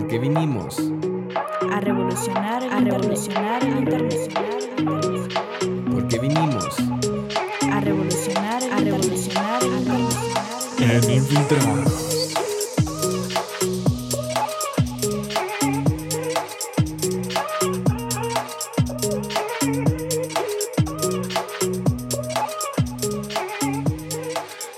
Porque 0.00 0.18
vinimos 0.18 0.78
a 1.70 1.78
revolucionar, 1.78 2.64
a 2.64 2.80
revolucionar 2.80 3.62
el 3.62 3.80
internacional. 3.80 5.28
Porque 5.92 6.18
vinimos 6.18 6.74
a 7.70 7.80
revolucionar, 7.80 8.62
a 8.62 8.76
revolucionar 8.78 9.62
el 9.62 9.72
internacional. 9.72 11.04
en 11.04 11.10
Infiltrados. 11.10 12.34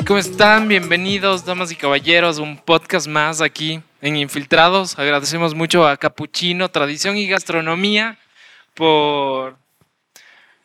¿Cómo 0.05 0.19
están? 0.19 0.67
Bienvenidos, 0.67 1.45
damas 1.45 1.71
y 1.71 1.77
caballeros, 1.77 2.39
un 2.39 2.57
podcast 2.57 3.07
más 3.07 3.41
aquí 3.41 3.81
en 4.03 4.17
Infiltrados. 4.17 4.99
Agradecemos 4.99 5.55
mucho 5.55 5.89
a 5.89 5.97
Capuchino, 5.97 6.71
Tradición 6.71 7.17
y 7.17 7.27
Gastronomía 7.27 8.19
por, 8.75 9.57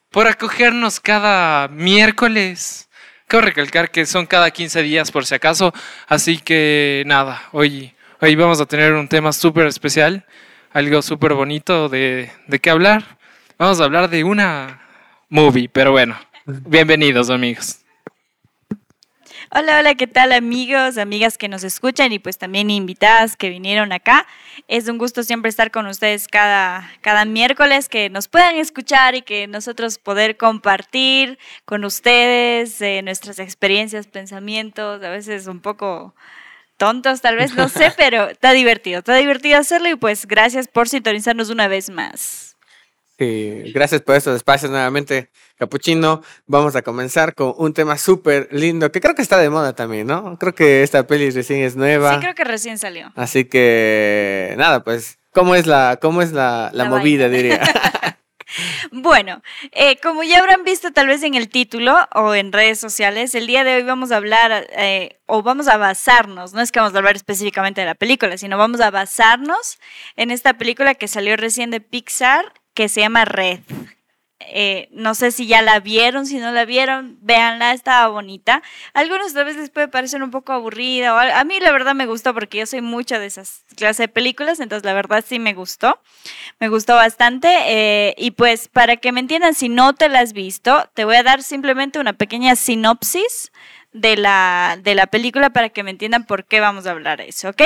por 0.10 0.27
acogernos 0.27 1.00
cada 1.00 1.70
miércoles. 1.70 2.90
Quiero 3.27 3.46
recalcar 3.46 3.91
que 3.91 4.05
son 4.05 4.26
cada 4.26 4.52
15 4.52 4.82
días 4.82 5.12
por 5.12 5.26
si 5.26 5.36
acaso, 5.36 5.73
así 6.08 6.38
que 6.38 7.04
nada, 7.05 7.44
hoy, 7.52 7.94
hoy 8.22 8.36
vamos 8.36 8.60
a 8.60 8.66
tener 8.66 8.94
un 8.94 9.08
tema 9.08 9.34
súper 9.34 9.68
especial, 9.68 10.26
algo 10.72 11.02
súper 11.02 11.34
bonito 11.34 11.90
de, 11.90 12.32
de 12.48 12.60
qué 12.60 12.70
hablar. 12.70 13.18
Vamos 13.58 13.82
a 13.82 13.84
hablar 13.84 14.10
de 14.10 14.24
una 14.24 14.82
movie, 15.30 15.68
pero 15.68 15.91
bueno, 15.91 16.18
bienvenidos 16.46 17.30
amigos. 17.30 17.87
Hola, 19.50 19.80
hola, 19.80 19.96
¿qué 19.96 20.08
tal 20.08 20.34
amigos, 20.34 20.98
amigas 20.98 21.38
que 21.38 21.48
nos 21.48 21.64
escuchan 21.64 22.12
y 22.12 22.20
pues 22.20 22.38
también 22.38 22.70
invitadas 22.70 23.38
que 23.38 23.50
vinieron 23.50 23.94
acá? 23.94 24.28
Es 24.68 24.90
un 24.90 24.98
gusto 24.98 25.24
siempre 25.24 25.48
estar 25.48 25.71
con 25.71 25.88
ustedes 25.88 26.27
cada, 26.27 26.91
cada 26.99 27.24
miércoles, 27.24 27.88
que 27.88 28.10
nos 28.10 28.27
puedan 28.27 28.58
escuchar 28.58 29.16
y 29.16 29.21
que 29.21 29.48
nosotros 29.48 29.99
poder 29.99 30.36
compartir 30.36 31.40
con 31.63 31.86
ustedes 31.86 32.82
eh, 32.82 33.02
nuestras 33.04 33.40
experiencias, 33.40 34.08
pensamientos, 34.08 35.02
a 35.02 35.10
veces 35.10 35.48
un 35.48 35.62
poco 35.62 36.14
tontos 36.76 37.21
tal 37.21 37.38
vez, 37.38 37.55
no 37.55 37.70
sé, 37.70 37.93
pero 37.98 38.27
está 38.27 38.52
divertido, 38.52 38.99
está 38.99 39.16
divertido 39.16 39.60
hacerlo 39.60 39.88
y 39.88 39.96
pues 39.96 40.26
gracias 40.26 40.68
por 40.68 40.90
sintonizarnos 40.90 41.49
una 41.49 41.70
vez 41.70 41.90
más. 41.90 42.46
Sí, 43.20 43.71
gracias 43.73 44.01
por 44.01 44.15
estos 44.15 44.35
espacios 44.35 44.70
nuevamente, 44.70 45.29
Capuchino. 45.57 46.21
Vamos 46.46 46.76
a 46.76 46.84
comenzar 46.84 47.34
con 47.34 47.54
un 47.57 47.74
tema 47.74 47.98
súper 47.98 48.48
lindo, 48.51 48.91
que 48.91 49.01
creo 49.01 49.15
que 49.15 49.24
está 49.24 49.40
de 49.40 49.49
moda 49.49 49.74
también, 49.74 50.05
¿no? 50.05 50.37
Creo 50.37 50.54
que 50.54 50.84
esta 50.84 51.07
peli 51.07 51.32
recién 51.32 51.63
es 51.63 51.76
nueva. 51.76 52.13
Sí, 52.13 52.20
creo 52.20 52.35
que 52.35 52.43
recién 52.43 52.77
salió. 52.77 53.12
Así 53.15 53.46
que, 53.46 54.54
nada, 54.57 54.84
pues, 54.84 55.18
¿cómo 55.32 55.55
es 55.55 55.65
la, 55.65 55.98
cómo 55.99 56.21
es 56.21 56.32
la, 56.32 56.70
la, 56.74 56.84
La 56.84 56.90
movida, 56.91 57.24
vaina. 57.27 57.37
diría? 57.37 57.62
Bueno, 58.91 59.41
eh, 59.71 59.98
como 60.01 60.23
ya 60.23 60.40
habrán 60.40 60.63
visto 60.63 60.91
tal 60.91 61.07
vez 61.07 61.23
en 61.23 61.35
el 61.35 61.49
título 61.49 61.95
o 62.13 62.34
en 62.34 62.51
redes 62.51 62.79
sociales, 62.79 63.35
el 63.35 63.48
día 63.48 63.63
de 63.63 63.76
hoy 63.76 63.84
vamos 63.84 64.12
a 64.12 64.17
hablar 64.17 64.67
eh, 64.72 65.19
o 65.25 65.44
vamos 65.44 65.67
a 65.67 65.78
basarnos, 65.78 66.53
no 66.53 66.62
es 66.62 66.72
que 66.72 66.79
vamos 66.79 66.95
a 66.95 66.97
hablar 66.97 67.16
específicamente 67.16 67.81
de 67.81 67.88
la 67.88 67.95
película, 67.95 68.38
sino 68.38 68.57
vamos 68.57 68.79
a 68.81 68.91
basarnos 68.91 69.79
en 70.16 70.31
esta 70.31 70.53
película 70.53 70.95
que 70.95 71.07
salió 71.07 71.35
recién 71.35 71.72
de 71.72 71.81
Pixar 71.81 72.53
que 72.73 72.90
se 72.90 73.01
llama 73.01 73.25
Red. 73.25 73.59
Eh, 74.40 74.88
no 74.91 75.16
sé 75.16 75.31
si 75.31 75.47
ya 75.47 75.63
la 75.63 75.80
vieron, 75.80 76.28
si 76.28 76.38
no 76.38 76.52
la 76.52 76.63
vieron, 76.63 77.18
véanla, 77.22 77.74
estaba 77.74 78.07
bonita. 78.07 78.62
Algunos 78.94 79.34
tal 79.34 79.46
vez 79.46 79.57
les 79.57 79.72
puede 79.72 79.88
parecer 79.88 80.22
un 80.22 80.30
poco 80.30 80.53
aburrida. 80.53 81.16
O 81.16 81.18
a, 81.18 81.44
mí 81.44 81.59
la 81.59 81.72
verdad 81.72 81.96
me 81.96 82.06
gustó 82.06 82.34
porque 82.35 82.59
yo 82.59 82.66
soy 82.68 82.81
mucha 82.81 83.18
de 83.18 83.25
esas 83.25 83.66
clases 83.75 83.97
de 83.97 84.08
películas, 84.08 84.59
entonces 84.59 84.85
la 84.85 84.94
verdad 84.94 85.24
sí 85.28 85.40
me 85.40 85.53
gustó. 85.53 86.00
Me 86.59 86.69
gustó 86.69 86.96
bastante. 86.96 87.47
eh, 87.66 88.16
y 88.18 88.31
pues 88.31 88.68
para 88.68 88.98
que 88.98 89.12
me 89.12 89.20
entiendan, 89.20 89.56
si 89.56 89.70
no 89.70 89.94
te 89.96 90.08
la 90.08 90.20
has 90.20 90.34
visto, 90.34 90.88
te 90.94 91.06
voy 91.06 91.16
a 91.16 91.24
dar 91.24 91.42
simplemente 91.42 92.00
una 92.00 92.14
pequeña 92.14 92.56
sinopsis 92.56 93.52
de 94.02 94.18
la, 94.18 94.78
de 94.81 94.96
la 94.96 95.08
película 95.08 95.50
para 95.50 95.69
que 95.69 95.84
me 95.84 95.91
entiendan 95.91 96.25
por 96.25 96.46
qué 96.46 96.59
vamos 96.59 96.85
a 96.85 96.91
hablar 96.91 97.19
de 97.19 97.30
eso, 97.30 97.50
¿ok? 97.50 97.63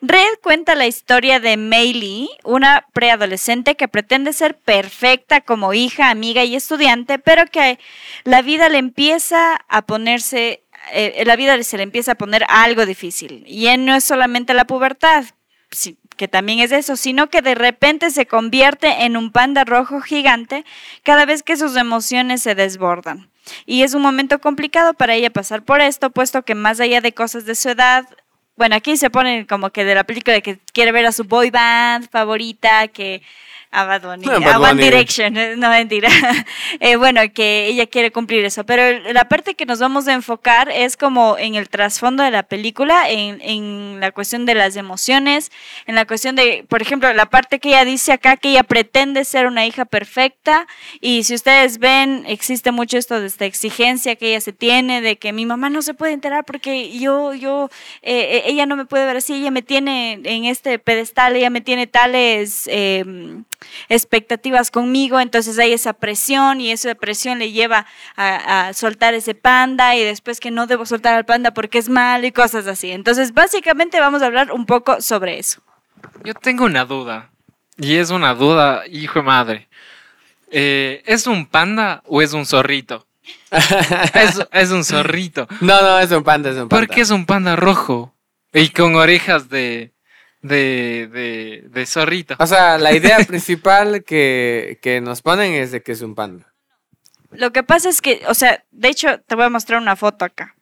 Red 0.00 0.38
cuenta 0.42 0.74
la 0.74 0.86
historia 0.86 1.40
de 1.40 1.56
Mei 1.56 1.94
Lee, 1.94 2.28
una 2.44 2.86
preadolescente 2.92 3.76
que 3.76 3.88
pretende 3.88 4.32
ser 4.32 4.58
perfecta 4.58 5.40
como 5.40 5.74
hija, 5.74 6.10
amiga 6.10 6.44
y 6.44 6.56
estudiante, 6.56 7.18
pero 7.18 7.46
que 7.46 7.78
la 8.24 8.42
vida 8.42 8.68
le 8.68 8.78
empieza 8.78 9.56
a 9.68 9.82
ponerse, 9.82 10.64
eh, 10.92 11.22
la 11.24 11.36
vida 11.36 11.62
se 11.62 11.76
le 11.76 11.82
empieza 11.82 12.12
a 12.12 12.16
poner 12.16 12.44
algo 12.48 12.86
difícil. 12.86 13.44
Y 13.46 13.68
no 13.78 13.94
es 13.94 14.04
solamente 14.04 14.54
la 14.54 14.66
pubertad, 14.66 15.24
sí, 15.70 15.98
que 16.18 16.28
también 16.28 16.58
es 16.58 16.72
eso, 16.72 16.96
sino 16.96 17.30
que 17.30 17.40
de 17.40 17.54
repente 17.54 18.10
se 18.10 18.26
convierte 18.26 19.04
en 19.06 19.16
un 19.16 19.32
panda 19.32 19.64
rojo 19.64 20.02
gigante 20.02 20.66
cada 21.02 21.24
vez 21.24 21.42
que 21.42 21.56
sus 21.56 21.76
emociones 21.76 22.42
se 22.42 22.54
desbordan. 22.54 23.30
Y 23.64 23.82
es 23.82 23.94
un 23.94 24.02
momento 24.02 24.38
complicado 24.40 24.92
para 24.92 25.14
ella 25.14 25.30
pasar 25.30 25.62
por 25.62 25.80
esto, 25.80 26.10
puesto 26.10 26.42
que 26.42 26.54
más 26.54 26.80
allá 26.80 27.00
de 27.00 27.14
cosas 27.14 27.46
de 27.46 27.54
su 27.54 27.70
edad, 27.70 28.04
bueno, 28.56 28.76
aquí 28.76 28.96
se 28.96 29.08
pone 29.08 29.46
como 29.46 29.70
que 29.70 29.84
de 29.84 29.94
la 29.94 30.04
película 30.04 30.40
que 30.42 30.58
quiere 30.72 30.92
ver 30.92 31.06
a 31.06 31.12
su 31.12 31.24
boy 31.24 31.48
band 31.48 32.10
favorita, 32.10 32.88
que 32.88 33.22
a 33.70 33.84
Bad 33.84 34.02
Bunny, 34.02 34.24
No, 34.24 34.32
a 34.32 34.38
Bad 34.38 34.72
One. 34.72 34.82
Direction, 34.82 35.36
eh, 35.36 35.54
no 35.58 35.68
mentira. 35.70 36.08
Eh, 36.80 36.96
bueno, 36.96 37.20
que 37.34 37.66
ella 37.66 37.86
quiere 37.86 38.12
cumplir 38.12 38.44
eso, 38.44 38.64
pero 38.64 39.00
la 39.12 39.28
parte 39.28 39.54
que 39.54 39.66
nos 39.66 39.80
vamos 39.80 40.06
a 40.06 40.12
enfocar 40.12 40.70
es 40.70 40.96
como 40.96 41.36
en 41.38 41.54
el 41.54 41.68
trasfondo 41.68 42.22
de 42.22 42.30
la 42.30 42.42
película, 42.44 43.10
en, 43.10 43.40
en 43.40 44.00
la 44.00 44.12
cuestión 44.12 44.46
de 44.46 44.54
las 44.54 44.76
emociones, 44.76 45.50
en 45.86 45.94
la 45.94 46.04
cuestión 46.06 46.36
de, 46.36 46.64
por 46.68 46.82
ejemplo, 46.82 47.12
la 47.14 47.26
parte 47.26 47.58
que 47.58 47.70
ella 47.70 47.84
dice 47.84 48.12
acá 48.12 48.36
que 48.36 48.50
ella 48.50 48.62
pretende 48.62 49.24
ser 49.24 49.46
una 49.46 49.66
hija 49.66 49.86
perfecta. 49.86 50.66
Y 51.00 51.24
si 51.24 51.34
ustedes 51.34 51.78
ven, 51.78 52.24
existe 52.26 52.70
mucho 52.70 52.96
esto 52.98 53.20
de 53.20 53.26
esta 53.26 53.44
exigencia 53.46 54.16
que 54.16 54.28
ella 54.28 54.40
se 54.40 54.52
tiene, 54.52 55.00
de 55.00 55.16
que 55.16 55.32
mi 55.32 55.46
mamá 55.46 55.70
no 55.70 55.82
se 55.82 55.94
puede 55.94 56.12
enterar 56.12 56.44
porque 56.44 56.96
yo, 56.98 57.34
yo, 57.34 57.70
eh, 58.02 58.36
eh, 58.36 58.42
ella 58.46 58.66
no 58.66 58.76
me 58.76 58.84
puede 58.84 59.06
ver 59.06 59.16
así, 59.16 59.34
ella 59.34 59.50
me 59.50 59.62
tiene 59.62 60.20
en 60.22 60.44
este 60.44 60.78
pedestal, 60.78 61.34
ella 61.36 61.50
me 61.50 61.60
tiene 61.60 61.86
tales... 61.86 62.68
em, 62.70 63.44
expectativas 63.88 64.70
conmigo, 64.70 65.20
entonces 65.20 65.58
hay 65.58 65.72
esa 65.72 65.92
presión 65.92 66.60
y 66.60 66.70
esa 66.70 66.94
presión 66.94 67.38
le 67.38 67.52
lleva 67.52 67.86
a, 68.16 68.68
a 68.68 68.72
soltar 68.72 69.14
ese 69.14 69.34
panda 69.34 69.96
y 69.96 70.04
después 70.04 70.40
que 70.40 70.50
no 70.50 70.66
debo 70.66 70.86
soltar 70.86 71.14
al 71.14 71.24
panda 71.24 71.52
porque 71.52 71.78
es 71.78 71.88
malo 71.88 72.26
y 72.26 72.32
cosas 72.32 72.66
así. 72.66 72.90
Entonces 72.90 73.34
básicamente 73.34 74.00
vamos 74.00 74.22
a 74.22 74.26
hablar 74.26 74.52
un 74.52 74.66
poco 74.66 75.00
sobre 75.00 75.38
eso. 75.38 75.60
Yo 76.24 76.34
tengo 76.34 76.64
una 76.64 76.84
duda. 76.84 77.30
Y 77.76 77.96
es 77.96 78.10
una 78.10 78.34
duda, 78.34 78.82
hijo 78.88 79.20
de 79.20 79.24
madre. 79.24 79.68
Eh, 80.50 81.02
¿Es 81.06 81.26
un 81.26 81.46
panda 81.46 82.02
o 82.06 82.22
es 82.22 82.32
un 82.32 82.44
zorrito? 82.44 83.06
es, 83.50 84.40
es 84.50 84.70
un 84.70 84.84
zorrito. 84.84 85.46
no, 85.60 85.80
no, 85.80 85.98
es 86.00 86.10
un 86.10 86.24
panda, 86.24 86.50
es 86.50 86.56
un 86.56 86.68
panda. 86.68 86.86
¿Por 86.86 86.94
qué 86.94 87.02
es 87.02 87.10
un 87.10 87.26
panda 87.26 87.54
rojo? 87.54 88.14
Y 88.52 88.70
con 88.70 88.96
orejas 88.96 89.48
de, 89.48 89.92
de, 90.42 91.08
de, 91.12 91.64
de 91.68 91.86
zorrito. 91.86 92.36
O 92.38 92.46
sea, 92.46 92.78
la 92.78 92.92
idea 92.94 93.18
principal 93.26 94.04
que, 94.04 94.78
que 94.82 95.00
nos 95.00 95.22
ponen 95.22 95.52
es 95.54 95.72
de 95.72 95.82
que 95.82 95.92
es 95.92 96.02
un 96.02 96.14
panda. 96.14 96.52
Lo 97.30 97.52
que 97.52 97.62
pasa 97.62 97.88
es 97.88 98.00
que, 98.00 98.22
o 98.28 98.34
sea, 98.34 98.64
de 98.70 98.88
hecho 98.88 99.20
te 99.20 99.34
voy 99.34 99.44
a 99.44 99.50
mostrar 99.50 99.80
una 99.80 99.96
foto 99.96 100.24
acá. 100.24 100.54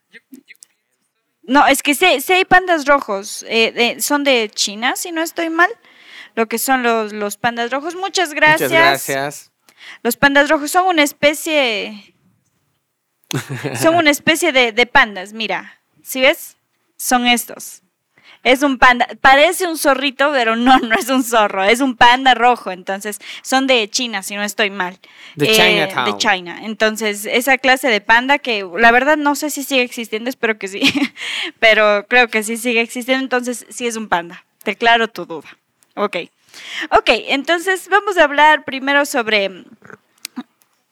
No, 1.42 1.66
es 1.68 1.82
que 1.82 1.94
sí, 1.94 2.20
sí 2.20 2.32
hay 2.32 2.44
pandas 2.44 2.86
rojos, 2.86 3.44
eh, 3.48 3.70
de- 3.70 4.00
son 4.00 4.24
de 4.24 4.50
China, 4.52 4.96
si 4.96 5.12
no 5.12 5.22
estoy 5.22 5.48
mal, 5.48 5.70
lo 6.34 6.48
que 6.48 6.58
son 6.58 6.82
los, 6.82 7.12
los 7.12 7.36
pandas 7.36 7.70
rojos. 7.70 7.94
Muchas 7.94 8.34
gracias. 8.34 8.70
Muchas 8.70 8.82
gracias. 8.84 9.52
Los 10.02 10.16
pandas 10.16 10.48
rojos 10.50 10.70
son 10.72 10.86
una 10.88 11.02
especie. 11.04 12.14
Son 13.80 13.96
una 13.96 14.10
especie 14.10 14.52
de, 14.52 14.70
de 14.72 14.86
pandas, 14.86 15.32
mira. 15.32 15.80
¿Sí 16.02 16.20
ves? 16.20 16.56
Son 16.96 17.26
estos. 17.26 17.82
Es 18.46 18.62
un 18.62 18.78
panda. 18.78 19.08
Parece 19.20 19.66
un 19.66 19.76
zorrito, 19.76 20.30
pero 20.30 20.54
no, 20.54 20.78
no 20.78 20.94
es 20.94 21.08
un 21.08 21.24
zorro. 21.24 21.64
Es 21.64 21.80
un 21.80 21.96
panda 21.96 22.32
rojo. 22.34 22.70
Entonces, 22.70 23.18
son 23.42 23.66
de 23.66 23.90
China, 23.90 24.22
si 24.22 24.36
no 24.36 24.44
estoy 24.44 24.70
mal. 24.70 25.00
De 25.34 25.46
Eh, 25.46 25.52
Chinatown. 25.56 26.04
De 26.04 26.16
China. 26.16 26.60
Entonces, 26.62 27.26
esa 27.26 27.58
clase 27.58 27.88
de 27.88 28.00
panda 28.00 28.38
que 28.38 28.64
la 28.78 28.92
verdad 28.92 29.16
no 29.16 29.34
sé 29.34 29.50
si 29.50 29.64
sigue 29.64 29.82
existiendo, 29.82 30.30
espero 30.30 30.58
que 30.58 30.68
sí. 30.68 30.80
pero 31.58 32.06
creo 32.06 32.28
que 32.28 32.44
sí 32.44 32.56
sigue 32.56 32.80
existiendo. 32.82 33.24
Entonces, 33.24 33.66
sí 33.68 33.88
es 33.88 33.96
un 33.96 34.08
panda. 34.08 34.44
Te 34.62 34.70
aclaro 34.70 35.08
tu 35.08 35.26
duda. 35.26 35.48
Ok. 35.96 36.16
Ok, 36.96 37.10
entonces 37.26 37.88
vamos 37.88 38.16
a 38.16 38.22
hablar 38.22 38.64
primero 38.64 39.06
sobre 39.06 39.64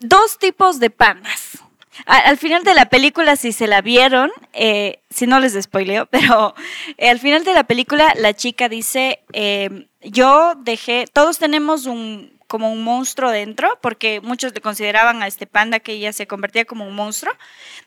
dos 0.00 0.38
tipos 0.40 0.80
de 0.80 0.90
pandas. 0.90 1.58
Al 2.06 2.36
final 2.38 2.64
de 2.64 2.74
la 2.74 2.86
película, 2.86 3.36
si 3.36 3.52
se 3.52 3.66
la 3.66 3.80
vieron, 3.80 4.30
eh, 4.52 5.00
si 5.10 5.26
no 5.26 5.40
les 5.40 5.60
spoileo, 5.60 6.06
pero 6.10 6.54
eh, 6.98 7.08
al 7.08 7.20
final 7.20 7.44
de 7.44 7.54
la 7.54 7.64
película 7.64 8.12
la 8.16 8.34
chica 8.34 8.68
dice, 8.68 9.20
eh, 9.32 9.86
yo 10.02 10.54
dejé, 10.56 11.06
todos 11.12 11.38
tenemos 11.38 11.86
un 11.86 12.34
como 12.46 12.70
un 12.70 12.84
monstruo 12.84 13.30
dentro, 13.30 13.78
porque 13.80 14.20
muchos 14.20 14.54
le 14.54 14.60
consideraban 14.60 15.22
a 15.22 15.26
este 15.26 15.46
panda 15.46 15.80
que 15.80 15.94
ella 15.94 16.12
se 16.12 16.28
convertía 16.28 16.64
como 16.64 16.86
un 16.86 16.94
monstruo. 16.94 17.32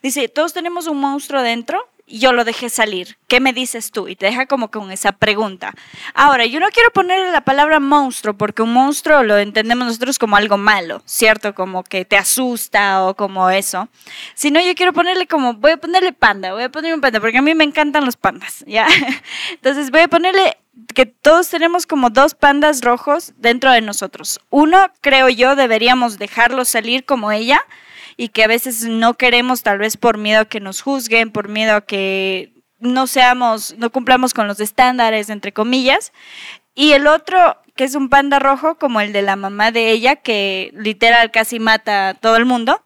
Dice, 0.02 0.28
todos 0.28 0.52
tenemos 0.52 0.86
un 0.88 0.98
monstruo 1.00 1.40
dentro 1.40 1.88
yo 2.10 2.32
lo 2.32 2.44
dejé 2.44 2.68
salir. 2.68 3.18
¿Qué 3.26 3.40
me 3.40 3.52
dices 3.52 3.90
tú? 3.90 4.08
Y 4.08 4.16
te 4.16 4.26
deja 4.26 4.46
como 4.46 4.70
con 4.70 4.90
esa 4.90 5.12
pregunta. 5.12 5.74
Ahora, 6.14 6.46
yo 6.46 6.60
no 6.60 6.68
quiero 6.68 6.90
ponerle 6.90 7.30
la 7.30 7.42
palabra 7.42 7.80
monstruo, 7.80 8.34
porque 8.34 8.62
un 8.62 8.72
monstruo 8.72 9.22
lo 9.22 9.38
entendemos 9.38 9.86
nosotros 9.86 10.18
como 10.18 10.36
algo 10.36 10.56
malo, 10.56 11.02
¿cierto? 11.04 11.54
Como 11.54 11.84
que 11.84 12.04
te 12.04 12.16
asusta 12.16 13.04
o 13.04 13.14
como 13.14 13.50
eso. 13.50 13.88
Sino 14.34 14.60
yo 14.60 14.74
quiero 14.74 14.92
ponerle 14.92 15.26
como, 15.26 15.54
voy 15.54 15.72
a 15.72 15.76
ponerle 15.76 16.12
panda, 16.12 16.52
voy 16.52 16.64
a 16.64 16.70
ponerle 16.70 16.94
un 16.94 17.00
panda, 17.00 17.20
porque 17.20 17.38
a 17.38 17.42
mí 17.42 17.54
me 17.54 17.64
encantan 17.64 18.04
los 18.04 18.16
pandas, 18.16 18.64
¿ya? 18.66 18.86
Entonces 19.52 19.90
voy 19.90 20.00
a 20.00 20.08
ponerle 20.08 20.56
que 20.94 21.06
todos 21.06 21.48
tenemos 21.48 21.86
como 21.86 22.10
dos 22.10 22.34
pandas 22.34 22.82
rojos 22.82 23.34
dentro 23.36 23.72
de 23.72 23.80
nosotros. 23.80 24.40
Uno, 24.50 24.78
creo 25.00 25.28
yo, 25.28 25.56
deberíamos 25.56 26.18
dejarlo 26.18 26.64
salir 26.64 27.04
como 27.04 27.32
ella 27.32 27.60
y 28.18 28.28
que 28.30 28.42
a 28.42 28.48
veces 28.48 28.84
no 28.84 29.14
queremos 29.14 29.62
tal 29.62 29.78
vez 29.78 29.96
por 29.96 30.18
miedo 30.18 30.40
a 30.40 30.44
que 30.44 30.58
nos 30.58 30.82
juzguen, 30.82 31.30
por 31.30 31.48
miedo 31.48 31.76
a 31.76 31.80
que 31.80 32.52
no 32.80 33.06
seamos, 33.06 33.76
no 33.78 33.90
cumplamos 33.90 34.34
con 34.34 34.48
los 34.48 34.58
estándares, 34.58 35.30
entre 35.30 35.52
comillas. 35.52 36.12
Y 36.74 36.92
el 36.92 37.06
otro, 37.06 37.56
que 37.76 37.84
es 37.84 37.94
un 37.94 38.08
panda 38.08 38.40
rojo, 38.40 38.74
como 38.74 39.00
el 39.00 39.12
de 39.12 39.22
la 39.22 39.36
mamá 39.36 39.70
de 39.70 39.92
ella, 39.92 40.16
que 40.16 40.72
literal 40.74 41.30
casi 41.30 41.60
mata 41.60 42.08
a 42.08 42.14
todo 42.14 42.36
el 42.36 42.44
mundo, 42.44 42.84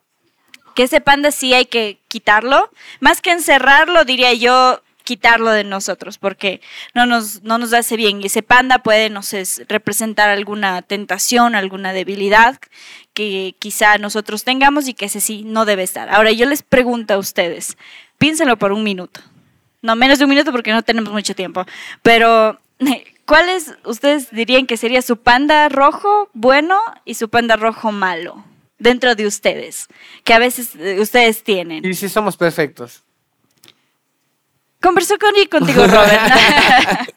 que 0.75 0.83
ese 0.83 1.01
panda 1.01 1.31
sí 1.31 1.51
hay 1.55 1.65
que 1.65 1.99
quitarlo. 2.07 2.69
Más 2.99 3.19
que 3.19 3.31
encerrarlo, 3.31 4.05
diría 4.05 4.33
yo, 4.33 4.83
quitarlo 5.03 5.51
de 5.51 5.63
nosotros, 5.63 6.17
porque 6.17 6.61
no 6.93 7.05
nos, 7.05 7.43
no 7.43 7.57
nos 7.57 7.73
hace 7.73 7.95
bien. 7.97 8.21
Y 8.21 8.27
ese 8.27 8.41
panda 8.41 8.79
puede, 8.79 9.09
no 9.09 9.21
sé, 9.21 9.43
representar 9.67 10.29
alguna 10.29 10.81
tentación, 10.81 11.55
alguna 11.55 11.93
debilidad 11.93 12.59
que 13.13 13.55
quizá 13.59 13.97
nosotros 13.97 14.43
tengamos 14.43 14.87
y 14.87 14.93
que 14.93 15.05
ese 15.05 15.21
sí 15.21 15.43
no 15.45 15.65
debe 15.65 15.83
estar. 15.83 16.09
Ahora 16.09 16.31
yo 16.31 16.47
les 16.47 16.63
pregunto 16.63 17.13
a 17.13 17.17
ustedes, 17.17 17.77
piénsenlo 18.17 18.57
por 18.57 18.71
un 18.71 18.83
minuto. 18.83 19.21
No, 19.81 19.95
menos 19.95 20.17
de 20.17 20.25
un 20.25 20.29
minuto 20.29 20.51
porque 20.51 20.71
no 20.71 20.81
tenemos 20.81 21.11
mucho 21.11 21.35
tiempo. 21.35 21.65
Pero, 22.01 22.59
¿cuáles 23.25 23.75
ustedes 23.83 24.31
dirían 24.31 24.65
que 24.65 24.77
sería 24.77 25.01
su 25.01 25.17
panda 25.17 25.69
rojo 25.69 26.29
bueno 26.33 26.79
y 27.05 27.15
su 27.15 27.29
panda 27.29 27.55
rojo 27.55 27.91
malo? 27.91 28.43
Dentro 28.79 29.15
de 29.15 29.27
ustedes, 29.27 29.87
que 30.25 30.33
a 30.33 30.39
veces 30.39 30.75
eh, 30.75 30.99
ustedes 30.99 31.43
tienen. 31.43 31.85
Y 31.85 31.93
si 31.93 32.09
somos 32.09 32.35
perfectos. 32.35 33.02
Conversó 34.83 35.17
con 35.17 35.31
y 35.37 35.47
contigo, 35.47 35.87
Robert. 35.87 36.21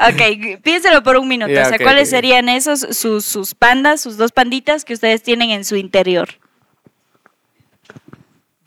ok, 0.00 0.60
piénselo 0.60 1.04
por 1.04 1.16
un 1.16 1.28
minuto. 1.28 1.52
O 1.52 1.64
sea, 1.64 1.78
¿cuáles 1.78 2.10
serían 2.10 2.48
esos, 2.48 2.80
sus, 2.80 3.24
sus 3.24 3.54
pandas, 3.54 4.00
sus 4.00 4.16
dos 4.16 4.32
panditas 4.32 4.84
que 4.84 4.92
ustedes 4.92 5.22
tienen 5.22 5.50
en 5.50 5.64
su 5.64 5.76
interior? 5.76 6.28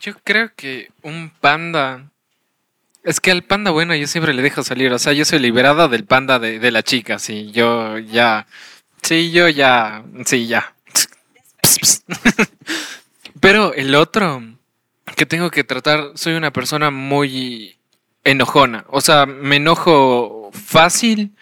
Yo 0.00 0.14
creo 0.24 0.50
que 0.56 0.88
un 1.02 1.30
panda. 1.38 2.10
Es 3.04 3.20
que 3.20 3.30
al 3.30 3.42
panda 3.42 3.70
bueno 3.72 3.94
yo 3.94 4.06
siempre 4.06 4.32
le 4.32 4.40
dejo 4.40 4.62
salir. 4.62 4.90
O 4.90 4.98
sea, 4.98 5.12
yo 5.12 5.26
soy 5.26 5.38
liberada 5.38 5.86
del 5.88 6.06
panda 6.06 6.38
de, 6.38 6.58
de 6.58 6.70
la 6.70 6.82
chica. 6.82 7.18
Sí, 7.18 7.50
yo 7.52 7.98
ya. 7.98 8.46
Sí, 9.02 9.32
yo 9.32 9.50
ya. 9.50 10.02
Sí, 10.24 10.46
ya. 10.46 10.74
Pero 13.40 13.74
el 13.74 13.94
otro 13.94 14.42
que 15.14 15.26
tengo 15.26 15.50
que 15.50 15.62
tratar, 15.62 16.12
soy 16.14 16.34
una 16.34 16.52
persona 16.52 16.90
muy 16.90 17.79
enojona. 18.24 18.84
O 18.88 19.00
sea, 19.00 19.26
me 19.26 19.56
enojo 19.56 20.50
fácil 20.52 21.32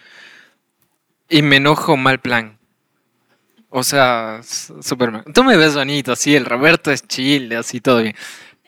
y 1.29 1.41
me 1.41 1.57
enojo 1.57 1.97
mal 1.97 2.19
plan. 2.19 2.57
O 3.69 3.83
sea, 3.83 4.37
s- 4.39 4.73
súper 4.81 5.11
mal. 5.11 5.23
Tú 5.33 5.43
me 5.43 5.55
ves 5.57 5.75
bonito, 5.75 6.15
sí, 6.15 6.35
el 6.35 6.45
Roberto 6.45 6.91
es 6.91 7.07
chill, 7.07 7.53
así 7.55 7.79
todo 7.81 8.01
bien. 8.01 8.15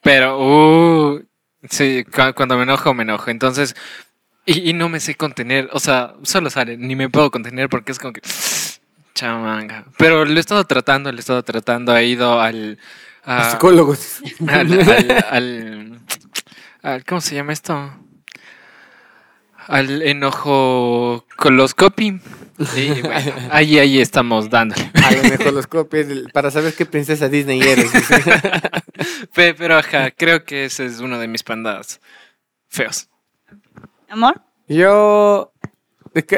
Pero, 0.04 0.40
uh, 0.40 1.24
sí, 1.70 2.04
cu- 2.06 2.34
cuando 2.36 2.56
me 2.58 2.64
enojo, 2.64 2.94
me 2.94 3.04
enojo. 3.04 3.30
Entonces, 3.32 3.76
y, 4.46 4.70
y 4.70 4.74
no 4.74 4.90
me 4.90 5.00
sé 5.00 5.16
contener. 5.16 5.70
O 5.74 5.80
sea, 5.80 6.14
solo 6.24 6.50
sale, 6.50 6.78
ni 6.78 6.96
me 6.96 7.10
puedo 7.10 7.32
contener 7.32 7.70
porque 7.70 7.92
es 7.92 8.00
como 8.00 8.14
que. 8.14 8.22
Chamanga. 9.16 9.86
Pero 9.98 10.24
lo 10.26 10.38
he 10.38 10.40
estado 10.40 10.64
tratando, 10.66 11.12
lo 11.12 11.18
he 11.18 11.20
estado 11.20 11.44
tratando. 11.44 11.96
He 11.98 12.06
ido 12.08 12.40
al. 12.40 12.78
a- 13.24 13.52
Psicólogos. 13.52 14.20
al, 14.48 14.82
al, 14.82 15.26
al- 15.30 16.00
al- 16.82 17.04
¿Cómo 17.06 17.22
se 17.22 17.36
llama 17.36 17.54
esto? 17.54 17.94
Al 19.68 20.02
enojo 20.02 21.26
coloscopy. 21.38 22.20
Y 22.76 23.02
bueno, 23.02 23.34
ahí, 23.52 23.80
ahí 23.80 24.00
estamos 24.02 24.50
dándole. 24.50 24.92
A 24.94 25.12
lo 25.12 25.24
mejor 25.24 25.54
los 25.54 25.68
copies 25.68 26.08
para 26.34 26.52
saber 26.52 26.74
qué 26.74 26.86
princesa 26.86 27.30
Disney 27.30 27.62
eres. 27.62 27.92
dice. 27.94 28.24
Pe- 29.34 29.54
Pero 29.54 29.78
ajá, 29.78 30.12
creo 30.12 30.44
que 30.44 30.66
ese 30.66 30.86
es 30.86 31.00
uno 31.00 31.20
de 31.20 31.28
mis 31.28 31.44
pandas 31.44 32.02
feos. 32.68 33.10
¿Amor? 34.10 34.42
Yo, 34.68 35.54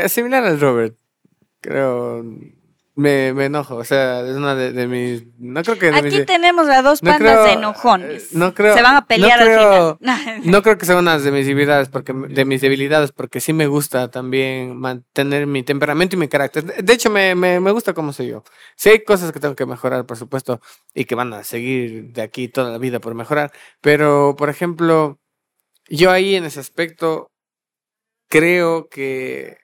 similar 0.07 0.43
al 0.45 0.59
Robert, 0.59 0.95
creo, 1.61 2.23
me, 2.95 3.33
me 3.33 3.45
enojo. 3.45 3.75
O 3.75 3.83
sea, 3.83 4.21
es 4.21 4.35
una 4.35 4.53
de, 4.55 4.71
de 4.71 4.87
mis. 4.87 5.23
No 5.39 5.63
creo 5.63 5.79
que. 5.79 5.91
mis- 5.91 6.13
Aquí 6.13 6.25
tenemos 6.25 6.67
a 6.69 6.81
dos 6.81 7.01
no 7.01 7.11
pandas 7.11 7.31
creo- 7.33 7.43
de 7.45 7.51
enojones. 7.53 8.23
eh, 8.25 8.37
no 8.37 8.53
creo- 8.53 8.75
Se 8.75 8.81
van 8.83 8.95
a 8.95 9.05
pelear 9.07 9.39
no 9.39 9.45
al 9.45 9.97
final. 10.27 10.41
No 10.45 10.61
creo 10.61 10.77
que 10.77 10.85
sea 10.85 10.97
una 10.97 11.17
de 11.17 11.31
mis 11.31 11.47
debilidades, 11.47 11.89
porque 11.89 12.13
de 12.13 12.45
mis 12.45 12.61
debilidades, 12.61 13.11
porque 13.11 13.39
sí 13.41 13.51
me 13.53 13.67
gusta 13.67 14.11
también 14.11 14.77
mantener 14.77 15.47
mi 15.47 15.63
temperamento 15.63 16.15
y 16.15 16.19
mi 16.19 16.27
carácter. 16.27 16.63
De 16.83 16.93
hecho, 16.93 17.09
me, 17.09 17.33
me, 17.35 17.59
me 17.59 17.71
gusta 17.71 17.93
como 17.93 18.13
soy 18.13 18.27
yo. 18.27 18.43
Sí 18.75 18.89
hay 18.89 19.03
cosas 19.03 19.31
que 19.31 19.39
tengo 19.39 19.55
que 19.55 19.65
mejorar, 19.65 20.05
por 20.05 20.17
supuesto, 20.17 20.61
y 20.93 21.05
que 21.05 21.15
van 21.15 21.33
a 21.33 21.43
seguir 21.43 22.13
de 22.13 22.21
aquí 22.21 22.47
toda 22.47 22.69
la 22.71 22.77
vida 22.77 22.99
por 22.99 23.15
mejorar. 23.15 23.51
Pero, 23.81 24.35
por 24.37 24.49
ejemplo, 24.49 25.17
yo 25.89 26.11
ahí 26.11 26.35
en 26.35 26.45
ese 26.45 26.59
aspecto 26.59 27.27
creo 28.29 28.87
que 28.89 29.57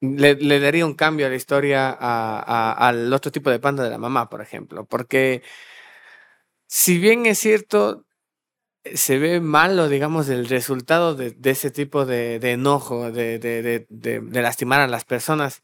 le, 0.00 0.60
daría 0.60 0.86
un 0.86 0.94
cambio 0.94 1.26
a 1.26 1.30
la 1.30 1.36
historia 1.36 1.90
a- 1.98 2.72
al 2.88 3.12
otro 3.12 3.30
tipo 3.32 3.50
de 3.50 3.60
panda 3.60 3.84
de 3.84 3.90
la 3.90 3.98
mamá, 3.98 4.28
por 4.30 4.40
ejemplo. 4.42 4.84
Porque 4.86 5.42
si 6.68 6.98
bien 6.98 7.26
es 7.26 7.38
cierto, 7.38 8.06
se 8.94 9.18
ve 9.18 9.40
malo, 9.40 9.88
digamos, 9.88 10.28
el 10.28 10.48
resultado 10.48 11.14
de, 11.14 11.36
ese 11.44 11.70
tipo 11.70 12.06
de, 12.06 12.36
enojo, 12.52 13.12
de, 13.12 13.38
de- 13.40 13.86
lastimar 14.42 14.80
a 14.82 14.88
las 14.88 15.04
personas. 15.04 15.62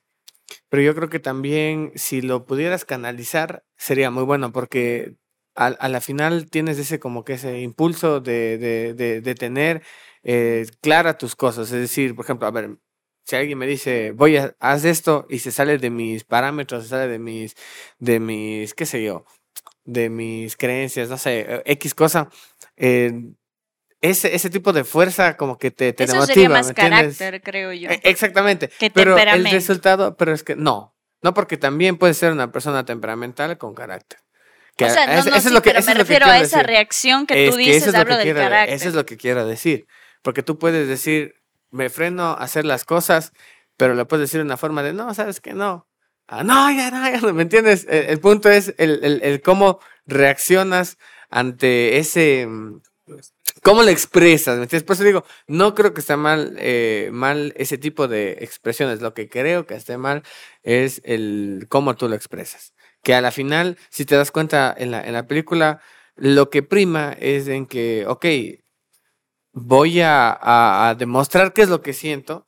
Pero 0.70 0.82
yo 0.84 0.94
creo 0.96 1.10
que 1.10 1.20
también 1.20 1.92
si 1.96 2.22
lo 2.22 2.46
pudieras 2.46 2.84
canalizar 2.86 3.64
sería 3.76 4.10
muy 4.10 4.24
bueno 4.24 4.52
porque 4.52 5.16
a, 5.56 5.88
la 5.88 6.00
final 6.02 6.50
tienes 6.50 6.78
ese 6.78 7.00
como 7.00 7.24
que 7.24 7.34
ese 7.34 7.60
impulso 7.62 8.20
de 8.20 9.36
tener 9.38 9.82
eh, 10.22 10.66
clara 10.82 11.18
tus 11.18 11.36
cosas. 11.36 11.72
Es 11.72 11.80
decir, 11.80 12.14
por 12.14 12.24
ejemplo, 12.24 12.46
a 12.48 12.50
ver, 12.50 12.78
si 13.26 13.34
alguien 13.36 13.58
me 13.58 13.66
dice, 13.66 14.12
voy 14.12 14.36
a 14.36 14.54
haz 14.60 14.84
esto 14.84 15.26
y 15.28 15.40
se 15.40 15.50
sale 15.50 15.78
de 15.78 15.90
mis 15.90 16.22
parámetros, 16.24 16.84
se 16.84 16.90
sale 16.90 17.08
de 17.08 17.18
mis, 17.18 17.56
de 17.98 18.20
mis, 18.20 18.72
qué 18.72 18.86
sé 18.86 19.02
yo, 19.02 19.24
de 19.84 20.08
mis 20.10 20.56
creencias, 20.56 21.08
no 21.08 21.18
sé, 21.18 21.40
eh, 21.48 21.62
X 21.66 21.94
cosa, 21.94 22.28
eh, 22.76 23.12
ese, 24.00 24.34
ese 24.34 24.48
tipo 24.50 24.72
de 24.72 24.84
fuerza 24.84 25.36
como 25.36 25.58
que 25.58 25.70
te, 25.72 25.92
te 25.92 26.04
Eso 26.04 26.24
sería 26.24 26.48
más 26.48 26.72
carácter, 26.72 27.42
creo 27.42 27.72
yo. 27.72 27.90
Eh, 27.90 28.00
Exactamente. 28.04 28.68
Que 28.78 28.90
pero 28.90 29.16
el 29.18 29.44
resultado, 29.50 30.16
pero 30.16 30.32
es 30.32 30.44
que 30.44 30.54
no. 30.54 30.94
No, 31.22 31.34
porque 31.34 31.56
también 31.56 31.96
puede 31.96 32.14
ser 32.14 32.30
una 32.30 32.52
persona 32.52 32.84
temperamental 32.84 33.58
con 33.58 33.74
carácter. 33.74 34.20
Que 34.76 34.84
o 34.84 34.90
sea, 34.90 35.06
no, 35.06 35.12
eso- 35.14 35.30
no, 35.30 35.36
eso 35.36 35.36
es 35.38 35.42
sí, 35.44 35.50
lo 35.50 35.62
que- 35.62 35.70
pero 35.70 35.78
eso 35.80 35.86
me 35.86 35.92
es 35.92 35.98
lo 35.98 36.04
que 36.04 36.08
refiero 36.12 36.26
a 36.26 36.36
esa 36.38 36.58
decir. 36.58 36.66
reacción 36.68 37.26
que 37.26 37.46
Es 37.46 37.50
tú 37.50 37.56
que 37.56 37.62
dices, 37.64 37.86
es 37.86 37.92
lo 37.94 37.98
hablo 38.00 38.12
que 38.12 38.16
del 38.18 38.24
quiero- 38.26 38.40
carácter. 38.40 38.74
Eso 38.76 38.88
es 38.90 38.94
lo 38.94 39.06
que 39.06 39.16
quiero 39.16 39.46
decir. 39.46 39.86
Porque 40.22 40.42
tú 40.42 40.58
puedes 40.58 40.86
decir, 40.86 41.34
me 41.76 41.90
freno 41.90 42.24
a 42.24 42.34
hacer 42.34 42.64
las 42.64 42.84
cosas, 42.84 43.32
pero 43.76 43.94
le 43.94 44.04
puedes 44.06 44.24
decir 44.28 44.40
de 44.40 44.46
una 44.46 44.56
forma 44.56 44.82
de, 44.82 44.92
no, 44.92 45.12
sabes 45.14 45.40
que 45.40 45.52
no. 45.54 45.88
Ah, 46.28 46.42
no, 46.44 46.70
ya 46.72 46.90
no, 46.90 47.08
ya 47.10 47.20
no, 47.20 47.32
¿me 47.34 47.42
entiendes? 47.42 47.86
El, 47.88 48.18
punto 48.20 48.50
es 48.50 48.74
el, 48.78 49.04
el- 49.22 49.42
cómo 49.42 49.78
reaccionas 50.06 50.98
ante 51.30 51.98
ese... 51.98 52.48
¿Cómo 53.62 53.82
lo 53.82 53.88
expresas? 53.90 54.58
¿Me? 54.58 54.82
Por 54.84 54.94
eso 54.94 55.04
digo, 55.04 55.24
no 55.46 55.74
creo 55.74 55.94
que 55.94 56.00
esté 56.00 56.16
mal, 56.16 56.56
eh, 56.58 57.10
mal 57.12 57.52
ese 57.56 57.78
tipo 57.78 58.08
de 58.08 58.32
expresiones. 58.40 59.00
Lo 59.00 59.14
que 59.14 59.28
creo 59.28 59.66
que 59.66 59.74
esté 59.74 59.96
mal 59.98 60.22
es 60.62 61.00
el 61.04 61.66
cómo 61.68 61.96
tú 61.96 62.08
lo 62.08 62.14
expresas. 62.16 62.74
Que 63.02 63.14
a 63.14 63.20
la 63.20 63.30
final, 63.32 63.78
si 63.90 64.04
te 64.04 64.16
das 64.16 64.30
cuenta 64.30 64.74
en 64.76 64.90
la, 64.90 65.02
en 65.04 65.12
la 65.14 65.26
película, 65.26 65.80
lo 66.16 66.50
que 66.50 66.62
prima 66.62 67.12
es 67.18 67.48
en 67.48 67.66
que, 67.66 68.04
ok, 68.06 68.24
voy 69.58 70.02
a, 70.02 70.30
a- 70.32 70.90
a 70.90 70.94
demostrar 70.94 71.52
qué 71.54 71.62
es 71.62 71.70
lo 71.70 71.80
que 71.80 71.94
siento, 71.94 72.46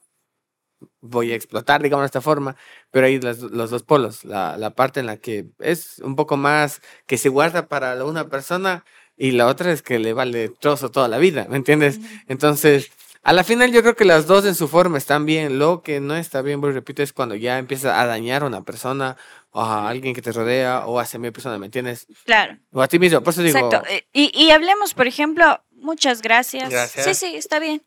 voy 1.00 1.32
a 1.32 1.34
explotar, 1.34 1.82
digamos 1.82 2.02
de 2.02 2.06
esta 2.06 2.20
forma, 2.20 2.54
pero 2.90 3.06
hay 3.06 3.18
las- 3.20 3.40
los 3.40 3.70
dos 3.70 3.82
polos, 3.82 4.24
la, 4.26 4.56
la 4.58 4.70
parte 4.70 5.00
en 5.00 5.06
la 5.06 5.16
que 5.16 5.46
es 5.58 5.98
un 6.00 6.14
poco 6.16 6.36
más 6.36 6.82
que 7.06 7.16
se 7.16 7.30
guarda 7.30 7.66
para 7.66 8.04
una 8.04 8.28
persona 8.28 8.84
y 9.16 9.30
la 9.32 9.46
otra 9.46 9.72
es 9.72 9.80
que 9.82 9.98
le 9.98 10.12
vale 10.12 10.50
trozo 10.50 10.90
toda 10.90 11.08
la 11.08 11.18
vida, 11.18 11.46
¿me 11.48 11.56
entiendes? 11.56 11.98
Entonces, 12.28 12.90
a 13.22 13.32
la 13.32 13.42
final 13.42 13.72
yo 13.72 13.80
creo 13.82 13.96
que 13.96 14.04
las 14.04 14.26
dos 14.26 14.44
en 14.44 14.54
su 14.54 14.68
forma 14.68 14.98
están 14.98 15.24
bien, 15.26 15.58
lo 15.58 15.82
que 15.82 15.98
no 16.00 16.14
está 16.14 16.42
bien, 16.42 16.60
voy 16.60 16.72
repito, 16.72 17.02
es 17.02 17.12
cuando 17.14 17.34
ya 17.34 17.58
empieza 17.58 18.00
a 18.00 18.06
dañar 18.06 18.42
a 18.42 18.46
una 18.46 18.62
persona 18.62 19.16
o 19.50 19.60
a 19.62 19.88
alguien 19.88 20.14
que 20.14 20.22
te 20.22 20.30
rodea 20.30 20.86
o 20.86 21.00
a 21.00 21.06
semi 21.06 21.30
persona, 21.30 21.58
¿me 21.58 21.66
entiendes? 21.66 22.06
Claro, 22.24 22.58
O 22.70 22.82
a 22.82 22.86
ti 22.86 22.98
mismo, 22.98 23.22
por 23.22 23.32
eso 23.32 23.42
digo... 23.42 23.58
exacto. 23.58 23.82
Eh, 23.88 24.06
Y, 24.12 24.30
y 24.40 24.50
hablemos, 24.50 24.94
por 24.94 25.06
ejemplo, 25.08 25.64
muchas 25.80 26.22
gracias. 26.22 26.70
Gracias. 26.70 27.04
Sí, 27.04 27.14
sí, 27.14 27.36
está 27.36 27.58
bien. 27.58 27.82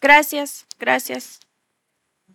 Gracias, 0.00 0.66
gracias. 0.78 1.40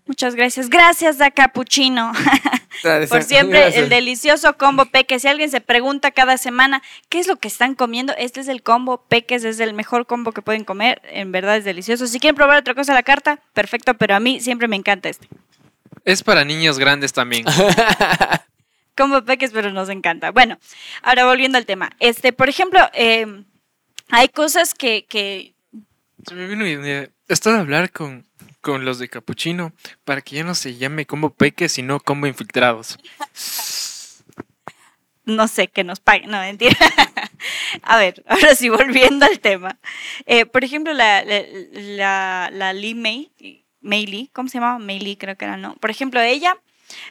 Muchas 0.07 0.35
gracias. 0.35 0.69
Gracias 0.69 1.19
a 1.19 1.31
Capuchino. 1.31 2.13
Por 3.09 3.23
siempre 3.23 3.59
Gracias. 3.59 3.83
el 3.83 3.89
delicioso 3.89 4.57
combo 4.57 4.85
Peques. 4.85 5.23
Si 5.23 5.27
alguien 5.27 5.49
se 5.49 5.61
pregunta 5.61 6.11
cada 6.11 6.37
semana 6.37 6.81
qué 7.09 7.19
es 7.19 7.27
lo 7.27 7.37
que 7.37 7.47
están 7.47 7.75
comiendo, 7.75 8.13
este 8.17 8.39
es 8.39 8.47
el 8.47 8.61
combo 8.63 9.03
Peques, 9.09 9.43
es 9.43 9.59
el 9.59 9.73
mejor 9.73 10.05
combo 10.05 10.31
que 10.31 10.41
pueden 10.41 10.63
comer. 10.63 11.01
En 11.05 11.31
verdad 11.31 11.57
es 11.57 11.65
delicioso. 11.65 12.07
Si 12.07 12.19
quieren 12.19 12.35
probar 12.35 12.57
otra 12.57 12.73
cosa 12.73 12.93
a 12.93 12.95
la 12.95 13.03
carta, 13.03 13.41
perfecto, 13.53 13.95
pero 13.95 14.15
a 14.15 14.19
mí 14.19 14.39
siempre 14.39 14.67
me 14.67 14.75
encanta 14.75 15.09
este. 15.09 15.27
Es 16.05 16.23
para 16.23 16.45
niños 16.45 16.79
grandes 16.79 17.11
también. 17.11 17.45
Combo 18.95 19.25
Peques, 19.25 19.51
pero 19.51 19.71
nos 19.71 19.89
encanta. 19.89 20.31
Bueno, 20.31 20.57
ahora 21.01 21.25
volviendo 21.25 21.57
al 21.57 21.65
tema. 21.65 21.91
Este, 21.99 22.31
por 22.31 22.47
ejemplo, 22.47 22.79
eh, 22.93 23.43
hay 24.09 24.29
cosas 24.29 24.73
que, 24.73 25.05
que 25.05 25.55
Se 26.27 26.35
me 26.35 26.47
vino 26.47 26.61
una 26.61 26.71
idea. 26.71 27.09
Esto 27.27 27.51
de 27.51 27.59
hablar 27.59 27.91
con, 27.91 28.25
con 28.61 28.85
los 28.85 28.99
de 28.99 29.09
Capuchino 29.09 29.73
para 30.05 30.21
que 30.21 30.37
ya 30.37 30.43
no 30.43 30.55
se 30.55 30.75
llame 30.75 31.05
combo 31.05 31.29
peques, 31.29 31.73
sino 31.73 31.99
combo 31.99 32.27
infiltrados. 32.27 32.97
no 35.25 35.47
sé, 35.47 35.67
que 35.67 35.83
nos 35.83 35.99
paguen, 35.99 36.31
no, 36.31 36.39
mentira. 36.39 36.77
A 37.83 37.97
ver, 37.97 38.23
ahora 38.27 38.55
sí, 38.55 38.69
volviendo 38.69 39.25
al 39.25 39.39
tema. 39.39 39.77
Eh, 40.25 40.45
por 40.45 40.63
ejemplo, 40.63 40.93
la, 40.93 41.23
la, 41.23 41.43
la, 41.71 42.49
la 42.51 42.73
Lee 42.73 42.95
May, 42.95 44.29
¿cómo 44.33 44.49
se 44.49 44.57
llamaba? 44.57 44.79
Mei 44.79 44.99
Lee, 44.99 45.17
creo 45.17 45.37
que 45.37 45.45
era, 45.45 45.57
¿no? 45.57 45.75
Por 45.75 45.89
ejemplo, 45.89 46.21
ella, 46.21 46.57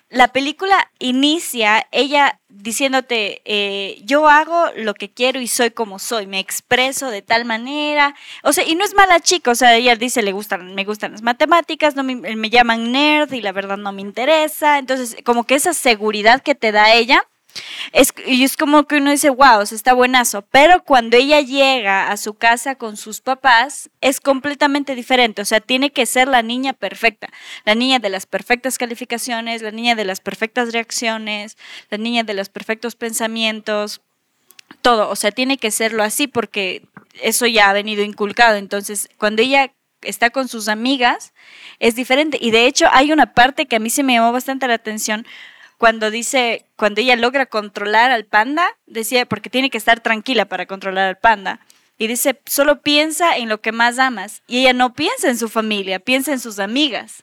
la 0.09 0.29
película 0.29 0.91
inicia 0.99 1.87
ella 1.93 2.41
diciéndote, 2.49 3.43
eh, 3.45 4.01
yo 4.05 4.29
hago 4.29 4.71
lo 4.77 4.95
que 4.95 5.11
quiero 5.11 5.41
y 5.41 5.47
soy 5.47 5.71
como 5.71 5.99
soy, 5.99 6.27
me 6.27 6.39
expreso 6.39 7.11
de 7.11 7.23
tal 7.23 7.45
manera. 7.45 8.15
O 8.43 8.53
sea, 8.53 8.65
y 8.65 8.75
no 8.75 8.85
es 8.85 8.95
mala 8.95 9.21
chica, 9.21 9.51
o 9.51 9.55
sea, 9.55 9.75
ella 9.77 9.97
dice, 9.97 10.23
le 10.23 10.33
gustan, 10.33 10.75
me 10.75 10.85
gustan 10.85 11.13
las 11.13 11.23
matemáticas, 11.23 11.97
no 11.97 12.03
me, 12.03 12.17
me 12.17 12.51
llaman 12.51 12.93
nerd 12.93 13.33
y 13.33 13.43
la 13.43 13.53
verdad 13.53 13.77
no 13.77 13.93
me 13.93 14.03
interesa. 14.03 14.79
Entonces, 14.79 15.17
como 15.25 15.45
que 15.45 15.55
esa 15.55 15.75
seguridad 15.75 16.43
que 16.43 16.55
te 16.55 16.73
da 16.73 16.95
ella, 16.95 17.27
es, 17.93 18.13
y 18.27 18.45
es 18.45 18.57
como 18.57 18.87
que 18.87 18.97
uno 18.97 19.11
dice, 19.11 19.31
wow, 19.31 19.61
o 19.61 19.67
sea, 19.67 19.77
está 19.77 19.93
buenazo. 19.93 20.43
Pero 20.51 20.83
cuando 20.85 21.17
ella 21.17 21.41
llega 21.41 22.11
a 22.11 22.17
su 22.17 22.35
casa 22.35 22.75
con 22.77 22.97
sus 22.97 23.21
papás, 23.21 23.91
es 24.01 24.21
completamente 24.21 24.95
diferente. 24.95 25.43
O 25.43 25.45
sea, 25.45 25.61
tiene 25.61 25.91
que 25.91 26.07
ser 26.07 26.29
la 26.29 26.43
niña 26.43 26.73
perfecta. 26.73 27.29
La 27.65 27.75
niña 27.75 27.99
de 27.99 28.11
las 28.11 28.27
perfectas 28.27 28.79
calificaciones, 28.79 29.63
la 29.63 29.71
niña 29.71 29.95
de 29.95 30.05
las 30.05 30.21
perfectas 30.21 30.73
reacciones, 30.73 31.57
la 31.91 31.99
niña 31.99 32.23
de 32.25 32.35
los 32.35 32.49
perfectos 32.49 32.97
pensamientos. 32.97 34.01
Todo. 34.83 35.09
O 35.11 35.17
sea, 35.17 35.31
tiene 35.31 35.59
que 35.59 35.71
serlo 35.71 36.03
así 36.03 36.27
porque 36.27 36.83
eso 37.23 37.47
ya 37.47 37.71
ha 37.71 37.73
venido 37.73 38.03
inculcado. 38.03 38.57
Entonces, 38.57 39.09
cuando 39.19 39.43
ella 39.43 39.73
está 40.03 40.31
con 40.31 40.49
sus 40.49 40.69
amigas, 40.69 41.33
es 41.79 41.95
diferente. 41.95 42.39
Y 42.41 42.51
de 42.51 42.67
hecho, 42.67 42.87
hay 42.93 43.13
una 43.13 43.35
parte 43.35 43.67
que 43.67 43.77
a 43.77 43.81
mí 43.81 43.91
se 43.91 44.03
me 44.03 44.15
llamó 44.15 44.33
bastante 44.33 44.69
la 44.69 44.75
atención 44.75 45.27
cuando 45.79 46.11
dice, 46.11 46.67
cuando 46.77 47.01
ella 47.01 47.17
logra 47.17 47.47
controlar 47.47 48.11
al 48.11 48.25
panda, 48.25 48.69
decía, 48.87 49.27
porque 49.27 49.51
tiene 49.51 49.71
que 49.71 49.79
estar 49.79 50.01
tranquila 50.01 50.47
para 50.47 50.67
controlar 50.67 51.09
al 51.09 51.19
panda. 51.19 51.61
Y 51.99 52.07
dice, 52.07 52.41
solo 52.47 52.83
piensa 52.83 53.37
en 53.37 53.49
lo 53.49 53.61
que 53.61 53.73
más 53.73 53.99
amas. 53.99 54.43
Y 54.47 54.61
ella 54.61 54.73
no 54.73 54.95
piensa 54.95 55.29
en 55.29 55.39
su 55.39 55.49
familia, 55.49 55.99
piensa 55.99 56.33
en 56.33 56.41
sus 56.41 56.59
amigas. 56.59 57.23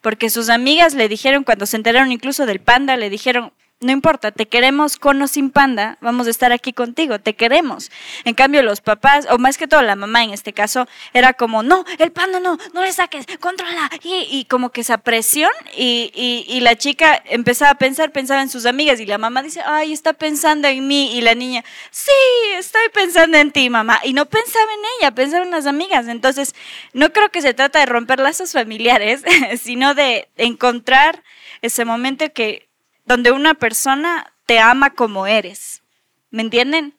Porque 0.00 0.30
sus 0.30 0.48
amigas 0.48 0.94
le 0.94 1.08
dijeron, 1.08 1.44
cuando 1.44 1.66
se 1.66 1.76
enteraron 1.76 2.12
incluso 2.12 2.46
del 2.46 2.60
panda, 2.60 2.96
le 2.96 3.10
dijeron, 3.10 3.52
no 3.80 3.92
importa, 3.92 4.32
te 4.32 4.48
queremos 4.48 4.96
con 4.96 5.20
o 5.20 5.28
sin 5.28 5.50
panda, 5.50 5.98
vamos 6.00 6.26
a 6.26 6.30
estar 6.30 6.50
aquí 6.50 6.72
contigo, 6.72 7.18
te 7.18 7.34
queremos. 7.34 7.90
En 8.24 8.34
cambio, 8.34 8.62
los 8.62 8.80
papás, 8.80 9.26
o 9.30 9.36
más 9.36 9.58
que 9.58 9.68
todo 9.68 9.82
la 9.82 9.96
mamá 9.96 10.24
en 10.24 10.30
este 10.30 10.54
caso, 10.54 10.88
era 11.12 11.34
como, 11.34 11.62
no, 11.62 11.84
el 11.98 12.10
panda 12.10 12.40
no, 12.40 12.56
no 12.72 12.82
le 12.82 12.92
saques, 12.92 13.26
controla. 13.38 13.90
Y, 14.02 14.46
como 14.46 14.70
que 14.70 14.80
esa 14.80 14.96
presión, 14.98 15.50
y, 15.76 16.58
la 16.62 16.76
chica 16.76 17.22
empezaba 17.26 17.72
a 17.72 17.78
pensar, 17.78 18.12
pensaba 18.12 18.40
en 18.40 18.48
sus 18.48 18.64
amigas, 18.64 18.98
y 18.98 19.04
la 19.04 19.18
mamá 19.18 19.42
dice, 19.42 19.60
ay, 19.64 19.92
está 19.92 20.14
pensando 20.14 20.68
en 20.68 20.86
mí, 20.86 21.14
y 21.14 21.20
la 21.20 21.34
niña, 21.34 21.62
sí, 21.90 22.10
estoy 22.56 22.88
pensando 22.94 23.36
en 23.36 23.50
ti, 23.52 23.68
mamá. 23.68 24.00
Y 24.04 24.14
no 24.14 24.24
pensaba 24.24 24.72
en 24.72 24.80
ella, 24.98 25.10
pensaba 25.14 25.44
en 25.44 25.50
las 25.50 25.66
amigas. 25.66 26.08
Entonces, 26.08 26.54
no 26.94 27.12
creo 27.12 27.30
que 27.30 27.42
se 27.42 27.52
trata 27.52 27.80
de 27.80 27.86
romper 27.86 28.20
lazos 28.20 28.52
familiares, 28.52 29.22
sino 29.62 29.94
de 29.94 30.28
encontrar 30.38 31.22
ese 31.60 31.84
momento 31.84 32.32
que 32.32 32.65
donde 33.06 33.32
una 33.32 33.54
persona 33.54 34.32
te 34.44 34.58
ama 34.58 34.90
como 34.90 35.26
eres. 35.26 35.82
¿Me 36.30 36.42
entienden? 36.42 36.94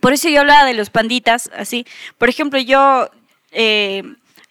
Por 0.00 0.12
eso 0.12 0.28
yo 0.28 0.40
hablaba 0.40 0.64
de 0.64 0.74
los 0.74 0.90
panditas, 0.90 1.50
así. 1.56 1.86
Por 2.18 2.28
ejemplo, 2.28 2.60
yo, 2.60 3.10
eh, 3.52 4.02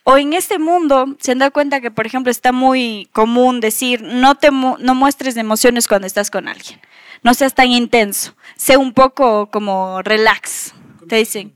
o 0.04 0.18
en 0.18 0.34
este 0.34 0.58
mundo, 0.58 1.16
se 1.20 1.34
han 1.34 1.40
dado 1.40 1.52
cuenta 1.52 1.82
que, 1.82 1.92
por 1.92 2.06
ejemplo, 2.06 2.32
está 2.32 2.52
muy 2.52 3.10
común 3.12 3.60
decir, 3.60 4.02
no, 4.02 4.36
te 4.36 4.52
mu 4.52 4.78
no 4.80 4.96
muestres 4.96 5.38
emociones 5.38 5.88
cuando 5.88 6.08
estás 6.08 6.32
con 6.32 6.48
alguien. 6.48 6.82
No 7.22 7.34
seas 7.34 7.54
tan 7.54 7.72
intenso. 7.72 8.36
Sé 8.56 8.78
un 8.78 8.94
poco 8.94 9.50
como 9.52 10.02
relax. 10.02 10.74
Te 11.08 11.18
dicen. 11.18 11.54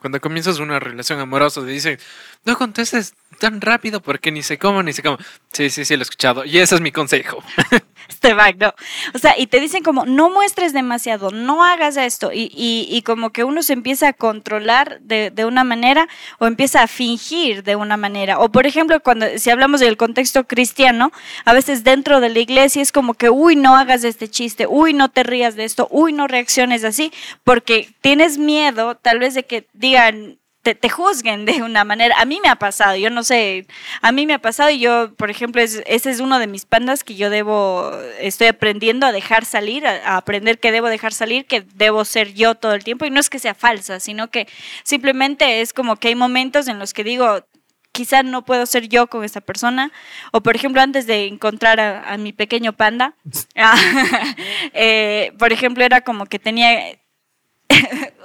Cuando 0.00 0.20
comienzas 0.20 0.58
una 0.58 0.80
relación 0.80 1.20
amorosa, 1.20 1.60
te 1.60 1.66
dicen, 1.66 1.98
no 2.44 2.56
contestes 2.56 3.14
tan 3.40 3.60
rápido 3.60 4.00
porque 4.00 4.30
ni 4.30 4.44
sé 4.44 4.58
cómo, 4.58 4.82
ni 4.84 4.92
sé 4.92 5.02
cómo. 5.02 5.18
Sí, 5.50 5.70
sí, 5.70 5.84
sí, 5.84 5.96
lo 5.96 6.02
he 6.02 6.04
escuchado. 6.04 6.44
Y 6.44 6.58
ese 6.58 6.76
es 6.76 6.80
mi 6.80 6.92
consejo. 6.92 7.42
este 8.08 8.34
bag, 8.34 8.56
no. 8.58 8.74
O 9.14 9.18
sea, 9.18 9.34
y 9.38 9.46
te 9.46 9.60
dicen 9.60 9.82
como, 9.82 10.04
no 10.04 10.30
muestres 10.30 10.72
demasiado, 10.72 11.30
no 11.30 11.64
hagas 11.64 11.96
esto. 11.96 12.32
Y, 12.32 12.52
y, 12.54 12.86
y 12.88 13.02
como 13.02 13.30
que 13.30 13.44
uno 13.44 13.62
se 13.62 13.72
empieza 13.72 14.08
a 14.08 14.12
controlar 14.12 15.00
de, 15.00 15.30
de, 15.30 15.44
una 15.44 15.64
manera 15.64 16.06
o 16.38 16.46
empieza 16.46 16.82
a 16.82 16.86
fingir 16.86 17.64
de 17.64 17.76
una 17.76 17.96
manera. 17.96 18.38
O 18.38 18.50
por 18.50 18.66
ejemplo, 18.66 19.00
cuando 19.00 19.26
si 19.38 19.50
hablamos 19.50 19.80
del 19.80 19.96
contexto 19.96 20.46
cristiano, 20.46 21.10
a 21.44 21.54
veces 21.54 21.82
dentro 21.82 22.20
de 22.20 22.28
la 22.28 22.38
iglesia 22.38 22.82
es 22.82 22.92
como 22.92 23.14
que, 23.14 23.30
uy, 23.30 23.56
no 23.56 23.74
hagas 23.74 24.04
este 24.04 24.28
chiste, 24.28 24.66
uy, 24.68 24.92
no 24.92 25.08
te 25.08 25.22
rías 25.22 25.56
de 25.56 25.64
esto, 25.64 25.88
uy, 25.90 26.12
no 26.12 26.28
reacciones 26.28 26.84
así, 26.84 27.12
porque 27.42 27.88
tienes 28.02 28.36
miedo 28.36 28.96
tal 28.96 29.18
vez 29.18 29.34
de 29.34 29.44
que 29.44 29.66
digan, 29.72 30.39
te, 30.62 30.88
juzguen 30.88 31.46
de 31.46 31.62
una 31.62 31.84
manera. 31.84 32.14
A 32.18 32.24
mí 32.24 32.38
me 32.42 32.48
ha 32.48 32.56
pasado, 32.56 32.96
yo 32.96 33.10
no 33.10 33.24
sé, 33.24 33.66
a 34.02 34.12
mí 34.12 34.26
me 34.26 34.34
ha 34.34 34.38
pasado 34.38 34.70
y 34.70 34.78
yo, 34.78 35.14
por 35.16 35.30
ejemplo, 35.30 35.62
es, 35.62 35.82
ese 35.86 36.10
es 36.10 36.20
uno 36.20 36.38
de 36.38 36.46
mis 36.46 36.66
pandas 36.66 37.02
que 37.02 37.14
yo 37.14 37.30
debo, 37.30 37.90
estoy 38.18 38.48
aprendiendo 38.48 39.06
a 39.06 39.12
dejar 39.12 39.44
salir, 39.44 39.86
a, 39.86 40.16
aprender 40.16 40.60
que 40.60 40.72
debo 40.72 40.88
dejar 40.88 41.12
salir, 41.12 41.46
que 41.46 41.62
debo 41.74 42.04
ser 42.04 42.34
yo 42.34 42.54
todo 42.54 42.74
el 42.74 42.84
tiempo 42.84 43.06
y 43.06 43.10
no 43.10 43.20
es 43.20 43.30
que 43.30 43.38
sea 43.38 43.54
falsa, 43.54 44.00
sino 44.00 44.30
que 44.30 44.46
simplemente 44.82 45.62
es 45.62 45.72
como 45.72 45.96
que 45.96 46.08
hay 46.08 46.14
momentos 46.14 46.68
en 46.68 46.78
los 46.78 46.92
que 46.92 47.04
digo, 47.04 47.44
quizá 47.92 48.22
no 48.22 48.44
puedo 48.44 48.66
ser 48.66 48.88
yo 48.88 49.06
con 49.08 49.24
esta 49.24 49.40
persona. 49.40 49.90
O 50.32 50.42
por 50.42 50.56
ejemplo, 50.56 50.82
antes 50.82 51.06
de 51.06 51.26
encontrar 51.26 51.80
a, 51.80 52.16
mi 52.18 52.32
pequeño 52.32 52.74
panda, 52.74 53.14
eh, 54.74 55.32
por 55.38 55.52
ejemplo, 55.52 55.84
era 55.84 56.02
como 56.02 56.26
que 56.26 56.38
tenía 56.38 57.00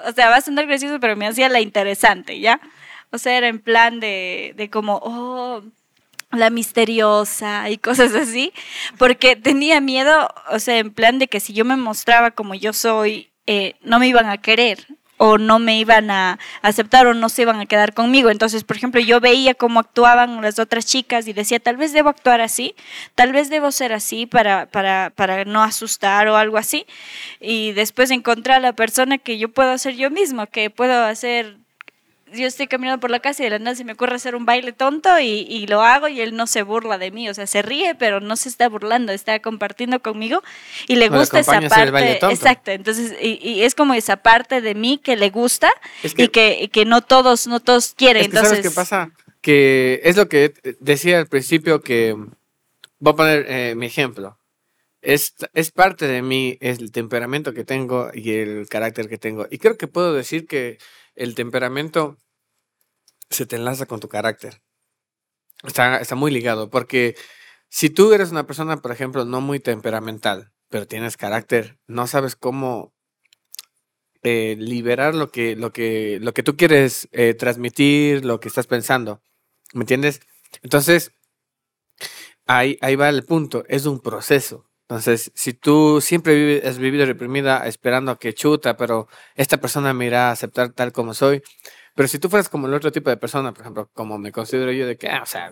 o 0.08 0.12
sea, 0.12 0.30
va 0.30 0.38
a 0.38 0.42
sonar 0.42 0.66
gracioso, 0.68 1.00
pero 1.00 1.16
me 1.16 1.28
hacía 1.28 1.50
la 1.50 1.62
interesante, 1.62 2.40
¿ya? 2.40 2.60
O 3.12 3.18
sea, 3.18 3.38
era 3.38 3.48
en 3.48 3.60
plan 3.60 4.00
de, 4.00 4.54
de 4.56 4.70
como, 4.70 5.00
oh, 5.04 5.64
la 6.32 6.50
misteriosa 6.50 7.70
y 7.70 7.78
cosas 7.78 8.14
así, 8.14 8.54
porque 8.98 9.36
tenía 9.36 9.82
miedo, 9.82 10.30
o 10.50 10.60
sea, 10.60 10.78
en 10.78 10.92
plan 10.94 11.20
de 11.20 11.28
que 11.28 11.40
si 11.40 11.54
yo 11.54 11.66
me 11.66 11.78
mostraba 11.78 12.32
como 12.32 12.56
yo 12.56 12.74
soy, 12.74 13.30
eh, 13.48 13.76
no 13.82 14.00
me 14.00 14.08
iban 14.08 14.26
a 14.26 14.38
querer 14.38 14.86
o 15.17 15.38
no 15.38 15.60
me 15.60 15.79
iban 15.79 16.12
a 16.12 16.39
aceptar 16.62 17.07
o 17.07 17.13
no 17.13 17.29
se 17.29 17.43
iban 17.43 17.60
a 17.60 17.65
quedar 17.65 17.93
conmigo. 17.93 18.29
Entonces, 18.29 18.63
por 18.63 18.77
ejemplo, 18.77 19.01
yo 19.01 19.19
veía 19.19 19.53
cómo 19.53 19.79
actuaban 19.79 20.41
las 20.41 20.60
otras 20.60 20.86
chicas 20.86 21.27
y 21.27 21.34
decía, 21.34 21.60
tal 21.60 21.77
vez 21.77 21.93
debo 21.93 22.10
actuar 22.10 22.41
así, 22.41 22.75
tal 23.15 23.31
vez 23.31 23.50
debo 23.50 23.72
ser 23.72 23.93
así 23.93 24.25
para, 24.25 24.65
para, 24.67 25.12
para 25.15 25.45
no 25.45 25.63
asustar 25.63 26.27
o 26.27 26.36
algo 26.36 26.57
así. 26.57 26.86
Y 27.39 27.72
después 27.74 28.12
encontrar 28.12 28.57
a 28.57 28.62
la 28.62 28.74
persona 28.74 29.17
que 29.17 29.38
yo 29.38 29.50
puedo 29.50 29.72
hacer 29.72 29.95
yo 29.95 30.10
mismo, 30.10 30.48
que 30.48 30.69
puedo 30.69 31.03
hacer 31.03 31.57
yo 32.36 32.48
estoy 32.48 32.68
caminando 32.68 33.00
por 33.00 33.12
la 33.12 33.20
casa 33.20 33.44
y 33.44 33.46
de 33.46 33.51
la 33.51 33.60
nada 33.60 33.75
se 33.75 33.84
me 33.84 33.94
ocurre 33.94 34.15
hacer 34.15 34.36
un 34.36 34.46
baile 34.46 34.72
tonto 34.74 35.20
y, 35.20 35.46
y, 35.50 35.68
lo 35.68 35.82
hago 35.82 36.08
y 36.08 36.22
él 36.22 36.36
no 36.36 36.48
se 36.48 36.63
burla 36.63 36.98
de 36.98 37.12
mí, 37.12 37.30
o 37.30 37.34
sea, 37.34 37.48
se 37.48 37.62
ríe, 37.62 37.96
pero 37.96 38.20
no 38.20 38.36
se 38.36 38.50
está 38.50 38.70
burlando, 38.70 39.12
está 39.12 39.39
compartiendo 39.39 40.01
conmigo 40.01 40.44
y 40.88 40.96
le 40.96 41.10
gusta 41.10 41.39
esa 41.39 41.62
parte. 41.62 42.20
Exacto, 42.30 42.72
entonces, 42.72 43.15
y, 43.22 43.39
y, 43.42 43.63
es 43.63 43.75
como 43.75 43.94
esa 43.94 44.18
parte 44.18 44.62
de 44.62 44.75
mí 44.75 45.00
que 45.01 45.15
le 45.15 45.30
gusta 45.30 45.72
es 46.04 46.13
que, 46.13 46.24
y, 46.24 46.27
que, 46.30 46.58
y, 46.62 46.68
que, 46.68 46.86
no 46.86 47.01
todos, 47.01 47.48
no 47.48 47.60
todos 47.60 47.94
quieren. 47.96 48.24
Es 48.24 48.30
que 48.30 48.36
entonces, 48.38 48.58
¿Sabes 48.58 48.70
qué 48.70 48.75
pasa? 48.75 49.12
Que 49.42 50.01
es 50.04 50.18
lo 50.18 50.27
que 50.27 50.54
decía 50.80 51.20
al 51.20 51.27
principio 51.27 51.82
que 51.82 52.15
voy 53.00 53.13
a 53.13 53.15
poner 53.15 53.46
eh, 53.48 53.75
mi 53.75 53.86
ejemplo. 53.86 54.38
Es, 55.01 55.36
es 55.54 55.72
parte 55.72 56.08
de 56.08 56.24
mí, 56.24 56.58
es 56.62 56.80
el 56.80 56.92
temperamento 56.92 57.54
que 57.54 57.63
tengo 57.63 58.10
y 58.13 58.32
el 58.32 58.68
carácter 58.68 59.08
que 59.08 59.20
tengo. 59.20 59.46
Y 59.51 59.60
creo 59.60 59.77
que 59.77 59.88
puedo 59.88 60.13
decir 60.13 60.48
que 60.48 60.80
el 61.15 61.36
temperamento 61.36 62.18
se 63.29 63.46
te 63.46 63.55
enlaza 63.55 63.86
con 63.86 64.00
tu 64.00 64.08
carácter. 64.08 64.62
Está, 65.63 65.98
está 65.98 66.15
muy 66.15 66.32
ligado, 66.32 66.70
porque 66.70 67.15
si 67.70 67.89
tú 67.89 68.13
eres 68.13 68.32
una 68.32 68.46
persona, 68.46 68.77
por 68.77 68.91
ejemplo, 68.91 69.25
no 69.25 69.41
muy 69.41 69.60
temperamental, 69.60 70.51
pero 70.70 70.88
tienes 70.88 71.17
carácter, 71.17 71.77
no 71.88 72.08
sabes 72.08 72.36
cómo 72.36 72.94
eh, 74.24 74.55
liberar 74.58 75.13
lo 75.13 75.29
que, 75.29 75.55
lo, 75.55 75.72
que, 75.72 76.20
lo 76.22 76.34
que 76.34 76.44
tú 76.44 76.58
quieres 76.58 77.08
eh, 77.12 77.34
transmitir, 77.34 78.25
lo 78.25 78.39
que 78.39 78.48
estás 78.48 78.67
pensando. 78.67 79.22
¿Me 79.74 79.82
entiendes? 79.82 80.22
Entonces, 80.63 81.12
ahí, 82.48 82.77
ahí 82.82 82.96
va 82.96 83.10
el 83.10 83.24
punto, 83.24 83.63
es 83.67 83.86
un 83.86 84.00
proceso. 84.00 84.67
Entonces, 84.88 85.32
si 85.36 85.53
tú 85.53 86.00
siempre 86.01 86.36
vives, 86.36 86.65
has 86.65 86.77
vivido 86.77 87.05
reprimida 87.05 87.67
esperando 87.67 88.12
a 88.12 88.20
que 88.20 88.34
chuta, 88.34 88.77
pero 88.77 89.08
esta 89.36 89.58
persona 89.58 89.94
me 89.94 90.05
irá 90.05 90.29
a 90.29 90.32
aceptar 90.32 90.74
tal 90.74 90.91
como 90.91 91.13
soy, 91.13 91.41
pero 91.96 92.08
si 92.08 92.20
tú 92.20 92.30
fueras 92.30 92.50
como 92.50 92.68
el 92.68 92.74
otro 92.74 92.92
tipo 92.92 93.10
de 93.10 93.18
persona, 93.18 93.54
por 93.54 93.62
ejemplo, 93.62 93.90
como 93.94 94.18
me 94.18 94.32
considero 94.32 94.72
yo, 94.72 94.86
de 94.86 94.98
que, 94.98 95.08
ah, 95.10 95.22
o 95.24 95.25
sea, 95.25 95.48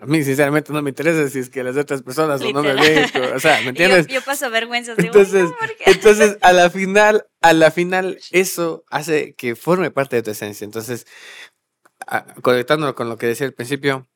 a 0.00 0.06
mí 0.06 0.22
sinceramente 0.22 0.72
no 0.72 0.82
me 0.82 0.90
interesa 0.90 1.26
si 1.28 1.38
es 1.38 1.48
que 1.48 1.62
las 1.64 1.76
otras 1.76 2.02
personas 2.02 2.42
o 2.42 2.52
no 2.52 2.62
me 2.62 2.74
ven, 2.74 3.06
o 3.34 3.40
sea, 3.40 3.60
¿me 3.62 3.68
entiendes? 3.70 4.06
Yo, 4.08 4.14
yo 4.14 4.22
paso 4.22 4.50
vergüenza. 4.50 4.94
digo, 4.94 5.06
Entonces, 5.06 5.44
"Uy, 5.44 5.50
no, 5.50 5.56
¿por 5.58 5.76
qué?". 5.76 5.90
entonces, 5.90 6.36
a 6.42 6.52
la 6.52 6.68
final, 6.68 7.26
a 7.40 7.52
la 7.54 7.70
final, 7.70 8.18
eso 8.32 8.84
hace 8.90 9.34
que 9.34 9.56
forme 9.56 9.90
parte 9.90 10.16
de 10.16 10.22
tu 10.22 10.30
esencia. 10.32 10.64
Entonces, 10.64 11.06
a- 12.06 12.24
conectándolo 12.42 12.94
con 12.94 13.08
lo 13.08 13.16
que 13.16 13.26
decía 13.26 13.46
al 13.46 13.54
principio, 13.54 14.08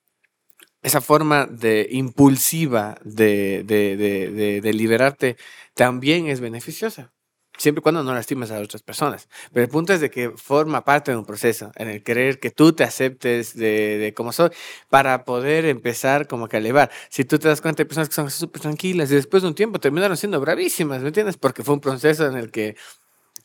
esa 0.83 1.01
forma 1.01 1.47
de 1.47 1.87
impulsiva 1.91 2.99
de, 3.05 3.63
de, 3.65 3.97
de, 3.97 4.31
de, 4.31 4.61
de 4.61 4.73
liberarte 4.73 5.37
también 5.75 6.27
es 6.27 6.41
beneficiosa. 6.41 7.13
Siempre 7.59 7.81
y 7.81 7.83
cuando 7.83 8.03
no 8.03 8.15
lastimes 8.15 8.51
a 8.51 8.59
otras 8.59 8.83
personas. 8.83 9.29
Pero 9.53 9.65
el 9.65 9.71
punto 9.71 9.93
es 9.93 10.01
de 10.01 10.11
que 10.11 10.31
forma 10.31 10.85
parte 10.85 11.11
de 11.11 11.19
un 11.19 11.25
proceso 11.27 11.71
en 11.77 11.89
el 11.89 12.03
querer 12.03 12.41
que 12.41 12.51
tú 12.51 12.73
te 12.73 12.83
aceptes 12.83 13.55
de, 13.55 13.99
de 13.99 14.15
como 14.15 14.33
soy 14.33 14.51
para 14.89 15.25
poder 15.25 15.67
empezar 15.67 16.27
como 16.27 16.49
que 16.49 16.57
a 16.57 16.61
elevar. 16.61 16.91
Si 17.11 17.25
tú 17.25 17.39
te 17.39 17.49
das 17.49 17.61
cuenta, 17.61 17.83
hay 17.83 17.87
personas 17.87 18.09
que 18.09 18.15
son 18.15 18.31
súper 18.31 18.63
tranquilas 18.63 19.11
y 19.13 19.17
después 19.17 19.43
de 19.43 19.49
un 19.51 19.55
tiempo 19.55 19.79
terminaron 19.79 20.17
siendo 20.17 20.41
bravísimas, 20.41 21.03
¿me 21.03 21.09
entiendes? 21.09 21.37
Porque 21.37 21.63
fue 21.63 21.75
un 21.75 21.81
proceso 21.81 22.27
en 22.27 22.37
el 22.37 22.51
que, 22.51 22.77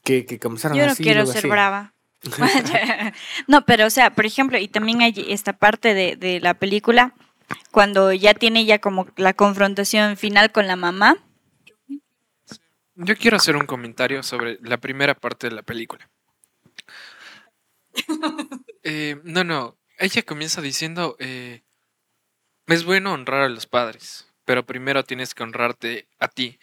que, 0.04 0.26
que 0.26 0.40
comenzaron 0.40 0.78
Yo 0.78 0.86
no 0.86 0.94
así, 0.94 1.04
quiero 1.04 1.26
ser 1.26 1.40
así. 1.40 1.48
brava. 1.50 1.94
no, 3.48 3.66
pero 3.66 3.86
o 3.86 3.90
sea, 3.90 4.16
por 4.16 4.26
ejemplo, 4.26 4.58
y 4.58 4.68
también 4.68 5.02
hay 5.02 5.14
esta 5.30 5.54
parte 5.54 5.94
de, 5.94 6.16
de 6.16 6.40
la 6.40 6.54
película, 6.54 7.14
cuando 7.72 8.12
ya 8.14 8.34
tiene 8.34 8.66
ya 8.66 8.80
como 8.80 9.08
la 9.16 9.34
confrontación 9.34 10.18
final 10.18 10.52
con 10.52 10.68
la 10.68 10.76
mamá. 10.76 11.18
Yo 13.00 13.16
quiero 13.16 13.38
hacer 13.38 13.56
un 13.56 13.68
comentario 13.68 14.24
sobre 14.24 14.58
la 14.64 14.78
primera 14.78 15.14
parte 15.14 15.50
de 15.50 15.56
la 15.56 15.62
película. 15.62 16.10
Eh, 18.90 19.20
no, 19.26 19.44
no. 19.44 19.78
Ella 19.98 20.22
comienza 20.22 20.62
diciendo, 20.62 21.18
eh, 21.20 21.62
es 22.68 22.86
bueno 22.86 23.12
honrar 23.12 23.42
a 23.42 23.50
los 23.50 23.66
padres, 23.66 24.32
pero 24.46 24.66
primero 24.66 25.04
tienes 25.04 25.36
que 25.36 25.44
honrarte 25.44 26.08
a 26.18 26.30
ti. 26.30 26.58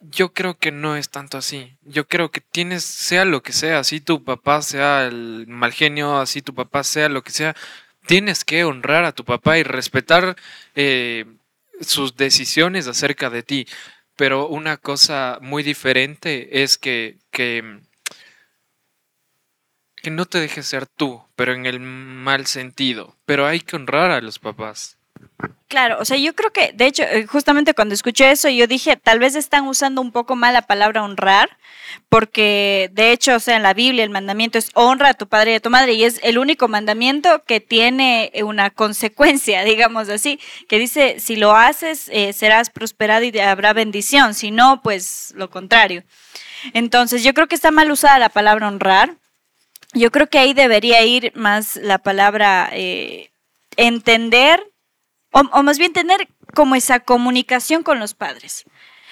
Yo 0.00 0.32
creo 0.32 0.58
que 0.58 0.72
no 0.72 0.96
es 0.96 1.10
tanto 1.10 1.38
así. 1.38 1.76
Yo 1.82 2.08
creo 2.08 2.32
que 2.32 2.40
tienes, 2.40 2.82
sea 2.82 3.24
lo 3.24 3.44
que 3.44 3.52
sea, 3.52 3.78
así 3.78 4.00
tu 4.00 4.24
papá 4.24 4.62
sea 4.62 5.06
el 5.06 5.46
mal 5.46 5.72
genio, 5.72 6.18
así 6.18 6.42
tu 6.42 6.56
papá 6.56 6.82
sea 6.82 7.08
lo 7.08 7.22
que 7.22 7.30
sea, 7.30 7.54
tienes 8.06 8.44
que 8.44 8.64
honrar 8.64 9.04
a 9.04 9.12
tu 9.12 9.24
papá 9.24 9.56
y 9.58 9.62
respetar 9.62 10.34
eh, 10.74 11.24
sus 11.80 12.16
decisiones 12.16 12.88
acerca 12.88 13.30
de 13.30 13.44
ti. 13.44 13.66
Pero 14.20 14.48
una 14.48 14.76
cosa 14.76 15.38
muy 15.40 15.62
diferente 15.62 16.62
es 16.62 16.76
que, 16.76 17.16
que, 17.30 17.80
que 19.96 20.10
no 20.10 20.26
te 20.26 20.36
dejes 20.36 20.66
ser 20.66 20.86
tú, 20.86 21.24
pero 21.36 21.54
en 21.54 21.64
el 21.64 21.80
mal 21.80 22.44
sentido. 22.44 23.16
Pero 23.24 23.46
hay 23.46 23.60
que 23.60 23.76
honrar 23.76 24.10
a 24.10 24.20
los 24.20 24.38
papás. 24.38 24.98
Claro, 25.68 25.98
o 26.00 26.04
sea, 26.04 26.16
yo 26.16 26.34
creo 26.34 26.52
que, 26.52 26.72
de 26.72 26.86
hecho, 26.86 27.04
eh, 27.04 27.26
justamente 27.26 27.74
cuando 27.74 27.94
escuché 27.94 28.32
eso, 28.32 28.48
yo 28.48 28.66
dije, 28.66 28.96
tal 28.96 29.20
vez 29.20 29.36
están 29.36 29.68
usando 29.68 30.00
un 30.00 30.10
poco 30.10 30.34
mal 30.34 30.52
la 30.52 30.62
palabra 30.62 31.04
honrar, 31.04 31.48
porque 32.08 32.90
de 32.92 33.12
hecho, 33.12 33.36
o 33.36 33.40
sea, 33.40 33.56
en 33.56 33.62
la 33.62 33.72
Biblia 33.72 34.02
el 34.02 34.10
mandamiento 34.10 34.58
es 34.58 34.70
honra 34.74 35.10
a 35.10 35.14
tu 35.14 35.28
padre 35.28 35.52
y 35.52 35.54
a 35.54 35.60
tu 35.60 35.70
madre, 35.70 35.92
y 35.92 36.02
es 36.02 36.18
el 36.24 36.38
único 36.38 36.66
mandamiento 36.66 37.44
que 37.44 37.60
tiene 37.60 38.32
una 38.42 38.70
consecuencia, 38.70 39.62
digamos 39.64 40.08
así, 40.08 40.40
que 40.68 40.78
dice, 40.78 41.20
si 41.20 41.36
lo 41.36 41.54
haces, 41.54 42.08
eh, 42.12 42.32
serás 42.32 42.68
prosperado 42.70 43.24
y 43.24 43.38
habrá 43.38 43.72
bendición, 43.72 44.34
si 44.34 44.50
no, 44.50 44.82
pues 44.82 45.32
lo 45.36 45.50
contrario. 45.50 46.02
Entonces, 46.74 47.22
yo 47.22 47.32
creo 47.32 47.46
que 47.46 47.54
está 47.54 47.70
mal 47.70 47.90
usada 47.92 48.18
la 48.18 48.28
palabra 48.28 48.66
honrar. 48.66 49.16
Yo 49.92 50.10
creo 50.10 50.28
que 50.28 50.38
ahí 50.38 50.52
debería 50.52 51.02
ir 51.04 51.32
más 51.36 51.76
la 51.76 51.98
palabra 51.98 52.70
eh, 52.72 53.30
entender 53.76 54.69
o, 55.32 55.62
más 55.62 55.78
bien 55.78 55.92
tener 55.92 56.28
como 56.54 56.74
esa 56.74 57.00
comunicación 57.00 57.82
con 57.82 57.98
los 57.98 58.14
padres. 58.14 58.64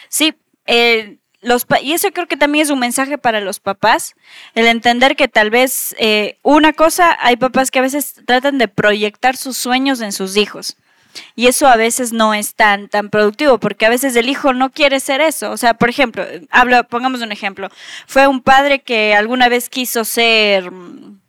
Sí, 0.09 0.35
eh, 0.67 1.19
los 1.41 1.67
y 1.83 1.93
eso 1.93 2.11
creo 2.13 2.27
que 2.27 2.37
también 2.37 2.65
es 2.65 2.71
un 2.71 2.81
mensaje 2.81 3.17
para 3.17 3.41
los 3.41 3.61
papás, 3.61 4.17
el 4.55 4.67
entender 4.67 5.15
que 5.15 5.29
tal 5.29 5.51
vez 5.51 5.95
eh, 5.99 6.39
una 6.43 6.73
cosa, 6.73 7.17
hay 7.21 7.37
papás 7.37 7.71
que 7.71 7.79
a 7.79 7.83
veces 7.83 8.15
tratan 8.27 8.59
de 8.59 8.69
proyectar 8.69 9.37
sus 9.37 9.57
sueños 9.57 10.01
en 10.01 10.13
sus 10.13 10.37
hijos. 10.37 10.77
Y 11.35 11.47
eso 11.47 11.67
a 11.67 11.77
veces 11.77 12.13
no 12.13 12.35
es 12.35 12.55
tan, 12.55 12.89
tan 12.89 13.11
productivo, 13.11 13.59
porque 13.59 13.87
a 13.87 13.89
veces 13.89 14.15
el 14.17 14.29
hijo 14.29 14.53
no 14.53 14.71
quiere 14.71 15.01
ser 15.01 15.21
eso. 15.21 15.51
O 15.51 15.57
sea, 15.57 15.75
por 15.75 15.89
ejemplo, 15.89 16.25
hablo, 16.51 16.85
pongamos 16.85 17.23
un 17.23 17.33
ejemplo. 17.33 17.71
Fue 18.07 18.27
un 18.27 18.41
padre 18.41 18.81
que 18.81 19.15
alguna 19.15 19.49
vez 19.49 19.69
quiso 19.69 20.05
ser 20.05 20.71
mm, 20.71 21.21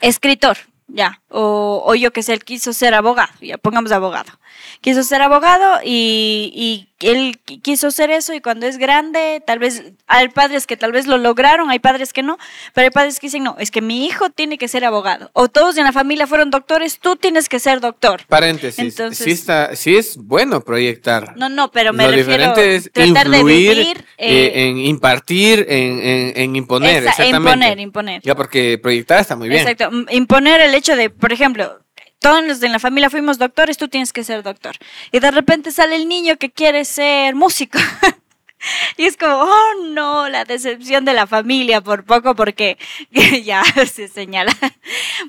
escritor, 0.00 0.58
ya, 0.88 1.22
o, 1.28 1.82
o 1.86 1.94
yo 1.94 2.12
que 2.12 2.22
sé, 2.22 2.32
él 2.32 2.44
quiso 2.44 2.72
ser 2.72 2.94
abogado, 2.94 3.32
ya, 3.40 3.58
pongamos 3.58 3.92
abogado. 3.92 4.32
Quiso 4.80 5.02
ser 5.02 5.22
abogado 5.22 5.80
y, 5.84 6.52
y 6.54 6.93
él 7.08 7.40
qui- 7.46 7.60
quiso 7.62 7.90
ser 7.90 8.10
eso 8.10 8.34
y 8.34 8.40
cuando 8.40 8.66
es 8.66 8.78
grande, 8.78 9.42
tal 9.46 9.58
vez, 9.58 9.82
hay 10.06 10.28
padres 10.28 10.66
que 10.66 10.76
tal 10.76 10.92
vez 10.92 11.06
lo 11.06 11.18
lograron, 11.18 11.70
hay 11.70 11.78
padres 11.78 12.12
que 12.12 12.22
no, 12.22 12.38
pero 12.72 12.86
hay 12.86 12.90
padres 12.90 13.20
que 13.20 13.26
dicen, 13.28 13.44
no, 13.44 13.56
es 13.58 13.70
que 13.70 13.80
mi 13.80 14.06
hijo 14.06 14.30
tiene 14.30 14.58
que 14.58 14.68
ser 14.68 14.84
abogado. 14.84 15.30
O 15.32 15.48
todos 15.48 15.76
en 15.76 15.84
la 15.84 15.92
familia 15.92 16.26
fueron 16.26 16.50
doctores, 16.50 16.98
tú 16.98 17.16
tienes 17.16 17.48
que 17.48 17.58
ser 17.58 17.80
doctor. 17.80 18.22
Paréntesis, 18.28 18.78
Entonces- 18.78 19.24
sí, 19.24 19.30
está, 19.32 19.74
sí 19.76 19.96
es 19.96 20.16
bueno 20.16 20.60
proyectar. 20.60 21.36
No, 21.36 21.48
no, 21.48 21.70
pero 21.70 21.92
me 21.92 22.04
Lo 22.04 22.10
refiero 22.10 22.32
diferente 22.32 22.76
es 22.76 22.90
tratar 22.92 23.28
de 23.30 23.38
influir 23.38 23.76
vivir, 23.76 23.98
eh, 24.18 24.52
eh, 24.54 24.68
en 24.68 24.78
impartir, 24.78 25.66
en, 25.68 25.98
en- 26.00 26.32
en 26.36 26.56
imponer, 26.56 27.02
esa- 27.02 27.10
exactamente. 27.10 27.50
imponer, 27.50 27.80
imponer. 27.80 28.22
Ya, 28.22 28.34
porque 28.34 28.78
proyectar 28.78 29.20
está 29.20 29.36
muy 29.36 29.48
bien. 29.48 29.60
Exacto. 29.66 29.90
Imponer 30.10 30.60
el 30.60 30.74
hecho 30.74 30.96
de, 30.96 31.10
por 31.10 31.32
ejemplo, 31.32 31.80
todos 32.24 32.42
los 32.42 32.58
de 32.58 32.70
la 32.70 32.78
familia 32.78 33.10
fuimos 33.10 33.36
doctores, 33.36 33.76
tú 33.76 33.88
tienes 33.88 34.10
que 34.10 34.24
ser 34.24 34.42
doctor. 34.42 34.76
Y 35.12 35.18
de 35.18 35.30
repente 35.30 35.70
sale 35.70 35.94
el 35.96 36.08
niño 36.08 36.38
que 36.38 36.50
quiere 36.50 36.86
ser 36.86 37.34
músico. 37.34 37.78
Y 38.96 39.04
es 39.06 39.16
como, 39.16 39.34
oh 39.34 39.84
no, 39.90 40.28
la 40.28 40.44
decepción 40.44 41.04
de 41.04 41.12
la 41.14 41.26
familia 41.26 41.80
por 41.80 42.04
poco 42.04 42.34
porque 42.34 42.78
ya 43.44 43.62
se 43.92 44.08
señala, 44.08 44.56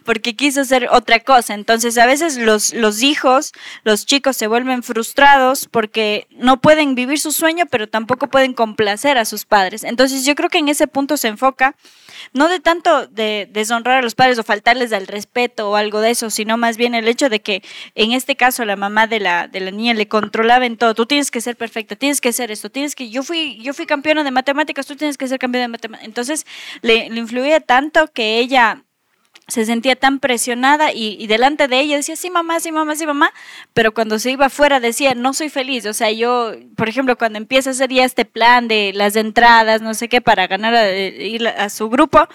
porque 0.03 0.35
quiso 0.35 0.61
hacer 0.61 0.87
otra 0.91 1.19
cosa. 1.19 1.53
Entonces 1.53 1.97
a 1.97 2.05
veces 2.05 2.37
los, 2.37 2.73
los 2.73 3.01
hijos, 3.01 3.53
los 3.83 4.05
chicos 4.05 4.37
se 4.37 4.47
vuelven 4.47 4.83
frustrados 4.83 5.67
porque 5.69 6.27
no 6.31 6.61
pueden 6.61 6.95
vivir 6.95 7.19
su 7.19 7.31
sueño, 7.31 7.65
pero 7.69 7.87
tampoco 7.87 8.27
pueden 8.27 8.53
complacer 8.53 9.17
a 9.17 9.25
sus 9.25 9.45
padres. 9.45 9.83
Entonces 9.83 10.25
yo 10.25 10.35
creo 10.35 10.49
que 10.49 10.59
en 10.59 10.69
ese 10.69 10.87
punto 10.87 11.17
se 11.17 11.27
enfoca 11.27 11.75
no 12.33 12.47
de 12.47 12.59
tanto 12.59 13.07
de 13.07 13.47
deshonrar 13.51 13.99
a 13.99 14.01
los 14.01 14.15
padres 14.15 14.39
o 14.39 14.43
faltarles 14.43 14.93
al 14.93 15.07
respeto 15.07 15.69
o 15.69 15.75
algo 15.75 16.01
de 16.01 16.11
eso, 16.11 16.29
sino 16.29 16.57
más 16.57 16.77
bien 16.77 16.95
el 16.95 17.07
hecho 17.07 17.29
de 17.29 17.41
que 17.41 17.63
en 17.95 18.11
este 18.11 18.35
caso 18.35 18.65
la 18.65 18.75
mamá 18.75 19.07
de 19.07 19.19
la, 19.19 19.47
de 19.47 19.59
la 19.59 19.71
niña 19.71 19.93
le 19.93 20.07
controlaba 20.07 20.65
en 20.65 20.77
todo. 20.77 20.93
Tú 20.93 21.05
tienes 21.05 21.31
que 21.31 21.41
ser 21.41 21.55
perfecta, 21.55 21.95
tienes 21.95 22.21
que 22.21 22.33
ser 22.33 22.51
esto, 22.51 22.69
tienes 22.69 22.95
que, 22.95 23.09
yo 23.09 23.23
fui, 23.25 23.57
yo 23.61 23.73
fui 23.73 23.85
campeona 23.85 24.23
de 24.23 24.31
matemáticas, 24.31 24.85
tú 24.85 24.95
tienes 24.95 25.17
que 25.17 25.27
ser 25.27 25.39
campeona 25.39 25.63
de 25.63 25.67
matemáticas. 25.69 26.07
Entonces 26.07 26.45
le, 26.81 27.07
influía 27.07 27.59
tanto 27.59 28.07
que 28.07 28.39
ella 28.39 28.83
se 29.47 29.65
sentía 29.65 29.95
tan 29.95 30.19
presionada 30.19 30.91
y, 30.91 31.17
y 31.19 31.27
delante 31.27 31.67
de 31.67 31.79
ella 31.79 31.97
decía, 31.97 32.15
sí, 32.15 32.29
mamá, 32.29 32.59
sí, 32.59 32.71
mamá, 32.71 32.95
sí, 32.95 33.05
mamá, 33.05 33.31
pero 33.73 33.93
cuando 33.93 34.17
se 34.17 34.31
iba 34.31 34.47
afuera 34.47 34.79
decía, 34.79 35.13
no 35.13 35.33
soy 35.33 35.49
feliz. 35.49 35.85
O 35.85 35.93
sea, 35.93 36.09
yo, 36.11 36.53
por 36.75 36.89
ejemplo, 36.89 37.17
cuando 37.17 37.37
empieza 37.37 37.69
a 37.69 37.73
hacer 37.73 37.91
ya 37.91 38.05
este 38.05 38.25
plan 38.25 38.67
de 38.67 38.91
las 38.95 39.15
entradas, 39.15 39.81
no 39.81 39.93
sé 39.93 40.09
qué, 40.09 40.21
para 40.21 40.47
ganar, 40.47 40.73
a, 40.73 40.91
ir 40.95 41.47
a 41.47 41.69
su 41.69 41.89
grupo, 41.89 42.27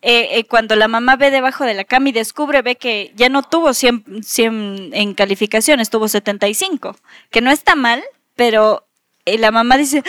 eh, 0.00 0.38
eh, 0.38 0.44
cuando 0.44 0.76
la 0.76 0.86
mamá 0.86 1.16
ve 1.16 1.30
debajo 1.30 1.64
de 1.64 1.74
la 1.74 1.84
cama 1.84 2.10
y 2.10 2.12
descubre, 2.12 2.62
ve 2.62 2.76
que 2.76 3.12
ya 3.16 3.28
no 3.28 3.42
tuvo 3.42 3.74
100, 3.74 4.22
100 4.22 4.90
en 4.92 5.14
calificaciones, 5.14 5.90
tuvo 5.90 6.06
75, 6.06 6.96
que 7.30 7.40
no 7.40 7.50
está 7.50 7.74
mal, 7.74 8.04
pero 8.36 8.87
eh, 9.34 9.38
la 9.38 9.50
mamá 9.50 9.76
dice... 9.76 10.02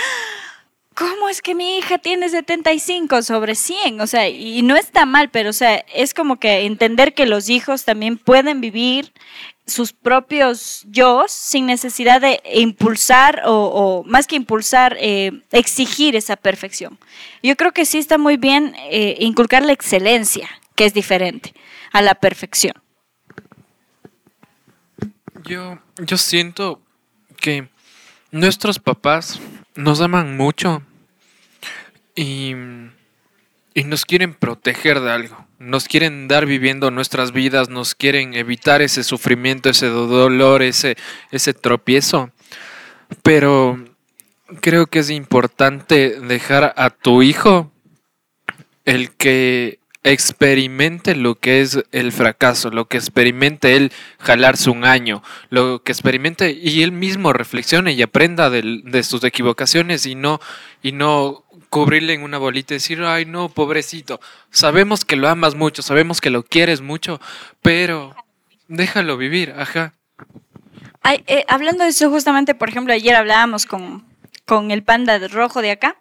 ¿cómo 0.99 1.29
es 1.29 1.41
que 1.41 1.55
mi 1.55 1.77
hija 1.77 1.97
tiene 1.97 2.27
75 2.27 3.21
sobre 3.21 3.55
100? 3.55 4.01
O 4.01 4.07
sea, 4.07 4.27
y 4.27 4.61
no 4.63 4.75
está 4.75 5.05
mal, 5.05 5.29
pero 5.29 5.51
o 5.51 5.53
sea, 5.53 5.85
es 5.93 6.13
como 6.13 6.39
que 6.41 6.65
entender 6.65 7.13
que 7.13 7.25
los 7.25 7.49
hijos 7.49 7.85
también 7.85 8.17
pueden 8.17 8.59
vivir 8.59 9.13
sus 9.65 9.93
propios 9.93 10.83
yo 10.89 11.25
sin 11.27 11.67
necesidad 11.67 12.19
de 12.19 12.41
impulsar 12.53 13.43
o, 13.45 13.53
o 13.53 14.03
más 14.03 14.27
que 14.27 14.35
impulsar, 14.35 14.97
eh, 14.99 15.31
exigir 15.51 16.15
esa 16.15 16.35
perfección. 16.35 16.97
Yo 17.41 17.55
creo 17.55 17.71
que 17.71 17.85
sí 17.85 17.97
está 17.97 18.17
muy 18.17 18.35
bien 18.35 18.75
eh, 18.89 19.15
inculcar 19.19 19.63
la 19.63 19.71
excelencia, 19.71 20.49
que 20.75 20.85
es 20.85 20.93
diferente 20.93 21.53
a 21.93 22.01
la 22.01 22.15
perfección. 22.15 22.73
Yo, 25.43 25.79
yo 25.97 26.17
siento 26.17 26.81
que 27.37 27.69
nuestros 28.31 28.79
papás 28.79 29.39
nos 29.75 30.01
aman 30.01 30.37
mucho 30.37 30.83
y, 32.15 32.53
y 33.73 33.83
nos 33.85 34.05
quieren 34.05 34.33
proteger 34.33 34.99
de 34.99 35.11
algo, 35.11 35.45
nos 35.57 35.87
quieren 35.87 36.27
dar 36.27 36.45
viviendo 36.45 36.91
nuestras 36.91 37.31
vidas, 37.31 37.69
nos 37.69 37.95
quieren 37.95 38.33
evitar 38.33 38.81
ese 38.81 39.03
sufrimiento, 39.03 39.69
ese 39.69 39.87
dolor, 39.87 40.61
ese, 40.61 40.97
ese 41.31 41.53
tropiezo. 41.53 42.31
Pero 43.23 43.83
creo 44.61 44.87
que 44.87 44.99
es 44.99 45.09
importante 45.09 46.19
dejar 46.19 46.73
a 46.75 46.89
tu 46.89 47.23
hijo 47.23 47.71
el 48.85 49.11
que 49.11 49.78
experimente 50.03 51.15
lo 51.15 51.35
que 51.35 51.61
es 51.61 51.79
el 51.91 52.11
fracaso, 52.11 52.69
lo 52.69 52.87
que 52.87 52.97
experimente 52.97 53.75
él 53.75 53.91
jalarse 54.19 54.69
un 54.69 54.85
año, 54.85 55.21
lo 55.49 55.83
que 55.83 55.91
experimente 55.91 56.51
y 56.51 56.83
él 56.83 56.91
mismo 56.91 57.33
reflexione 57.33 57.91
y 57.91 58.01
aprenda 58.01 58.49
del- 58.49 58.83
de, 58.85 59.03
sus 59.03 59.23
equivocaciones 59.23 60.05
y 60.05 60.15
no, 60.15 60.39
y 60.81 60.93
no 60.93 61.43
cubrirle 61.69 62.13
en 62.13 62.23
una 62.23 62.37
bolita 62.37 62.73
y 62.73 62.77
decir, 62.77 63.01
ay 63.03 63.25
no, 63.25 63.49
pobrecito, 63.49 64.19
sabemos 64.51 65.03
que 65.03 65.17
lo 65.17 65.27
amas 65.27 65.55
mucho, 65.55 65.81
sabemos 65.81 66.21
que 66.21 66.29
lo 66.29 66.43
quieres 66.43 66.81
mucho, 66.81 67.19
pero 67.61 68.15
déjalo 68.67 69.17
vivir, 69.17 69.53
ajá. 69.57 69.93
Ay, 71.01 71.23
eh, 71.27 71.45
hablando 71.47 71.83
de 71.83 71.89
eso, 71.91 72.09
justamente, 72.09 72.55
por 72.55 72.69
ejemplo, 72.69 72.93
ayer 72.93 73.15
hablábamos 73.15 73.65
con, 73.65 74.05
con 74.45 74.71
el 74.71 74.83
panda 74.83 75.19
de 75.19 75.27
rojo 75.27 75.61
de 75.61 75.71
acá. 75.71 75.95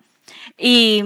Y 0.56 1.02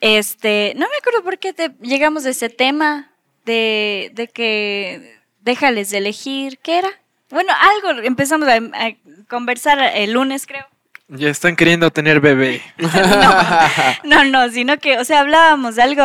este, 0.00 0.72
no 0.76 0.86
me 0.88 0.96
acuerdo 1.00 1.22
por 1.22 1.38
qué 1.38 1.52
te- 1.52 1.72
llegamos 1.80 2.26
a 2.26 2.30
ese 2.30 2.48
tema 2.48 3.10
de, 3.44 4.10
de 4.14 4.28
que 4.28 5.18
déjales 5.40 5.90
de 5.90 5.98
elegir. 5.98 6.58
¿Qué 6.58 6.78
era? 6.78 6.88
Bueno, 7.30 7.52
algo 7.58 8.00
empezamos 8.02 8.48
a, 8.48 8.54
a 8.56 8.92
conversar 9.28 9.78
el 9.94 10.12
lunes, 10.12 10.46
creo. 10.46 10.66
Ya 11.08 11.28
están 11.28 11.54
queriendo 11.56 11.90
tener 11.90 12.20
bebé. 12.20 12.62
No, 14.04 14.24
no, 14.24 14.48
sino 14.50 14.78
que, 14.78 14.98
o 14.98 15.04
sea, 15.04 15.20
hablábamos 15.20 15.76
de 15.76 15.82
algo 15.82 16.04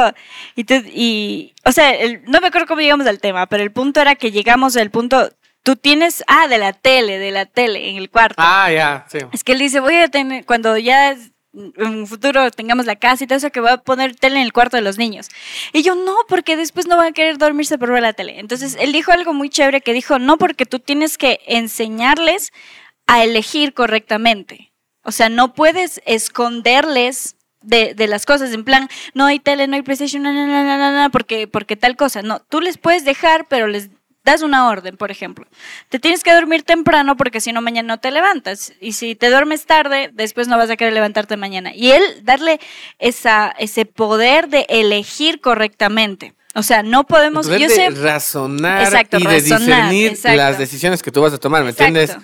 y, 0.55 0.63
tú- 0.63 0.83
y 0.87 1.53
o 1.65 1.71
sea, 1.71 1.91
el- 1.91 2.23
no 2.25 2.41
me 2.41 2.47
acuerdo 2.47 2.67
cómo 2.67 2.81
llegamos 2.81 3.07
al 3.07 3.19
tema, 3.19 3.45
pero 3.47 3.63
el 3.63 3.71
punto 3.71 4.01
era 4.01 4.15
que 4.15 4.31
llegamos 4.31 4.75
al 4.77 4.89
punto, 4.91 5.31
tú 5.63 5.75
tienes, 5.75 6.23
ah, 6.27 6.47
de 6.47 6.57
la 6.57 6.73
tele, 6.73 7.17
de 7.19 7.31
la 7.31 7.45
tele 7.45 7.89
en 7.89 7.97
el 7.97 8.09
cuarto. 8.09 8.35
Ah, 8.37 8.71
ya, 8.71 9.05
sí. 9.09 9.19
Es 9.31 9.43
que 9.43 9.53
él 9.53 9.59
dice, 9.59 9.79
voy 9.79 9.95
a 9.95 10.07
tener, 10.09 10.45
cuando 10.45 10.77
ya 10.77 11.15
en 11.53 11.73
un 11.87 12.07
futuro 12.07 12.51
tengamos 12.51 12.85
la 12.85 12.95
casa 12.95 13.23
y 13.23 13.27
todo 13.27 13.37
eso, 13.37 13.51
que 13.51 13.59
voy 13.59 13.71
a 13.71 13.77
poner 13.77 14.15
tele 14.15 14.37
en 14.37 14.43
el 14.43 14.53
cuarto 14.53 14.77
de 14.77 14.83
los 14.83 14.97
niños. 14.97 15.29
Y 15.73 15.81
yo, 15.81 15.95
no, 15.95 16.15
porque 16.27 16.55
después 16.55 16.87
no 16.87 16.97
van 16.97 17.07
a 17.07 17.11
querer 17.11 17.37
dormirse 17.37 17.77
por 17.77 17.91
ver 17.91 18.03
la 18.03 18.13
tele. 18.13 18.39
Entonces, 18.39 18.77
él 18.79 18.91
dijo 18.91 19.11
algo 19.11 19.33
muy 19.33 19.49
chévere 19.49 19.81
que 19.81 19.93
dijo, 19.93 20.19
no, 20.19 20.37
porque 20.37 20.65
tú 20.65 20.79
tienes 20.79 21.17
que 21.17 21.39
enseñarles 21.47 22.51
a 23.07 23.23
elegir 23.23 23.73
correctamente. 23.73 24.71
O 25.03 25.11
sea, 25.11 25.29
no 25.29 25.53
puedes 25.53 26.01
esconderles 26.05 27.35
de, 27.61 28.07
las 28.07 28.25
cosas, 28.25 28.53
en 28.53 28.63
plan, 28.63 28.89
no 29.13 29.25
hay 29.25 29.39
tele, 29.39 29.67
no 29.67 29.75
hay 29.75 29.81
PlayStation, 29.81 30.23
no, 30.23 30.31
no, 30.31 30.45
no, 30.45 30.91
no, 30.91 31.11
porque, 31.11 31.47
porque 31.47 31.75
tal 31.75 31.95
cosa. 31.95 32.21
No, 32.21 32.39
tú 32.39 32.61
les 32.61 32.77
puedes 32.77 33.05
dejar, 33.05 33.47
pero 33.47 33.67
les 33.67 33.89
das 34.29 34.41
una 34.41 34.69
orden, 34.69 34.97
por 34.97 35.11
ejemplo. 35.11 35.45
Te 35.89 35.99
tienes 35.99 36.23
que 36.23 36.33
dormir 36.33 36.63
temprano 36.63 37.17
porque 37.17 37.41
si 37.41 37.51
no 37.51 37.61
mañana 37.61 37.87
no 37.87 37.99
te 37.99 38.11
levantas. 38.11 38.73
Y 38.79 38.93
si 38.93 39.15
te 39.15 39.29
duermes 39.29 39.65
tarde, 39.65 40.09
después 40.13 40.47
no 40.47 40.57
vas 40.57 40.69
a 40.69 40.77
querer 40.77 40.93
levantarte 40.93 41.37
mañana. 41.37 41.73
Y 41.73 41.91
él 41.91 42.03
darle 42.23 42.59
esa, 42.97 43.53
ese 43.59 43.85
poder 43.85 44.49
de 44.49 44.65
elegir 44.69 45.41
correctamente. 45.41 46.33
O 46.55 46.63
sea, 46.63 46.83
no 46.83 47.05
podemos... 47.05 47.45
Poder 47.45 47.61
Yo 47.61 47.67
de 47.67 47.75
sé... 47.75 47.89
razonar 47.91 48.83
Exacto, 48.83 49.17
y 49.17 49.23
de 49.23 49.39
razonar, 49.39 49.59
discernir 49.59 50.11
exacto. 50.11 50.37
las 50.37 50.57
decisiones 50.57 51.03
que 51.03 51.11
tú 51.11 51.21
vas 51.21 51.33
a 51.33 51.37
tomar, 51.37 51.63
¿me 51.63 51.69
entiendes? 51.69 52.17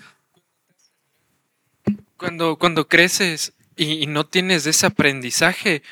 Cuando, 2.18 2.58
cuando 2.58 2.88
creces 2.88 3.54
y, 3.76 4.04
y 4.04 4.08
no 4.08 4.26
tienes 4.26 4.66
ese 4.66 4.88
aprendizaje, 4.88 5.84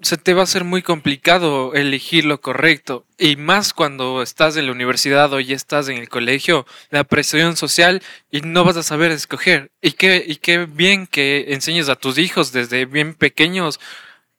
se 0.00 0.16
te 0.16 0.32
va 0.34 0.42
a 0.42 0.44
hacer 0.44 0.62
muy 0.64 0.82
complicado 0.82 1.74
elegir 1.74 2.24
lo 2.24 2.40
correcto. 2.40 3.04
Y 3.18 3.36
más 3.36 3.72
cuando 3.74 4.22
estás 4.22 4.56
en 4.56 4.66
la 4.66 4.72
universidad 4.72 5.32
o 5.32 5.40
ya 5.40 5.56
estás 5.56 5.88
en 5.88 5.96
el 5.98 6.08
colegio, 6.08 6.66
la 6.90 7.02
presión 7.04 7.56
social 7.56 8.02
y 8.30 8.40
no 8.42 8.64
vas 8.64 8.76
a 8.76 8.82
saber 8.84 9.10
escoger. 9.10 9.70
Y 9.82 9.92
qué, 9.92 10.24
y 10.26 10.36
qué 10.36 10.66
bien 10.66 11.06
que 11.08 11.46
enseñes 11.48 11.88
a 11.88 11.96
tus 11.96 12.16
hijos 12.18 12.52
desde 12.52 12.84
bien 12.86 13.14
pequeños 13.14 13.80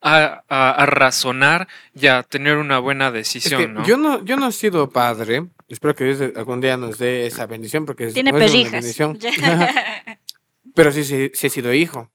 a, 0.02 0.44
a- 0.48 0.72
a 0.72 0.86
razonar 0.86 1.68
y 1.94 2.08
a 2.08 2.24
tener 2.24 2.58
una 2.58 2.80
buena 2.80 3.08
Es 3.08 3.14
decisión, 3.14 3.62
que 3.62 3.68
¿no? 3.68 3.86
yo 3.86 3.98
no, 3.98 4.24
yo 4.24 4.38
no 4.38 4.48
he 4.48 4.52
sido 4.54 4.90
padre. 4.90 5.48
Espero 5.68 5.94
que 5.94 6.06
Dios 6.06 6.32
algún 6.38 6.62
día 6.62 6.78
nos 6.78 6.98
dé 6.98 7.28
esa 7.28 7.46
bendición 7.48 7.86
porque 7.86 8.06
es, 8.06 8.14
Tiene 8.14 8.30
es 8.30 8.54
una 8.54 8.70
bendición. 8.72 9.20
Pero 10.74 10.92
sí, 10.94 11.04
sí, 11.04 11.32
sí 11.34 11.48
he 11.48 11.50
sido 11.50 11.74
hijo. 11.74 12.10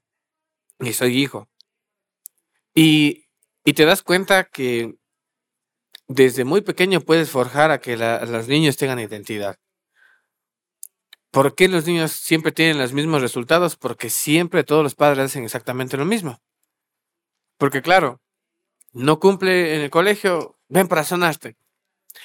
Y 0.80 0.94
soy 0.94 1.18
hijo. 1.22 1.46
Y, 2.74 3.23
y 3.64 3.72
te 3.74 3.84
das 3.84 4.02
cuenta 4.02 4.44
que 4.44 4.94
desde 6.08 6.46
muy 6.46 6.62
pequeño 6.62 7.02
puedes 7.02 7.28
forjar 7.28 7.70
a 7.70 7.78
que 7.78 7.98
la- 7.98 8.24
los 8.24 8.48
niños 8.48 8.78
tengan 8.78 9.00
identidad. 9.00 9.56
¿Por 11.30 11.54
qué 11.54 11.68
los 11.68 11.86
niños 11.86 12.12
siempre 12.12 12.50
tienen 12.50 12.78
los 12.78 12.94
mismos 12.94 13.20
resultados? 13.20 13.76
Porque 13.76 14.08
siempre 14.08 14.64
todos 14.64 14.82
los 14.82 14.94
padres 14.94 15.18
hacen 15.26 15.44
exactamente 15.44 15.98
lo 15.98 16.06
mismo. 16.06 16.40
Porque 17.58 17.82
claro, 17.82 18.20
no 18.92 19.20
cumple 19.20 19.76
en 19.76 19.82
el 19.82 19.90
colegio, 19.90 20.58
ven 20.68 20.88
para 20.88 21.04
sonarte. 21.04 21.56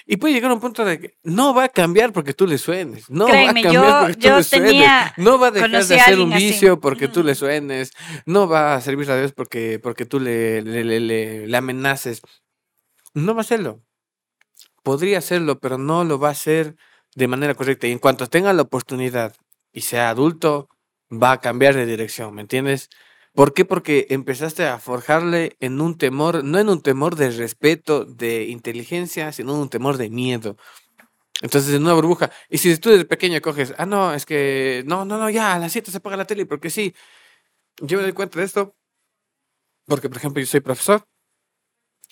Y 0.05 0.17
puede 0.17 0.33
llegar 0.33 0.51
a 0.51 0.53
un 0.53 0.59
punto 0.59 0.85
de 0.85 0.99
que 0.99 1.17
no 1.23 1.53
va 1.53 1.65
a 1.65 1.69
cambiar 1.69 2.13
porque 2.13 2.33
tú 2.33 2.45
le 2.47 2.57
suenes. 2.57 3.09
No 3.09 3.25
Créeme, 3.25 3.45
va 3.45 3.49
a 3.51 3.53
cambiar 3.63 3.73
yo- 3.73 3.99
porque 4.01 4.13
tú 4.15 4.27
yo 4.27 4.37
le 4.37 4.43
suenes. 4.43 4.69
tenía- 4.71 5.13
No 5.17 5.39
va 5.39 5.47
a 5.47 5.51
dejar 5.51 5.69
de 5.71 5.77
hacer 5.77 6.15
un 6.15 6.21
alguien 6.21 6.33
así. 6.33 6.45
vicio 6.47 6.79
porque 6.79 7.07
tú 7.07 7.23
le 7.23 7.35
suenes. 7.35 7.91
No 8.25 8.47
va 8.47 8.75
a 8.75 8.81
servir 8.81 9.09
a 9.11 9.17
Dios 9.17 9.31
porque, 9.33 9.79
porque 9.81 10.05
tú 10.05 10.19
le, 10.19 10.61
le, 10.61 10.83
le, 10.83 10.99
le- 10.99 11.47
le 11.47 11.57
amenaces. 11.57 12.21
No 13.13 13.33
va 13.33 13.39
a 13.39 13.41
hacerlo. 13.41 13.81
Podría 14.83 15.17
hacerlo, 15.17 15.59
pero 15.59 15.77
no 15.77 16.03
lo 16.03 16.19
va 16.19 16.29
a 16.29 16.31
hacer 16.31 16.75
de 17.15 17.27
manera 17.27 17.53
correcta. 17.55 17.87
Y 17.87 17.91
en 17.91 17.99
cuanto 17.99 18.27
tenga 18.27 18.53
la 18.53 18.61
oportunidad 18.61 19.35
y 19.71 19.81
sea 19.81 20.09
adulto, 20.09 20.69
va 21.11 21.33
a 21.33 21.39
cambiar 21.41 21.75
de 21.75 21.85
dirección, 21.85 22.33
¿me 22.35 22.41
entiendes? 22.41 22.89
¿Por 23.33 23.53
qué? 23.53 23.63
Porque 23.65 24.07
empezaste 24.09 24.65
a 24.67 24.79
forjarle 24.79 25.55
en 25.59 25.81
un 25.81 25.97
temor, 25.97 26.43
no 26.43 26.59
en 26.59 26.69
un 26.69 26.81
temor 26.81 27.15
de 27.15 27.29
respeto, 27.31 28.05
de 28.05 28.45
inteligencia, 28.45 29.31
sino 29.31 29.53
en 29.53 29.61
un 29.61 29.69
temor 29.69 29.97
de 29.97 30.09
miedo. 30.09 30.57
Entonces, 31.41 31.73
en 31.73 31.83
una 31.83 31.93
burbuja. 31.93 32.31
Y 32.49 32.57
si 32.57 32.77
tú 32.77 32.89
desde 32.89 33.05
pequeño 33.05 33.39
coges, 33.41 33.73
ah, 33.77 33.85
no, 33.85 34.13
es 34.13 34.25
que, 34.25 34.83
no, 34.87 35.05
no, 35.05 35.17
no, 35.17 35.29
ya, 35.29 35.55
a 35.55 35.59
las 35.59 35.71
7 35.71 35.91
se 35.91 35.97
apaga 35.97 36.17
la 36.17 36.25
tele, 36.25 36.45
porque 36.45 36.69
sí. 36.69 36.93
Yo 37.81 37.97
me 37.97 38.03
doy 38.03 38.13
cuenta 38.13 38.39
de 38.39 38.45
esto, 38.45 38.75
porque, 39.85 40.09
por 40.09 40.17
ejemplo, 40.17 40.41
yo 40.41 40.47
soy 40.47 40.61
profesor. 40.61 41.05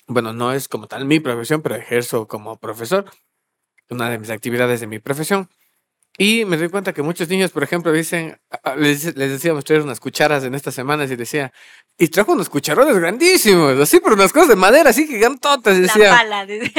Bueno, 0.07 0.33
no 0.33 0.53
es 0.53 0.67
como 0.69 0.87
tal 0.87 1.05
mi 1.05 1.19
profesión, 1.19 1.61
pero 1.61 1.75
ejerzo 1.75 2.27
como 2.27 2.57
profesor. 2.59 3.05
Una 3.89 4.09
de 4.09 4.19
mis 4.19 4.29
actividades 4.29 4.79
de 4.79 4.87
mi 4.87 4.99
profesión. 4.99 5.49
Y 6.19 6.45
me 6.45 6.57
doy 6.57 6.69
cuenta 6.69 6.93
que 6.93 7.03
muchos 7.03 7.29
niños, 7.29 7.51
por 7.51 7.61
ejemplo, 7.63 7.91
dicen, 7.91 8.39
les, 8.77 9.15
les 9.15 9.31
decíamos 9.31 9.63
traer 9.63 9.83
unas 9.83 9.99
cucharas 9.99 10.43
en 10.43 10.55
estas 10.55 10.73
semanas 10.73 11.11
y 11.11 11.15
decía, 11.15 11.53
y 11.95 12.07
trajo 12.07 12.31
unos 12.31 12.49
cucharones 12.49 12.97
grandísimos, 12.97 13.77
así, 13.79 13.99
pero 13.99 14.15
unas 14.15 14.33
cosas 14.33 14.49
de 14.49 14.55
madera, 14.55 14.89
así 14.89 15.05
gigantotas. 15.05 15.77
y 15.77 15.81
La 15.81 15.87
Decía, 15.93 16.09
pala. 16.09 16.45
de- 16.47 16.71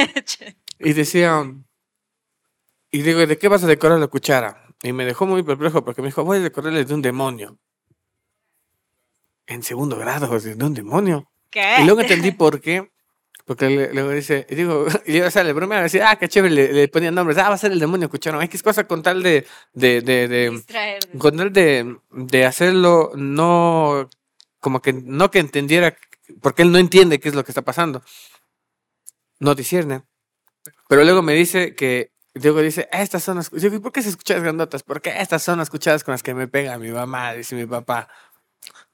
y 0.79 0.91
decía, 0.93 1.41
y 2.91 3.01
digo, 3.01 3.25
¿de 3.25 3.37
qué 3.37 3.47
vas 3.47 3.63
a 3.63 3.67
decorar 3.67 3.97
la 3.99 4.07
cuchara? 4.07 4.65
Y 4.83 4.91
me 4.91 5.05
dejó 5.05 5.25
muy 5.25 5.41
perplejo 5.43 5.85
porque 5.85 6.01
me 6.01 6.09
dijo, 6.09 6.23
voy 6.25 6.37
a 6.39 6.41
decorarle 6.41 6.83
de 6.83 6.93
un 6.93 7.01
demonio. 7.01 7.57
En 9.47 9.63
segundo 9.63 9.97
grado, 9.97 10.37
de 10.39 10.53
un 10.65 10.73
demonio. 10.73 11.31
¿Qué? 11.49 11.75
Y 11.79 11.85
luego 11.85 12.01
entendí 12.01 12.31
por 12.31 12.59
qué. 12.61 12.91
Porque 13.49 13.89
luego 13.91 14.11
dice, 14.11 14.45
y 14.47 14.53
digo, 14.53 14.85
y 15.07 15.21
o 15.21 15.31
sea, 15.31 15.43
le 15.43 15.53
bromeaba, 15.53 15.81
decía, 15.81 16.11
ah, 16.11 16.17
qué 16.17 16.27
chévere, 16.29 16.53
le, 16.53 16.71
le 16.71 16.87
ponían 16.87 17.15
nombres, 17.15 17.35
ah, 17.39 17.49
va 17.49 17.55
a 17.55 17.57
ser 17.57 17.71
el 17.71 17.79
demonio 17.79 18.07
cucharón, 18.07 18.43
X 18.43 18.61
cosa 18.61 18.83
con 18.83 19.01
tal 19.01 19.23
de, 19.23 19.47
de, 19.73 20.01
de, 20.01 20.27
de, 20.27 20.63
con 21.17 21.35
tal 21.35 21.51
de, 21.51 21.97
de 22.11 22.45
hacerlo, 22.45 23.09
no, 23.15 24.07
como 24.59 24.83
que, 24.83 24.93
no 24.93 25.31
que 25.31 25.39
entendiera, 25.39 25.97
porque 26.43 26.61
él 26.61 26.71
no 26.71 26.77
entiende 26.77 27.19
qué 27.19 27.29
es 27.29 27.33
lo 27.33 27.43
que 27.43 27.49
está 27.49 27.63
pasando. 27.63 28.03
No 29.39 29.55
discierne. 29.55 30.03
Pero 30.87 31.03
luego 31.03 31.23
me 31.23 31.33
dice 31.33 31.73
que, 31.73 32.11
luego 32.35 32.61
dice, 32.61 32.87
"Ah, 32.91 33.01
estas 33.01 33.23
son 33.23 33.37
las, 33.37 33.49
digo, 33.49 33.75
¿y 33.77 33.79
por 33.79 33.91
qué 33.91 34.03
se 34.03 34.09
escuchan 34.09 34.43
grandotas? 34.43 34.83
Porque 34.83 35.11
estas 35.19 35.41
son 35.41 35.57
las 35.57 35.71
cucharas 35.71 36.03
con 36.03 36.11
las 36.11 36.21
que 36.21 36.35
me 36.35 36.47
pega 36.47 36.77
mi 36.77 36.91
mamá, 36.91 37.33
dice 37.33 37.55
mi 37.55 37.65
papá. 37.65 38.09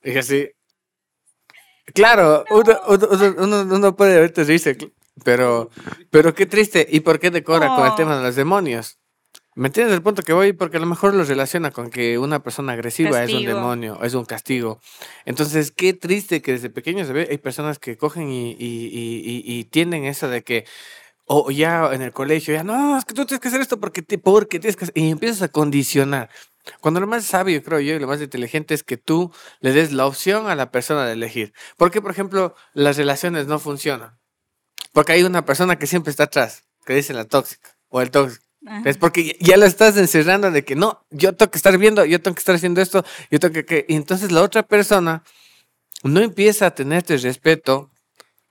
Y 0.01 0.17
así, 0.17 0.49
claro, 1.93 2.43
uno, 2.49 2.79
uno, 2.87 3.07
uno- 3.11 3.35
uno- 3.63 3.75
uno 3.75 3.95
puede 3.95 4.17
ahorita 4.17 4.43
dice, 4.43 4.77
pero, 5.23 5.69
pero 6.09 6.33
qué 6.33 6.45
triste, 6.45 6.85
¿y 6.89 6.99
por 7.01 7.19
qué 7.19 7.31
decora 7.31 7.67
con 7.75 7.85
el 7.85 7.95
tema 7.95 8.17
de 8.17 8.23
los 8.23 8.35
demonios? 8.35 8.97
¿Me 9.57 9.67
entiendes 9.67 9.95
el 9.95 10.01
punto 10.03 10.21
que 10.21 10.33
voy? 10.33 10.51
Porque 10.51 10.75
a 10.75 10.79
lo 10.81 10.85
mejor 10.85 11.13
lo 11.13 11.23
relaciona 11.23 11.71
con 11.71 11.89
que 11.89 12.17
una 12.17 12.43
persona 12.43 12.73
agresiva 12.73 13.23
es 13.23 13.29
un 13.33 13.45
demonio, 13.55 14.03
es 14.03 14.13
un 14.13 14.25
castigo. 14.25 14.81
Entonces, 15.23 15.71
qué 15.71 15.93
triste 15.93 16.41
que 16.41 16.51
desde 16.51 16.69
pequeño 16.69 17.05
se 17.05 17.13
ve, 17.13 17.27
hay 17.31 17.37
personas 17.37 17.79
que 17.79 17.95
cogen 17.95 18.29
y, 18.29 18.51
y, 18.51 18.55
y, 18.59 19.23
y- 19.23 19.43
y 19.59 19.63
tienen 19.63 20.03
eso 20.03 20.27
de 20.27 20.43
que, 20.43 20.65
o 21.25 21.49
ya 21.51 21.89
en 21.93 22.01
el 22.01 22.11
colegio, 22.13 22.53
ya, 22.53 22.63
no, 22.63 22.97
es 22.97 23.05
que 23.05 23.13
tú 23.13 23.25
tienes 23.25 23.41
que 23.41 23.47
hacer 23.47 23.61
esto 23.61 23.79
porque, 23.79 24.01
te, 24.01 24.17
porque 24.17 24.59
tienes 24.59 24.75
que 24.75 24.85
hacer", 24.85 24.97
y 24.97 25.09
empiezas 25.09 25.41
a 25.41 25.47
condicionar. 25.49 26.29
Cuando 26.81 26.99
lo 26.99 27.07
más 27.07 27.25
sabio, 27.25 27.61
creo 27.63 27.79
yo, 27.79 27.93
y 27.95 27.99
lo 27.99 28.07
más 28.07 28.21
inteligente 28.21 28.73
es 28.73 28.83
que 28.83 28.97
tú 28.97 29.31
le 29.59 29.71
des 29.71 29.91
la 29.91 30.07
opción 30.07 30.47
a 30.49 30.55
la 30.55 30.71
persona 30.71 31.05
de 31.05 31.13
elegir. 31.13 31.53
Porque, 31.77 32.01
por 32.01 32.09
ejemplo, 32.11 32.55
las 32.73 32.97
relaciones 32.97 33.45
no 33.47 33.59
funcionan. 33.59 34.17
Porque 34.91 35.11
hay 35.11 35.23
una 35.23 35.45
persona 35.45 35.77
que 35.77 35.87
siempre 35.87 36.09
está 36.11 36.23
atrás, 36.23 36.63
que 36.85 36.95
dice 36.95 37.13
la 37.13 37.25
tóxica 37.25 37.77
o 37.89 38.01
el 38.01 38.09
tóxico. 38.11 38.43
Ajá. 38.65 38.81
Es 38.89 38.97
porque 38.97 39.37
ya 39.39 39.57
lo 39.57 39.65
estás 39.65 39.95
encerrando 39.97 40.49
de 40.49 40.65
que 40.65 40.75
no, 40.75 41.05
yo 41.11 41.35
tengo 41.35 41.51
que 41.51 41.57
estar 41.57 41.77
viendo, 41.77 42.03
yo 42.05 42.19
tengo 42.19 42.33
que 42.33 42.39
estar 42.39 42.55
haciendo 42.55 42.81
esto, 42.81 43.03
yo 43.29 43.39
tengo 43.39 43.53
que... 43.53 43.65
que- 43.65 43.85
Y 43.87 43.95
entonces 43.95 44.31
la 44.31 44.41
otra 44.41 44.63
persona 44.63 45.23
no 46.03 46.19
empieza 46.21 46.67
a 46.67 46.71
tenerte 46.75 47.15
respeto 47.17 47.91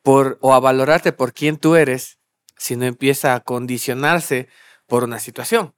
por, 0.03 0.39
o 0.41 0.55
a 0.55 0.61
valorarte 0.61 1.13
por 1.13 1.33
quién 1.33 1.57
tú 1.57 1.75
eres, 1.75 2.19
sino 2.57 2.85
empieza 2.85 3.35
a 3.35 3.41
condicionarse 3.41 4.49
por 4.87 5.05
una 5.05 5.19
situación. 5.19 5.75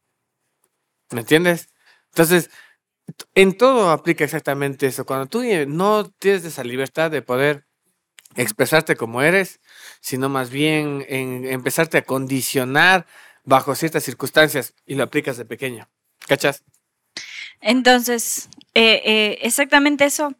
¿Me 1.11 1.21
entiendes? 1.21 1.69
Entonces, 2.09 2.51
en 3.35 3.57
todo 3.57 3.91
aplica 3.91 4.25
exactamente 4.25 4.87
eso. 4.87 5.07
Cuando 5.07 5.27
tú 5.27 5.43
no 5.69 6.11
tienes 6.11 6.45
esa 6.45 6.65
libertad 6.65 7.11
de 7.11 7.23
poder 7.23 7.67
expresarte 8.35 8.97
como 8.97 9.23
eres, 9.23 9.61
sino 10.01 10.29
más 10.29 10.51
bien 10.51 11.05
en 11.09 11.47
empezarte 11.47 11.99
a 11.99 12.05
condicionar 12.05 13.07
bajo 13.45 13.75
ciertas 13.75 14.05
circunstancias 14.05 14.75
y 14.85 14.97
lo 14.97 15.05
aplicas 15.05 15.37
de 15.37 15.45
pequeño. 15.45 15.89
¿Cachas? 16.27 16.65
Entonces, 17.61 18.49
eh, 18.75 19.03
eh, 19.05 19.39
exactamente 19.43 20.05
eso, 20.05 20.35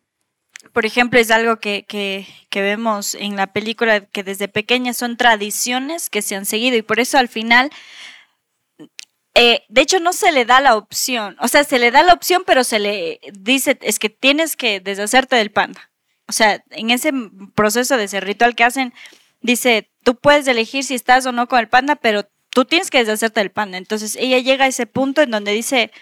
por 0.73 0.87
ejemplo, 0.87 1.19
es 1.21 1.31
algo 1.31 1.57
que, 1.59 1.85
que- 1.87 2.27
que 2.51 2.63
vemos 2.63 3.15
en 3.15 3.37
la 3.37 3.49
película, 3.49 4.01
que 4.01 4.23
desde 4.23 4.49
pequeña 4.49 4.93
son 4.95 5.17
tradiciones 5.17 6.11
que 6.11 6.23
se 6.23 6.37
han 6.37 6.47
seguido 6.47 6.77
y 6.77 6.83
por 6.83 7.01
eso 7.01 7.19
al 7.19 7.29
final, 7.29 7.71
eh, 9.35 9.65
de 9.69 9.81
hecho, 9.83 10.01
no 10.01 10.13
se 10.13 10.33
le 10.33 10.45
da 10.47 10.61
la 10.61 10.77
opción, 10.77 11.37
o 11.41 11.49
sea, 11.49 11.65
se 11.65 11.79
le 11.79 11.91
da 11.91 12.03
la 12.03 12.15
opción, 12.15 12.45
pero 12.47 12.65
se 12.65 12.79
le 12.79 13.21
dice, 13.35 13.79
es 13.83 13.99
que 13.99 14.09
tienes 14.09 14.57
que 14.57 14.81
deshacerte 14.81 15.37
del 15.37 15.51
panda. 15.53 15.91
O 16.29 16.33
sea, 16.33 16.65
en 16.71 16.91
ese 16.91 17.13
proceso 17.55 17.97
de 17.97 18.05
ese 18.05 18.21
ritual 18.21 18.55
que 18.55 18.65
hacen, 18.65 18.95
dice, 19.43 19.91
tú 20.05 20.17
puedes 20.17 20.47
elegir 20.49 20.85
si 20.85 20.95
estás 20.95 21.27
o 21.27 21.33
no 21.33 21.47
con 21.49 21.59
el 21.61 21.69
panda, 21.69 21.97
pero 21.97 22.27
tú 22.51 22.65
tienes 22.65 22.91
que 22.91 22.99
deshacerte 22.99 23.41
del 23.41 23.51
panda. 23.51 23.77
Entonces 23.79 24.17
ella 24.17 24.39
llega 24.39 24.65
a 24.65 24.69
ese 24.69 24.87
punto 24.87 25.21
en 25.23 25.31
donde 25.31 25.53
dice, 25.53 25.93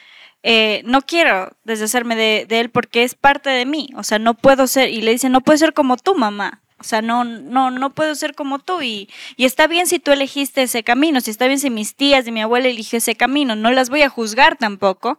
eh, 0.47 0.83
no 0.85 1.01
quiero 1.01 1.57
deshacerme 1.65 2.15
de, 2.17 2.47
él 2.51 2.69
porque 2.69 3.03
es 3.03 3.15
parte 3.15 3.49
de 3.49 3.65
mí. 3.65 3.89
O 3.97 4.03
sea, 4.03 4.19
no 4.19 4.35
puedo 4.35 4.67
ser, 4.67 4.91
y 4.91 5.01
le 5.01 5.13
dice, 5.13 5.31
no 5.31 5.41
puedo 5.41 5.57
ser 5.57 5.73
como 5.73 5.97
tú, 5.97 6.15
mamá. 6.15 6.61
O 6.79 6.85
sea, 6.85 7.01
no, 7.01 7.25
no, 7.25 7.71
no 7.71 7.95
puedo 7.95 8.15
ser 8.15 8.35
como 8.35 8.59
tú. 8.59 8.83
Y, 8.83 9.09
y 9.37 9.47
está 9.47 9.67
bien 9.67 9.87
si 9.87 9.99
tú 9.99 10.13
elegiste 10.13 10.63
ese 10.63 10.85
camino, 10.85 11.23
si 11.23 11.31
está 11.31 11.47
bien 11.47 11.59
si 11.59 11.71
mis 11.71 11.95
tías 11.95 12.27
y 12.27 12.33
mi 12.33 12.43
abuela 12.43 12.69
eligió 12.69 12.99
ese 12.99 13.15
camino. 13.15 13.57
No 13.57 13.71
las 13.71 13.89
voy 13.89 14.03
a 14.03 14.11
juzgar 14.11 14.59
tampoco, 14.59 15.19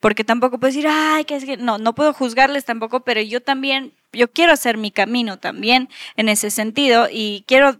porque 0.00 0.24
tampoco 0.24 0.58
puedo 0.58 0.72
decir, 0.72 0.88
ay, 0.90 1.24
que 1.24 1.36
es 1.36 1.44
que 1.44 1.56
no, 1.56 1.78
no 1.78 1.94
puedo 1.94 2.12
juzgarles 2.12 2.64
tampoco, 2.64 3.04
pero 3.04 3.20
yo 3.20 3.40
también, 3.40 3.92
yo 4.12 4.28
quiero 4.32 4.52
hacer 4.52 4.76
mi 4.76 4.90
camino 4.90 5.38
también 5.38 5.88
en 6.16 6.28
ese 6.28 6.50
sentido 6.50 7.06
y 7.08 7.44
quiero 7.46 7.78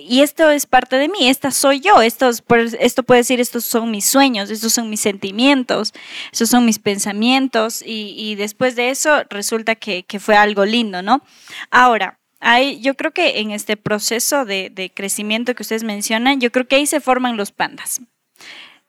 y 0.00 0.20
esto 0.20 0.50
es 0.50 0.66
parte 0.66 0.96
de 0.96 1.08
mí, 1.08 1.28
esta 1.28 1.50
soy 1.50 1.80
yo, 1.80 2.02
esto, 2.02 2.30
puede 2.46 3.18
decir, 3.18 3.40
estos 3.40 3.64
son 3.64 3.90
mis 3.90 4.06
sueños, 4.06 4.50
estos 4.50 4.72
son 4.72 4.88
mis 4.88 5.00
sentimientos, 5.00 5.92
estos 6.32 6.48
son 6.48 6.64
mis 6.64 6.78
pensamientos 6.78 7.82
y, 7.82 8.14
y 8.16 8.36
después 8.36 8.76
de 8.76 8.90
eso 8.90 9.24
resulta 9.28 9.74
que, 9.74 10.04
que 10.04 10.20
fue 10.20 10.36
algo 10.36 10.64
lindo, 10.64 11.02
¿no? 11.02 11.22
Ahora, 11.70 12.18
hay, 12.38 12.80
yo 12.80 12.94
creo 12.94 13.12
que 13.12 13.40
en 13.40 13.50
este 13.52 13.76
proceso 13.76 14.44
de, 14.44 14.70
de 14.70 14.90
crecimiento 14.90 15.54
que 15.54 15.62
ustedes 15.62 15.84
mencionan, 15.84 16.40
yo 16.40 16.50
creo 16.50 16.66
que 16.66 16.76
ahí 16.76 16.86
se 16.86 17.00
forman 17.00 17.36
los 17.36 17.52
pandas. 17.52 18.00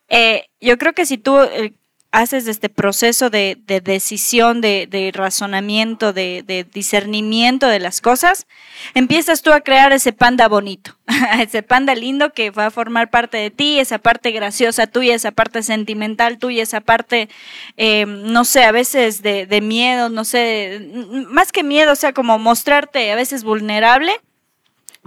Eh, 0.09 0.45
yo 0.59 0.77
creo 0.77 0.93
que 0.93 1.05
si 1.05 1.17
tú 1.17 1.39
eh, 1.39 1.73
haces 2.13 2.47
este 2.47 2.69
proceso 2.69 3.31
de, 3.31 3.57
de 3.65 3.81
decisión, 3.81 4.61
de, 4.61 5.11
razonamiento, 5.13 6.13
de, 6.13 6.65
discernimiento 6.71 7.67
de 7.67 7.79
las 7.79 8.01
cosas, 8.01 8.45
empiezas 8.93 9.41
tú 9.41 9.51
a 9.51 9.61
crear 9.61 9.91
ese 9.93 10.13
panda 10.13 10.47
bonito, 10.47 10.95
ese 11.39 11.63
panda 11.63 11.95
lindo 11.95 12.31
que 12.31 12.51
va 12.51 12.67
a 12.67 12.71
formar 12.71 13.09
parte 13.09 13.37
de 13.37 13.49
ti, 13.49 13.79
esa 13.79 13.97
parte 13.97 14.29
graciosa 14.29 14.85
tuya, 14.85 15.15
esa 15.15 15.31
parte 15.31 15.63
sentimental 15.63 16.37
tuya, 16.37 16.61
esa 16.61 16.81
parte, 16.81 17.29
eh, 17.77 18.05
no 18.05 18.45
sé, 18.45 18.63
a 18.63 18.71
veces 18.71 19.23
de, 19.23 19.61
miedo, 19.61 20.09
no 20.09 20.23
sé, 20.23 20.87
más 21.29 21.51
que 21.51 21.63
miedo, 21.63 21.93
o 21.93 21.95
sea, 21.95 22.13
como 22.13 22.37
mostrarte 22.37 23.11
a 23.11 23.15
veces 23.15 23.43
vulnerable 23.43 24.13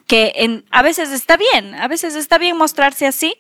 que 0.07 0.33
en, 0.37 0.65
a 0.71 0.83
veces 0.83 1.11
está 1.11 1.37
bien, 1.37 1.75
a 1.75 1.89
veces 1.89 2.15
está 2.15 2.39
bien 2.39 2.57
mostrarse 2.57 3.07
así, 3.07 3.35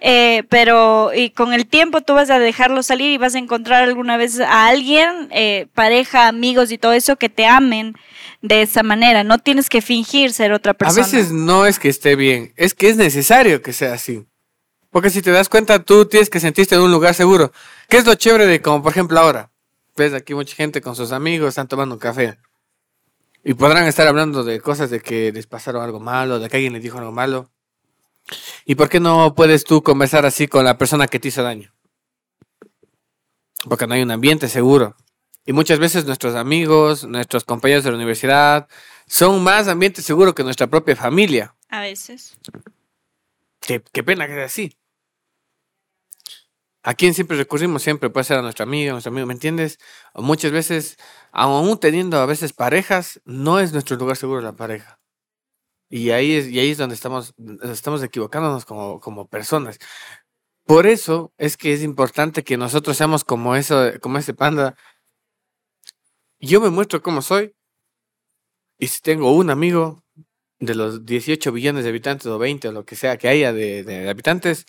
eh, 0.00 0.44
pero 0.48 1.12
y 1.14 1.30
con 1.30 1.52
el 1.52 1.66
tiempo 1.66 2.02
tú 2.02 2.14
vas 2.14 2.30
a 2.30 2.38
dejarlo 2.38 2.82
salir 2.82 3.10
y 3.10 3.18
vas 3.18 3.34
a 3.34 3.38
encontrar 3.38 3.82
alguna 3.82 4.16
vez 4.16 4.38
a 4.40 4.66
alguien, 4.66 5.28
eh, 5.30 5.66
pareja, 5.74 6.28
amigos 6.28 6.70
y 6.72 6.78
todo 6.78 6.92
eso 6.92 7.16
que 7.16 7.28
te 7.28 7.46
amen 7.46 7.94
de 8.42 8.62
esa 8.62 8.82
manera. 8.82 9.24
No 9.24 9.38
tienes 9.38 9.68
que 9.68 9.80
fingir 9.80 10.32
ser 10.32 10.52
otra 10.52 10.74
persona. 10.74 11.02
A 11.02 11.06
veces 11.06 11.32
no 11.32 11.66
es 11.66 11.78
que 11.78 11.88
esté 11.88 12.16
bien, 12.16 12.52
es 12.56 12.74
que 12.74 12.90
es 12.90 12.96
necesario 12.96 13.62
que 13.62 13.72
sea 13.72 13.94
así. 13.94 14.26
Porque 14.90 15.10
si 15.10 15.22
te 15.22 15.32
das 15.32 15.48
cuenta, 15.48 15.82
tú 15.82 16.06
tienes 16.06 16.30
que 16.30 16.38
sentirte 16.38 16.76
en 16.76 16.82
un 16.82 16.92
lugar 16.92 17.14
seguro. 17.14 17.50
¿Qué 17.88 17.96
es 17.96 18.06
lo 18.06 18.14
chévere 18.14 18.46
de, 18.46 18.62
como 18.62 18.82
por 18.82 18.92
ejemplo 18.92 19.18
ahora? 19.18 19.50
Ves 19.96 20.12
aquí 20.12 20.34
mucha 20.34 20.54
gente 20.54 20.80
con 20.80 20.94
sus 20.94 21.12
amigos, 21.12 21.48
están 21.48 21.66
tomando 21.66 21.96
un 21.96 21.98
café. 21.98 22.38
Y 23.44 23.54
podrán 23.54 23.86
estar 23.86 24.06
hablando 24.06 24.42
de 24.42 24.60
cosas 24.60 24.88
de 24.88 25.00
que 25.00 25.30
les 25.30 25.46
pasaron 25.46 25.82
algo 25.82 26.00
malo, 26.00 26.38
de 26.38 26.48
que 26.48 26.56
alguien 26.56 26.72
les 26.72 26.82
dijo 26.82 26.98
algo 26.98 27.12
malo. 27.12 27.50
¿Y 28.64 28.74
por 28.74 28.88
qué 28.88 29.00
no 29.00 29.34
puedes 29.34 29.64
tú 29.64 29.82
conversar 29.82 30.24
así 30.24 30.48
con 30.48 30.64
la 30.64 30.78
persona 30.78 31.06
que 31.06 31.20
te 31.20 31.28
hizo 31.28 31.42
daño? 31.42 31.74
Porque 33.68 33.86
no 33.86 33.94
hay 33.94 34.02
un 34.02 34.10
ambiente 34.10 34.48
seguro. 34.48 34.96
Y 35.44 35.52
muchas 35.52 35.78
veces 35.78 36.06
nuestros 36.06 36.34
amigos, 36.34 37.04
nuestros 37.04 37.44
compañeros 37.44 37.84
de 37.84 37.90
la 37.90 37.96
universidad, 37.96 38.66
son 39.06 39.42
más 39.42 39.68
ambiente 39.68 40.00
seguro 40.00 40.34
que 40.34 40.42
nuestra 40.42 40.66
propia 40.68 40.96
familia. 40.96 41.54
A 41.68 41.82
veces. 41.82 42.38
Qué, 43.60 43.82
qué 43.92 44.02
pena 44.02 44.26
que 44.26 44.34
sea 44.34 44.46
así. 44.46 44.74
¿A 46.82 46.92
quién 46.92 47.14
siempre 47.14 47.38
recurrimos? 47.38 47.82
Siempre 47.82 48.10
puede 48.10 48.24
ser 48.24 48.38
a 48.38 48.42
nuestra 48.42 48.64
amiga, 48.64 48.90
a 48.90 48.92
nuestro 48.92 49.10
amigo, 49.10 49.26
¿me 49.26 49.32
entiendes? 49.32 49.78
O 50.12 50.20
muchas 50.20 50.52
veces, 50.52 50.98
aún 51.34 51.78
teniendo 51.78 52.18
a 52.18 52.26
veces 52.26 52.52
parejas, 52.52 53.20
no 53.24 53.60
es 53.60 53.72
nuestro 53.72 53.96
lugar 53.96 54.16
seguro 54.16 54.40
la 54.40 54.56
pareja. 54.56 55.00
Y 55.90 56.10
ahí 56.10 56.32
es, 56.32 56.48
y 56.48 56.58
ahí 56.60 56.70
es 56.70 56.78
donde 56.78 56.94
estamos, 56.94 57.34
estamos 57.62 58.02
equivocándonos 58.02 58.64
como, 58.64 59.00
como 59.00 59.28
personas. 59.28 59.78
Por 60.66 60.86
eso 60.86 61.32
es 61.38 61.56
que 61.56 61.72
es 61.74 61.82
importante 61.82 62.44
que 62.44 62.56
nosotros 62.56 62.96
seamos 62.96 63.24
como 63.24 63.56
eso, 63.56 63.92
como 64.00 64.18
ese 64.18 64.34
panda. 64.34 64.76
Yo 66.40 66.60
me 66.60 66.70
muestro 66.70 67.02
como 67.02 67.22
soy. 67.22 67.54
Y 68.78 68.88
si 68.88 69.00
tengo 69.02 69.32
un 69.34 69.50
amigo 69.50 70.04
de 70.58 70.74
los 70.74 71.04
18 71.06 71.52
billones 71.52 71.84
de 71.84 71.90
habitantes 71.90 72.26
o 72.26 72.38
20 72.38 72.68
o 72.68 72.72
lo 72.72 72.84
que 72.84 72.96
sea 72.96 73.18
que 73.18 73.28
haya 73.28 73.52
de, 73.52 74.08
habitantes, 74.08 74.66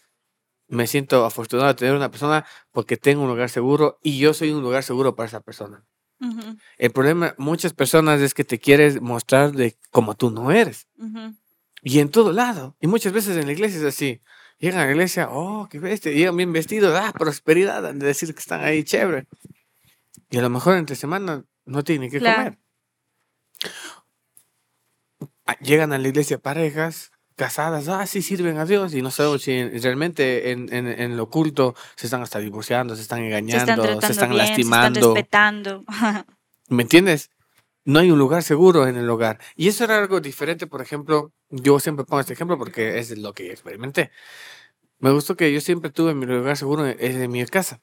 me 0.68 0.88
siento 0.88 1.26
afortunado 1.26 1.70
de 1.70 1.76
tener 1.76 1.96
una 1.96 2.12
persona 2.12 2.46
porque 2.72 2.98
tengo 2.98 3.24
un 3.24 3.30
lugar 3.30 3.50
seguro 3.50 4.00
y 4.04 4.20
yo 4.20 4.34
soy 4.34 4.52
un 4.52 4.62
lugar 4.64 4.84
seguro 4.84 5.16
para 5.16 5.28
esa 5.28 5.42
persona. 5.42 5.86
Ujú, 6.20 6.58
El 6.78 6.92
problema, 6.92 7.36
muchas 7.38 7.74
personas 7.74 8.22
es 8.22 8.34
que 8.34 8.44
te 8.46 8.60
quieres 8.60 9.02
mostrar 9.02 9.52
de 9.52 9.78
como 9.92 10.16
tú 10.16 10.32
no 10.32 10.52
eres. 10.52 10.88
ujú. 10.98 11.36
Y 11.82 12.00
en 12.00 12.10
todo 12.10 12.32
lado. 12.32 12.76
Y 12.80 12.88
muchas 12.88 13.14
veces 13.14 13.38
en 13.38 13.46
la 13.46 13.52
iglesia 13.52 13.78
es 13.80 13.86
así. 13.86 14.22
Llegan 14.58 14.80
a 14.80 14.86
la 14.86 14.92
iglesia, 14.92 15.28
oh, 15.30 15.68
qué 15.70 15.78
bestia. 15.80 16.12
Llegan 16.12 16.36
bien 16.38 16.52
vestidos, 16.54 16.98
ah, 17.00 17.14
prosperidad. 17.14 17.86
Han 17.86 18.00
de 18.00 18.08
decir 18.08 18.34
que 18.34 18.40
están 18.40 18.64
ahí 18.64 18.84
chévere. 18.84 19.28
Y 20.32 20.38
a 20.38 20.42
lo 20.42 20.50
mejor 20.50 20.78
entre 20.78 20.96
semana 20.96 21.44
no 21.66 21.84
tienen 21.84 22.10
que 22.10 22.20
Claro. 22.20 22.38
comer. 22.38 22.58
Ah, 25.46 25.58
Llegan 25.60 25.94
a 25.94 25.98
la 26.00 26.08
iglesia 26.08 26.40
parejas 26.40 27.12
casadas, 27.36 27.88
ah, 27.90 28.06
sí 28.08 28.22
sirven 28.22 28.58
a 28.58 28.66
Dios. 28.66 28.94
Y 28.94 29.02
no 29.02 29.12
sabemos 29.12 29.42
si 29.44 29.52
en- 29.52 29.82
realmente 29.82 30.52
en, 30.52 30.74
en, 30.74 30.88
en 30.88 31.18
lo 31.18 31.24
oculto 31.24 31.76
se 31.96 32.08
están 32.08 32.22
hasta 32.22 32.40
divorciando, 32.40 32.96
se 32.96 33.02
están 33.02 33.20
Se 33.20 33.26
engañando, 33.28 33.56
están 33.58 33.76
se 33.76 33.84
están, 33.84 33.90
bien, 33.92 34.02
se 34.02 34.12
están 34.12 34.38
lastimando. 34.38 35.14
respetando. 35.14 35.84
¿Me 36.70 36.84
entiendes? 36.84 37.30
No 37.84 38.00
hay 38.00 38.10
un 38.10 38.18
lugar 38.18 38.42
seguro 38.42 38.88
en 38.88 38.96
el 38.98 39.08
hogar. 39.10 39.40
Y 39.56 39.68
eso 39.68 39.84
era 39.84 40.00
algo 40.00 40.20
diferente, 40.20 40.66
por 40.66 40.82
ejemplo, 40.82 41.32
yo 41.50 41.80
siempre 41.80 42.04
pongo 42.06 42.20
este 42.22 42.34
ejemplo 42.34 42.58
porque 42.58 42.98
es 42.98 43.16
lo 43.18 43.34
que 43.34 43.52
experimenté. 43.52 44.10
Me 44.98 45.12
gustó 45.12 45.36
que 45.36 45.54
yo 45.54 45.62
siempre 45.62 45.92
tuve 45.92 46.16
mi 46.16 46.26
lugar 46.26 46.58
seguro 46.58 46.88
en, 46.88 46.98
en 47.00 47.30
mi 47.32 47.46
casa. 47.46 47.82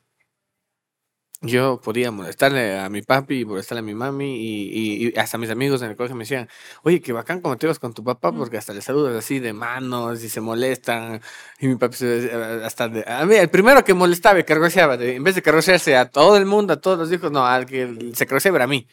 Yo 1.44 1.81
podía 1.83 2.12
molestarle 2.12 2.78
a 2.78 2.88
mi 2.88 3.02
papi, 3.02 3.44
molestarle 3.44 3.81
a 3.81 3.83
mi 3.83 3.94
mami 3.94 4.37
y, 4.37 4.68
y- 5.07 5.09
y 5.09 5.18
hasta 5.18 5.38
mis 5.38 5.50
amigos 5.50 5.83
en 5.83 5.90
el 5.90 5.96
colegio 5.96 6.14
me 6.14 6.22
decían, 6.22 6.48
oye, 6.85 7.00
qué 7.00 7.12
bacán 7.12 7.40
como 7.40 7.57
te 7.59 7.66
vas 7.66 7.81
con 7.81 7.92
tu 7.92 8.05
papá 8.05 8.31
Mm. 8.31 8.38
porque 8.38 8.59
hasta 8.59 8.72
le 8.72 8.81
saludas 8.81 9.16
así 9.16 9.40
de 9.40 9.52
manos 9.52 10.22
y 10.22 10.28
se 10.28 10.40
molestan. 10.40 11.20
Y 11.59 11.66
mi 11.66 11.74
papi 11.74 11.96
se- 11.96 12.31
hasta 12.64 12.88
de- 12.88 13.05
a 13.07 13.24
mí, 13.26 13.35
el 13.35 13.50
primero 13.50 13.83
que 13.85 13.92
molestaba 13.92 14.38
y 14.38 14.44
cargoseaba, 14.44 14.96
de- 14.96 15.16
en 15.16 15.24
vez 15.24 15.35
de 15.35 15.42
cargosearse 15.42 15.96
a 15.96 16.09
todo 16.09 16.37
el 16.37 16.46
mundo, 16.46 16.74
a 16.74 16.81
todos 16.81 16.96
los 16.96 17.12
hijos, 17.12 17.33
no, 17.33 17.44
al 17.44 17.66
que 17.66 18.12
se 18.14 18.24
cargoseaba 18.24 18.59
era 18.59 18.64
a 18.66 18.68
mí. 18.68 18.87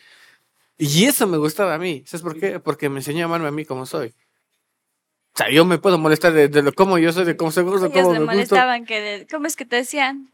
Y 0.79 1.05
eso 1.05 1.27
me 1.27 1.37
gustaba 1.37 1.75
a 1.75 1.77
mí. 1.77 2.03
¿Sabes 2.07 2.23
por 2.23 2.39
qué? 2.39 2.59
Porque 2.59 2.89
me 2.89 2.97
enseñó 2.97 3.23
a 3.23 3.25
amarme 3.25 3.49
a 3.49 3.51
mí 3.51 3.63
como 3.63 3.85
soy. 3.85 4.07
O 5.35 5.37
sea, 5.37 5.51
yo 5.51 5.65
me 5.65 5.77
puedo 5.77 5.99
molestar 5.99 6.33
de, 6.33 6.47
de 6.47 6.63
lo 6.63 6.73
cómo 6.73 6.97
yo 6.97 7.11
soy, 7.11 7.25
de 7.25 7.37
cómo 7.37 7.51
soy, 7.51 7.63
Ellos 7.63 7.79
cómo 7.79 7.91
le 7.91 8.01
me 8.01 8.25
gusto. 8.25 8.25
molestaban 8.25 8.85
que, 8.85 8.99
de- 9.01 9.27
¿cómo 9.27 9.45
es 9.45 9.55
que 9.55 9.65
te 9.65 9.75
decían? 9.75 10.31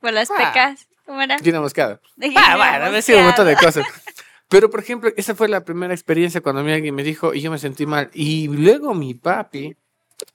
Por 0.00 0.12
las 0.12 0.28
Ah. 0.30 0.34
pecas. 0.38 0.88
¿Cómo 1.06 1.20
era? 1.22 1.36
Moscada. 1.60 2.00
Ah, 2.36 2.56
bueno, 2.56 2.92
me 2.92 3.02
sido 3.02 3.18
un 3.18 3.24
montón 3.26 3.46
de 3.46 3.56
cosas. 3.56 3.84
Pero, 4.48 4.68
por 4.70 4.80
ejemplo, 4.80 5.10
esa 5.16 5.34
fue 5.34 5.48
la 5.48 5.64
primera 5.64 5.94
experiencia 5.94 6.40
cuando 6.42 6.60
a 6.60 6.64
mí 6.64 6.72
alguien 6.72 6.94
me 6.94 7.02
dijo 7.02 7.32
y 7.34 7.40
yo 7.40 7.50
me 7.50 7.58
sentí 7.58 7.86
mal. 7.86 8.10
Y 8.12 8.48
luego 8.48 8.92
mi 8.94 9.14
papi, 9.14 9.74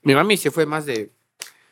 mi 0.01 0.15
mami 0.15 0.37
se 0.37 0.49
fue 0.51 0.65
más 0.65 0.85
de 0.85 1.11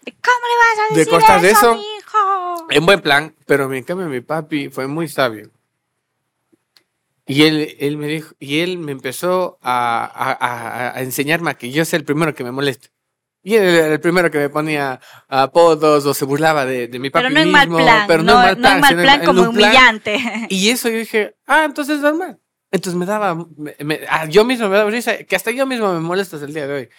¿Cómo 0.06 0.46
le 0.48 0.56
vas 0.60 0.80
a 0.80 0.94
De 0.94 1.00
decir 1.00 1.42
de 1.42 1.50
eso, 1.50 1.58
eso. 1.60 1.72
a 1.72 1.76
mi 1.76 1.82
hijo? 1.98 2.68
en 2.70 2.86
buen 2.86 3.02
plan, 3.02 3.36
pero 3.48 3.72
en 3.74 3.84
cambio 3.84 4.08
mi 4.08 4.22
papi 4.22 4.70
fue 4.70 4.88
muy 4.88 5.08
sabio. 5.08 5.50
Y 7.28 7.44
él, 7.44 7.76
él 7.80 7.98
me 7.98 8.08
dijo, 8.08 8.36
y 8.40 8.60
él 8.60 8.78
me 8.78 8.92
empezó 8.92 9.58
a, 9.64 10.06
a, 10.06 10.32
a- 10.32 10.98
a 10.98 11.02
enseñarme 11.02 11.50
a 11.50 11.56
que 11.56 11.72
yo 11.72 11.84
sea 11.86 11.98
el 11.98 12.06
primero 12.06 12.36
que 12.36 12.44
me 12.44 12.52
moleste. 12.52 12.90
Y 13.48 13.54
era 13.54 13.86
el 13.94 14.00
primero 14.00 14.32
que 14.32 14.40
me 14.40 14.50
ponía 14.50 15.00
apodos 15.28 16.04
o 16.08 16.16
se 16.16 16.26
burlaba 16.26 16.66
de, 16.66 16.88
de 16.88 16.98
mi 16.98 17.12
papi 17.12 17.28
Pero 17.28 17.36
no 17.36 17.42
en 17.42 17.52
mal 17.52 17.68
plan, 17.70 18.08
pero 18.08 18.24
no, 18.24 18.32
en 18.32 18.38
mal 18.40 18.60
no 18.60 18.70
en 18.72 18.80
mal 18.82 18.96
plan 18.96 19.20
en 19.20 19.26
como 19.28 19.42
un 19.44 19.54
plan. 19.54 19.70
humillante. 19.70 20.18
Y 20.50 20.70
eso 20.70 20.90
yo 20.90 20.98
dije, 20.98 21.36
ah, 21.46 21.64
entonces 21.66 21.98
es 21.98 22.02
normal. 22.02 22.40
Entonces 22.72 22.98
me 23.00 23.06
daba, 23.06 23.36
me- 23.36 23.76
me- 23.84 24.00
ah, 24.10 24.26
yo 24.26 24.46
mismo 24.46 24.68
me 24.68 24.78
daba 24.78 24.90
risa, 24.90 25.18
que 25.26 25.36
hasta 25.36 25.52
yo 25.52 25.68
mismo 25.68 25.94
me 25.94 26.00
molesto 26.00 26.38
hasta 26.38 26.48
el 26.48 26.56
día 26.56 26.66
de 26.66 26.74
hoy. 26.74 26.90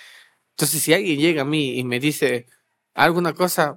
Entonces 0.52 0.80
si 0.80 0.94
alguien 0.94 1.18
llega 1.18 1.42
a 1.42 1.44
mí 1.44 1.78
y 1.80 1.82
me 1.82 1.98
dice 1.98 2.46
alguna 2.94 3.32
cosa, 3.32 3.76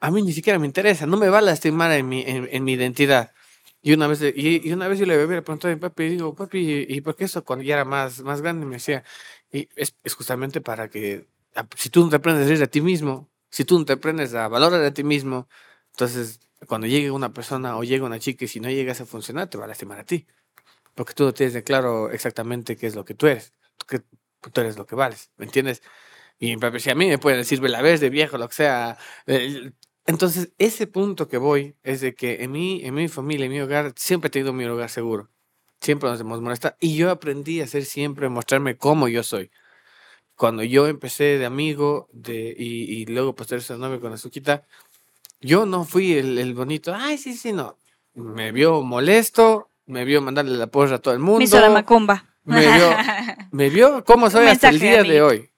a 0.00 0.10
mí 0.10 0.20
ni 0.22 0.34
siquiera 0.34 0.58
me 0.58 0.66
interesa, 0.66 1.06
no 1.06 1.16
me 1.16 1.30
va 1.30 1.38
a 1.38 1.40
lastimar 1.40 1.92
en 1.92 2.06
mi, 2.10 2.20
en, 2.26 2.46
en 2.52 2.62
mi 2.62 2.74
identidad. 2.74 3.32
Y 3.80 3.94
una 3.94 4.06
vez, 4.06 4.20
y, 4.20 4.68
y 4.68 4.72
una 4.74 4.86
vez 4.88 4.98
yo 4.98 5.06
le 5.06 5.16
preguntado 5.26 5.72
a 5.72 5.74
mi 5.74 5.80
papi, 5.80 6.02
y 6.04 6.08
digo, 6.10 6.34
papi, 6.34 6.84
¿y 6.90 7.00
por 7.00 7.16
qué 7.16 7.24
eso 7.24 7.42
cuando 7.42 7.64
ya 7.64 7.72
era 7.74 7.86
más, 7.86 8.20
más 8.20 8.42
grande? 8.42 8.66
Me 8.66 8.74
decía, 8.76 9.02
y 9.50 9.66
es, 9.76 9.96
es 10.04 10.14
justamente 10.14 10.60
para 10.60 10.88
que, 10.90 11.26
si 11.76 11.90
tú 11.90 12.04
no 12.04 12.10
te 12.10 12.16
aprendes 12.16 12.44
a 12.44 12.48
reír 12.48 12.58
de 12.60 12.66
ti 12.68 12.80
mismo, 12.80 13.30
si 13.50 13.64
tú 13.64 13.78
no 13.78 13.84
te 13.84 13.94
aprendes 13.94 14.34
a 14.34 14.48
valorar 14.48 14.82
a 14.84 14.92
ti 14.94 15.04
mismo, 15.04 15.48
entonces 15.92 16.40
cuando 16.68 16.86
llegue 16.86 17.10
una 17.10 17.32
persona 17.32 17.76
o 17.76 17.84
llegue 17.84 18.02
una 18.04 18.18
chica 18.18 18.44
y 18.44 18.48
si 18.48 18.60
no 18.60 18.70
llegas 18.70 19.00
a 19.00 19.06
funcionar, 19.06 19.48
te 19.50 19.58
va 19.58 19.64
a 19.64 19.68
lastimar 19.68 19.98
a 20.00 20.04
ti. 20.04 20.26
Porque 20.94 21.14
tú 21.14 21.24
no 21.24 21.34
tienes 21.34 21.54
de 21.54 21.62
claro 21.64 22.10
exactamente 22.10 22.76
qué 22.76 22.86
es 22.86 22.94
lo 22.94 23.04
que 23.04 23.14
tú 23.14 23.26
eres, 23.26 23.52
que 23.88 24.00
tú 24.52 24.60
eres 24.60 24.76
lo 24.78 24.86
que 24.86 24.94
vales, 24.96 25.30
¿me 25.36 25.44
entiendes? 25.46 25.82
Y 26.38 26.56
papi 26.58 26.74
decía, 26.74 26.92
a 26.92 26.96
mí 26.96 27.08
me 27.08 27.18
pueden 27.18 27.40
decir 27.40 27.60
vela 27.60 27.82
verde, 27.82 28.10
viejo, 28.10 28.38
lo 28.38 28.48
que 28.48 28.54
sea. 28.56 28.98
eh, 29.26 29.72
Entonces, 30.06 30.52
ese 30.58 30.86
punto 30.86 31.28
que 31.28 31.38
voy 31.38 31.76
es 31.82 32.00
de 32.02 32.14
que 32.14 32.44
en 32.44 32.52
mi, 32.52 32.84
en 32.84 32.94
mi 32.94 33.08
familia, 33.08 33.46
en 33.46 33.52
mi 33.52 33.60
hogar, 33.60 33.92
siempre 33.96 34.28
he 34.28 34.30
tenido 34.30 34.52
mi 34.52 34.64
lugar 34.66 34.90
seguro. 34.90 35.30
Siempre 35.80 36.10
nos 36.10 36.20
hemos 36.20 36.40
molestado. 36.42 36.76
Y 36.80 36.96
yo 36.96 37.10
aprendí 37.10 37.60
a 37.60 37.66
ser 37.66 37.84
siempre, 37.86 38.28
mostrarme 38.28 38.76
cómo 38.78 39.08
yo 39.08 39.22
soy. 39.22 39.50
Cuando 40.36 40.62
yo 40.62 40.86
empecé 40.86 41.38
de 41.38 41.46
amigo 41.46 42.08
de, 42.12 42.54
y, 42.56 43.00
y 43.02 43.06
luego 43.06 43.34
posteriormente 43.34 43.72
de 43.72 43.78
novio 43.80 44.00
con 44.00 44.12
Azuquita, 44.12 44.64
yo 45.40 45.64
no 45.64 45.84
fui 45.84 46.12
el, 46.12 46.38
el 46.38 46.54
bonito. 46.54 46.94
Ay, 46.94 47.16
sí, 47.16 47.34
sí, 47.34 47.52
no. 47.52 47.78
Me 48.14 48.52
vio 48.52 48.82
molesto, 48.82 49.70
me 49.86 50.04
vio 50.04 50.20
mandarle 50.20 50.56
la 50.56 50.66
porra 50.66 50.96
a 50.96 50.98
todo 50.98 51.14
el 51.14 51.20
mundo. 51.20 51.38
Me 51.38 51.44
hizo 51.44 51.58
la 51.60 51.70
macumba. 51.70 52.24
Me 52.44 52.60
vio, 52.74 52.90
me 53.50 53.70
vio 53.70 54.04
cómo 54.04 54.28
soy 54.30 54.46
hasta 54.46 54.68
el 54.68 54.78
día 54.78 55.02
de 55.02 55.22
hoy. 55.22 55.50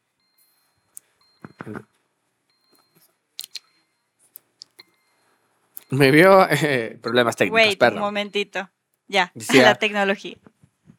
Me 5.90 6.10
vio 6.10 6.46
eh, 6.50 6.98
problemas 7.02 7.36
técnicos, 7.36 7.66
Wait, 7.66 7.82
un 7.82 7.98
momentito. 7.98 8.70
Ya, 9.08 9.32
Decía- 9.34 9.62
la 9.64 9.74
tecnología. 9.74 10.36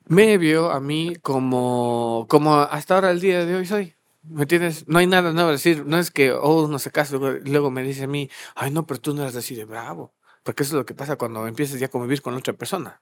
Me 0.09 0.37
vio 0.39 0.71
a 0.71 0.79
mí 0.79 1.15
como, 1.21 2.25
como 2.29 2.55
hasta 2.61 2.95
ahora 2.95 3.11
el 3.11 3.21
día 3.21 3.45
de 3.45 3.55
hoy 3.55 3.65
soy. 3.65 3.93
¿Me 4.23 4.41
entiendes? 4.41 4.87
No 4.87 4.99
hay 4.99 5.07
nada 5.07 5.31
nuevo. 5.31 5.51
Es 5.51 5.63
decir, 5.63 5.85
no 5.85 5.97
es 5.97 6.11
que, 6.11 6.31
oh, 6.33 6.67
no 6.67 6.79
se 6.79 6.91
casa, 6.91 7.15
luego, 7.15 7.39
luego 7.45 7.71
me 7.71 7.83
dice 7.83 8.03
a 8.03 8.07
mí, 8.07 8.29
ay, 8.55 8.71
no, 8.71 8.85
pero 8.85 8.99
tú 8.99 9.13
no 9.13 9.21
eres 9.21 9.35
así 9.35 9.55
de 9.55 9.65
bravo. 9.65 10.13
Porque 10.43 10.63
eso 10.63 10.71
es 10.75 10.77
lo 10.79 10.85
que 10.85 10.93
pasa 10.95 11.15
cuando 11.15 11.45
empiezas 11.47 11.79
ya 11.79 11.87
a 11.87 11.89
convivir 11.89 12.21
con 12.21 12.33
otra 12.33 12.53
persona, 12.53 13.01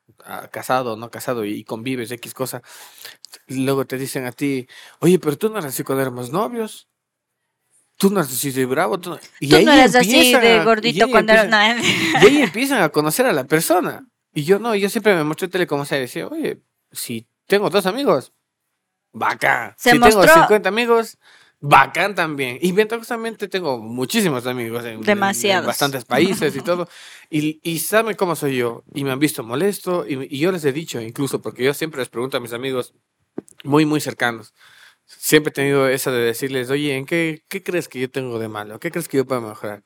casado 0.51 0.93
o 0.93 0.95
no 0.97 1.09
casado, 1.09 1.45
y 1.45 1.63
convives, 1.63 2.11
X 2.11 2.33
cosa. 2.33 2.61
Y 3.47 3.63
luego 3.63 3.85
te 3.85 3.97
dicen 3.97 4.25
a 4.25 4.31
ti, 4.31 4.67
oye, 4.99 5.17
pero 5.19 5.37
tú 5.37 5.47
no 5.49 5.59
eras 5.59 5.73
así 5.73 5.83
cuando 5.83 6.01
éramos 6.01 6.31
novios. 6.31 6.89
Tú 7.97 8.09
no 8.11 8.19
eres 8.19 8.33
así 8.33 8.51
de 8.51 8.65
bravo. 8.65 8.99
Tú 8.99 9.11
no, 9.11 9.19
y 9.39 9.49
Tú 9.49 9.55
ahí 9.55 9.65
no 9.65 9.71
eras 9.71 9.95
así 9.95 10.09
de 10.33 10.35
a- 10.35 10.61
y 10.61 10.65
gordito 10.65 11.07
cuando 11.09 11.33
empiezan- 11.33 11.81
era... 12.13 12.21
no, 12.21 12.27
y 12.27 12.35
ahí 12.37 12.41
empiezan 12.43 12.81
a 12.81 12.89
conocer 12.89 13.25
a 13.27 13.33
la 13.33 13.45
persona. 13.45 14.05
Y 14.33 14.43
yo 14.43 14.59
no, 14.59 14.75
yo 14.75 14.89
siempre 14.89 15.15
me 15.15 15.23
mostré 15.23 15.47
tele 15.47 15.65
como 15.67 15.85
sea. 15.85 15.97
Decía, 15.99 16.27
oye, 16.27 16.61
si 16.91 17.27
tengo 17.45 17.69
dos 17.69 17.85
amigos, 17.85 18.33
bacán. 19.13 19.73
Se 19.77 19.91
si 19.91 19.99
tengo 19.99 20.17
mostró- 20.17 20.33
50 20.41 20.69
amigos, 20.69 21.17
bacán 21.59 22.13
también. 22.15 22.57
Y 22.61 22.71
ventajosamente 22.71 23.47
tengo 23.47 23.79
muchísimos 23.79 24.45
amigos 24.47 24.83
en, 24.83 24.89
en- 24.91 24.95
en 24.97 25.01
Demasiados. 25.01 25.65
bastantes 25.67 26.05
países 26.05 26.55
y 26.55 26.61
todo. 26.61 26.87
Y, 27.29 27.59
y 27.63 27.79
saben 27.79 28.15
cómo 28.15 28.35
soy 28.35 28.57
yo. 28.57 28.83
Y 28.93 29.03
me 29.03 29.11
han 29.11 29.19
visto 29.19 29.43
molesto. 29.43 30.05
Y, 30.07 30.27
y 30.35 30.39
yo 30.39 30.51
les 30.51 30.63
he 30.65 30.71
dicho, 30.71 31.01
incluso, 31.01 31.41
porque 31.41 31.63
yo 31.63 31.73
siempre 31.73 31.99
les 31.99 32.09
pregunto 32.09 32.37
a 32.37 32.39
mis 32.39 32.53
amigos 32.53 32.93
muy, 33.63 33.85
muy 33.85 34.01
cercanos. 34.01 34.53
Siempre 35.05 35.51
he 35.51 35.53
tenido 35.53 35.87
esa 35.87 36.11
de 36.11 36.19
decirles, 36.19 36.69
oye, 36.69 36.95
¿en 36.97 37.05
qué, 37.05 37.43
qué 37.47 37.63
crees 37.63 37.87
que 37.87 37.99
yo 38.01 38.11
tengo 38.11 38.39
de 38.39 38.49
malo? 38.49 38.79
¿Qué 38.79 38.91
crees 38.91 39.07
que 39.07 39.17
yo 39.17 39.25
puedo 39.25 39.39
mejorar? 39.41 39.83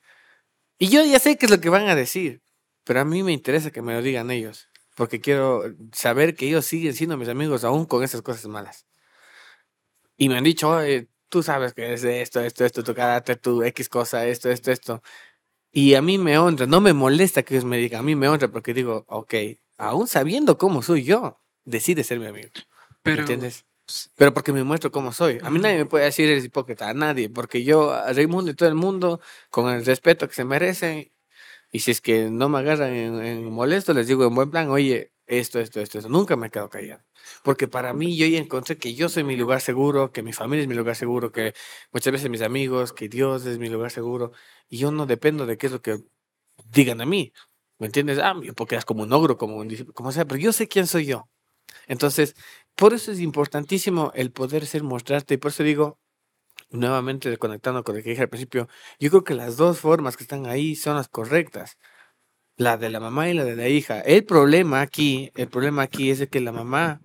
Y 0.80 0.90
yo 0.90 1.06
ya 1.06 1.20
sé 1.20 1.38
qué 1.38 1.46
es 1.46 1.52
lo 1.52 1.62
que 1.62 1.70
van 1.70 1.88
a 1.90 1.96
decir, 1.96 2.42
pero 2.84 3.02
a 3.02 3.06
mí 3.06 3.22
me 3.22 3.32
interesa 3.32 3.70
que 3.70 3.84
me 3.84 3.94
lo 3.94 4.02
digan 4.02 4.32
ellos, 4.32 4.68
porque 5.02 5.20
quiero 5.20 5.64
saber 5.94 6.36
que 6.36 6.48
ellos 6.48 6.64
siguen 6.64 6.94
siendo 6.94 7.18
mis 7.18 7.28
amigos 7.28 7.64
aún 7.64 7.86
con 7.86 8.04
esas 8.04 8.22
cosas 8.22 8.46
malas. 8.46 8.86
Y 10.16 10.30
me 10.30 10.38
han 10.38 10.44
dicho, 10.44 10.70
oye, 10.70 11.08
tú 11.28 11.42
sabes 11.42 11.74
que 11.74 11.92
es 11.92 12.04
de 12.04 12.22
esto, 12.22 12.40
esto, 12.40 12.64
esto, 12.64 12.84
tu 12.84 12.94
carácter, 12.94 13.38
tu 13.38 13.64
X 13.64 13.90
cosa, 13.90 14.28
esto, 14.28 14.52
esto, 14.52 14.72
esto. 14.72 15.02
Y 15.72 15.96
a 15.96 16.04
mí 16.04 16.20
me 16.20 16.38
honra, 16.38 16.68
no 16.68 16.82
me 16.82 16.94
molesta 16.94 17.42
que 17.42 17.56
ellos 17.56 17.66
me 17.66 17.80
digan, 17.80 18.02
a 18.02 18.04
mí 18.04 18.16
me 18.16 18.28
honra 18.28 18.50
porque 18.50 18.76
digo, 18.76 19.06
ok, 19.08 19.34
aún 19.80 20.08
sabiendo 20.08 20.60
cómo 20.60 20.84
soy 20.84 21.02
yo, 21.04 21.42
decide 21.66 22.04
ser 22.04 22.20
mi 22.20 22.28
amigo. 22.28 22.50
¿Me 22.54 22.96
Pero, 23.02 23.22
¿Entiendes? 23.22 23.66
Pero 24.18 24.36
porque 24.36 24.54
me 24.54 24.64
muestro 24.64 24.92
cómo 24.92 25.14
soy. 25.14 25.40
A 25.42 25.50
mí 25.50 25.58
nadie 25.58 25.80
me 25.80 25.88
puede 25.88 26.06
decir 26.06 26.30
eres 26.30 26.46
hipócrita, 26.46 26.90
a 26.90 26.94
nadie, 26.94 27.28
porque 27.28 27.64
yo 27.64 27.92
a 27.92 28.14
Raimundo 28.14 28.52
y 28.52 28.54
todo 28.54 28.70
el 28.70 28.76
mundo, 28.76 29.20
con 29.50 29.74
el 29.74 29.84
respeto 29.84 30.28
que 30.28 30.36
se 30.36 30.46
merecen, 30.46 31.12
y 31.72 31.80
si 31.80 31.92
es 31.92 32.02
que 32.02 32.30
no 32.30 32.50
me 32.50 32.60
agarran 32.60 32.94
en, 32.94 33.46
molesto, 33.52 33.94
les 33.94 34.08
digo 34.08 34.26
en 34.26 34.36
buen 34.36 34.52
plan, 34.52 34.70
oye, 34.70 35.14
esto, 35.28 35.60
esto, 35.60 35.80
esto, 35.80 36.00
esto. 36.00 36.10
Nunca 36.10 36.36
me 36.36 36.50
quedo 36.52 36.70
callado. 36.70 37.04
Porque 37.44 37.68
para 37.68 37.94
mí 37.94 38.18
yo 38.18 38.28
ya 38.28 38.40
encontré 38.40 38.78
que 38.78 38.94
yo 38.96 39.08
soy 39.10 39.24
mi 39.24 39.38
lugar 39.38 39.62
seguro, 39.62 40.12
que 40.12 40.24
mi 40.24 40.34
familia 40.34 40.64
es 40.64 40.68
mi 40.68 40.76
lugar 40.76 40.96
seguro, 40.96 41.32
que 41.32 41.54
muchas 41.94 42.12
veces 42.14 42.30
mis 42.30 42.42
amigos, 42.42 42.94
que 42.94 43.08
Dios 43.10 43.46
es 43.46 43.58
mi 43.58 43.70
lugar 43.70 43.92
seguro, 43.92 44.34
y 44.70 44.78
yo 44.80 44.92
no 44.92 45.06
dependo 45.06 45.46
de 45.46 45.58
qué 45.58 45.68
es 45.68 45.74
lo 45.74 45.82
que 45.82 46.04
digan 46.72 47.02
a 47.02 47.06
mí. 47.06 47.34
¿Me 47.80 47.88
entiendes? 47.88 48.20
Ah, 48.20 48.36
porque 48.56 48.76
eres 48.76 48.86
como 48.86 49.04
un 49.04 49.14
ogro, 49.14 49.38
como 49.38 49.58
un 49.58 49.70
como 49.94 50.12
sea, 50.12 50.26
pero 50.26 50.40
yo 50.40 50.54
sé 50.54 50.68
quién 50.68 50.88
soy 50.88 51.06
yo. 51.06 51.30
Entonces, 51.88 52.36
por 52.76 52.94
eso 52.94 53.12
es 53.12 53.20
importantísimo 53.22 54.12
el 54.16 54.32
poder 54.32 54.66
ser 54.68 54.84
mostrarte. 54.84 55.36
Y 55.36 55.38
por 55.38 55.52
eso 55.52 55.64
digo, 55.64 56.00
nuevamente 56.72 57.38
conectando 57.38 57.84
con 57.84 57.96
lo 57.96 58.04
que 58.04 58.12
dije 58.12 58.24
al 58.24 58.30
principio, 58.30 58.68
yo 59.00 59.10
creo 59.10 59.24
que 59.24 59.36
las 59.36 59.58
dos 59.58 59.80
formas 59.80 60.18
que 60.18 60.24
están 60.24 60.46
ahí 60.48 60.76
son 60.76 60.96
las 60.96 61.08
correctas. 61.08 61.78
La 62.58 62.78
de 62.78 62.90
la 62.90 63.00
mamá 63.00 63.30
y 63.30 63.34
la 63.34 63.46
de 63.46 63.56
la 63.56 63.68
hija. 63.70 64.02
El 64.02 64.26
problema 64.26 64.82
aquí, 64.82 65.32
el 65.36 65.50
problema 65.50 65.84
aquí 65.84 66.12
es 66.12 66.20
de 66.20 66.28
que 66.30 66.42
la 66.42 66.52
mamá 66.52 67.02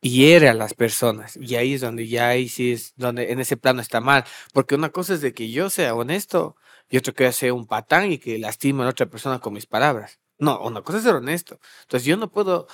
hiere 0.00 0.48
a 0.48 0.54
las 0.54 0.74
personas. 0.74 1.36
Y 1.36 1.56
ahí 1.56 1.74
es 1.74 1.80
donde 1.80 2.08
ya 2.08 2.28
ahí 2.28 2.48
sí 2.48 2.72
es 2.72 2.94
donde 2.96 3.32
en 3.32 3.40
ese 3.40 3.56
plano 3.56 3.80
está 3.80 4.00
mal. 4.00 4.24
Porque 4.52 4.74
una 4.74 4.90
cosa 4.90 5.14
es 5.14 5.20
de 5.20 5.32
que 5.34 5.50
yo 5.50 5.70
sea 5.70 5.94
honesto 5.94 6.56
y 6.88 6.98
otra 6.98 7.12
que 7.12 7.32
sea 7.32 7.54
un 7.54 7.66
patán 7.66 8.12
y 8.12 8.18
que 8.18 8.38
lastime 8.38 8.82
a 8.82 8.84
la 8.84 8.90
otra 8.90 9.06
persona 9.06 9.38
con 9.40 9.54
mis 9.54 9.66
palabras. 9.66 10.18
No, 10.38 10.60
una 10.60 10.82
cosa 10.82 10.98
es 10.98 11.04
ser 11.04 11.14
honesto. 11.14 11.60
Entonces 11.82 12.06
yo 12.06 12.16
no 12.16 12.30
puedo 12.30 12.66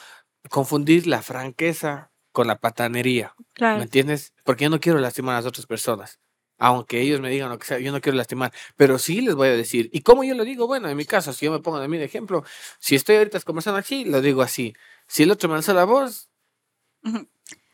confundir 0.50 1.06
la 1.06 1.22
franqueza 1.22 2.12
con 2.36 2.46
la 2.46 2.58
patanería. 2.58 3.32
¿Me 3.38 3.44
Claro. 3.54 3.80
entiendes? 3.82 4.34
Porque 4.44 4.64
yo 4.64 4.70
no 4.70 4.78
quiero 4.78 4.98
lastimar 4.98 5.36
a 5.36 5.38
las 5.38 5.46
otras 5.46 5.64
personas. 5.64 6.20
Aunque 6.58 7.00
ellos 7.00 7.18
me 7.18 7.30
digan 7.30 7.48
lo 7.48 7.58
que 7.58 7.66
sea, 7.66 7.78
yo 7.78 7.92
no 7.92 8.02
quiero 8.02 8.18
lastimar. 8.18 8.52
Pero 8.76 8.98
sí 8.98 9.22
les 9.22 9.34
voy 9.34 9.48
a 9.48 9.52
decir. 9.52 9.88
¿Y 9.90 10.02
cómo 10.02 10.22
yo 10.22 10.34
lo 10.34 10.44
digo? 10.44 10.66
Bueno, 10.66 10.86
en 10.90 10.98
mi 10.98 11.06
caso, 11.06 11.32
si 11.32 11.46
yo 11.46 11.52
me 11.52 11.60
pongo 11.60 11.80
de 11.80 11.88
mí 11.88 11.96
de 11.96 12.04
ejemplo, 12.04 12.44
si 12.78 12.94
estoy 12.94 13.16
ahorita 13.16 13.40
conversando 13.40 13.78
así, 13.78 14.04
lo 14.04 14.20
digo 14.20 14.42
así. 14.42 14.74
Si 15.06 15.22
el 15.22 15.30
otro 15.30 15.48
me 15.48 15.54
alza 15.54 15.72
la 15.72 15.84
voz, 15.84 16.28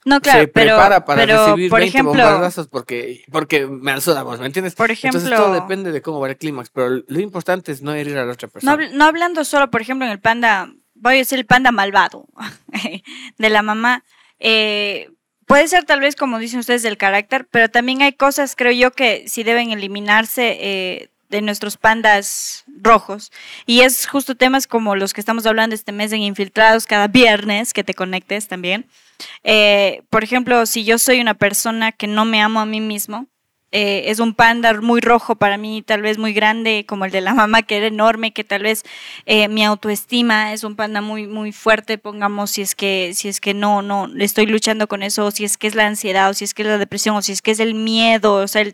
No, 0.04 0.20
claro, 0.20 0.40
se 0.42 0.46
pero, 0.48 0.76
prepara 0.76 1.04
para 1.04 1.22
pero 1.22 1.44
recibir 1.46 1.70
por 1.70 1.80
20 1.80 1.88
ejemplo, 1.98 2.12
bombardazos 2.12 2.68
porque, 2.68 3.24
porque 3.32 3.66
me 3.66 3.90
alzó 3.90 4.14
la 4.14 4.22
voz, 4.22 4.38
¿me 4.38 4.46
entiendes? 4.46 4.76
por 4.76 4.90
Entonces 4.92 5.22
ejemplo, 5.22 5.36
todo 5.36 5.54
depende 5.54 5.90
de 5.90 6.02
cómo 6.02 6.20
va 6.20 6.28
el 6.28 6.36
clímax, 6.36 6.70
pero 6.70 7.02
lo 7.06 7.20
importante 7.20 7.72
es 7.72 7.82
no 7.82 7.94
herir 7.94 8.16
a 8.18 8.24
la 8.26 8.32
otra 8.32 8.46
no, 8.46 8.52
persona. 8.52 8.76
habl- 8.76 8.92
no 8.92 9.04
hablando 9.06 9.44
solo, 9.44 9.70
por 9.72 9.80
ejemplo, 9.80 10.04
en 10.06 10.12
el 10.12 10.20
panda, 10.20 10.72
voy 10.94 11.14
a 11.14 11.16
decir 11.18 11.38
el 11.38 11.46
panda 11.46 11.70
malvado 11.72 12.26
de 13.38 13.50
la 13.50 13.62
mamá, 13.62 14.04
eh, 14.42 15.08
puede 15.46 15.68
ser 15.68 15.84
tal 15.84 16.00
vez 16.00 16.16
como 16.16 16.38
dicen 16.38 16.58
ustedes 16.58 16.82
del 16.82 16.96
carácter, 16.96 17.46
pero 17.50 17.68
también 17.68 18.02
hay 18.02 18.12
cosas, 18.12 18.56
creo 18.56 18.72
yo, 18.72 18.90
que 18.90 19.24
sí 19.28 19.44
deben 19.44 19.70
eliminarse 19.70 20.58
eh, 20.60 21.08
de 21.30 21.42
nuestros 21.42 21.76
pandas 21.76 22.64
rojos. 22.66 23.32
Y 23.64 23.80
es 23.80 24.06
justo 24.06 24.34
temas 24.34 24.66
como 24.66 24.96
los 24.96 25.14
que 25.14 25.20
estamos 25.20 25.46
hablando 25.46 25.74
este 25.74 25.92
mes 25.92 26.12
en 26.12 26.22
Infiltrados, 26.22 26.86
cada 26.86 27.08
viernes, 27.08 27.72
que 27.72 27.84
te 27.84 27.94
conectes 27.94 28.48
también. 28.48 28.86
Eh, 29.44 30.02
por 30.10 30.24
ejemplo, 30.24 30.66
si 30.66 30.84
yo 30.84 30.98
soy 30.98 31.20
una 31.20 31.34
persona 31.34 31.92
que 31.92 32.08
no 32.08 32.24
me 32.24 32.42
amo 32.42 32.60
a 32.60 32.66
mí 32.66 32.80
mismo, 32.80 33.28
eh, 33.72 34.04
es 34.10 34.20
un 34.20 34.34
panda 34.34 34.72
muy 34.80 35.00
rojo 35.00 35.34
para 35.34 35.56
mí, 35.56 35.82
tal 35.82 36.02
vez 36.02 36.18
muy 36.18 36.32
grande, 36.32 36.84
como 36.86 37.06
el 37.06 37.10
de 37.10 37.20
la 37.22 37.34
mamá, 37.34 37.62
que 37.62 37.78
era 37.78 37.86
enorme, 37.86 38.32
que 38.32 38.44
tal 38.44 38.62
vez 38.62 38.84
eh, 39.26 39.48
mi 39.48 39.64
autoestima 39.64 40.52
es 40.52 40.62
un 40.62 40.76
panda 40.76 41.00
muy, 41.00 41.26
muy 41.26 41.52
fuerte, 41.52 41.98
pongamos, 41.98 42.50
si 42.50 42.62
es 42.62 42.74
que, 42.74 43.12
si 43.14 43.28
es 43.28 43.40
que 43.40 43.54
no, 43.54 43.82
no, 43.82 44.08
estoy 44.18 44.46
luchando 44.46 44.86
con 44.86 45.02
eso, 45.02 45.26
o 45.26 45.30
si 45.30 45.44
es 45.44 45.56
que 45.56 45.66
es 45.66 45.74
la 45.74 45.86
ansiedad, 45.86 46.30
o 46.30 46.34
si 46.34 46.44
es 46.44 46.54
que 46.54 46.62
es 46.62 46.68
la 46.68 46.78
depresión, 46.78 47.16
o 47.16 47.22
si 47.22 47.32
es 47.32 47.42
que 47.42 47.50
es 47.50 47.60
el 47.60 47.74
miedo, 47.74 48.34
o 48.34 48.48
sea, 48.48 48.64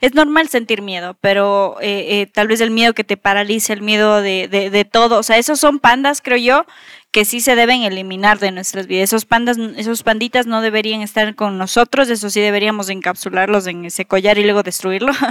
es 0.00 0.14
normal 0.14 0.48
sentir 0.48 0.82
miedo, 0.82 1.16
pero 1.20 1.76
eh, 1.80 2.28
tal 2.32 2.48
vez 2.48 2.60
el 2.60 2.70
miedo 2.70 2.92
que 2.92 3.04
te 3.04 3.16
paraliza, 3.16 3.72
el 3.72 3.82
miedo 3.82 4.20
de, 4.20 4.48
de, 4.48 4.70
de 4.70 4.84
todo, 4.84 5.18
o 5.18 5.22
sea, 5.22 5.38
esos 5.38 5.58
son 5.58 5.78
pandas, 5.78 6.20
creo 6.22 6.38
yo, 6.38 6.66
que 7.12 7.26
sí 7.26 7.40
se 7.40 7.54
deben 7.54 7.82
eliminar 7.82 8.38
de 8.38 8.50
nuestras 8.50 8.86
vidas. 8.86 9.10
Esos 9.10 9.26
pandas, 9.26 9.58
esos 9.76 10.02
panditas 10.02 10.46
no 10.46 10.62
deberían 10.62 11.02
estar 11.02 11.34
con 11.34 11.58
nosotros, 11.58 12.08
eso 12.08 12.30
sí 12.30 12.40
deberíamos 12.40 12.88
encapsularlos 12.88 13.66
en 13.66 13.84
ese 13.84 14.06
collar 14.06 14.38
y 14.38 14.44
luego 14.44 14.62
destruirlo. 14.62 15.12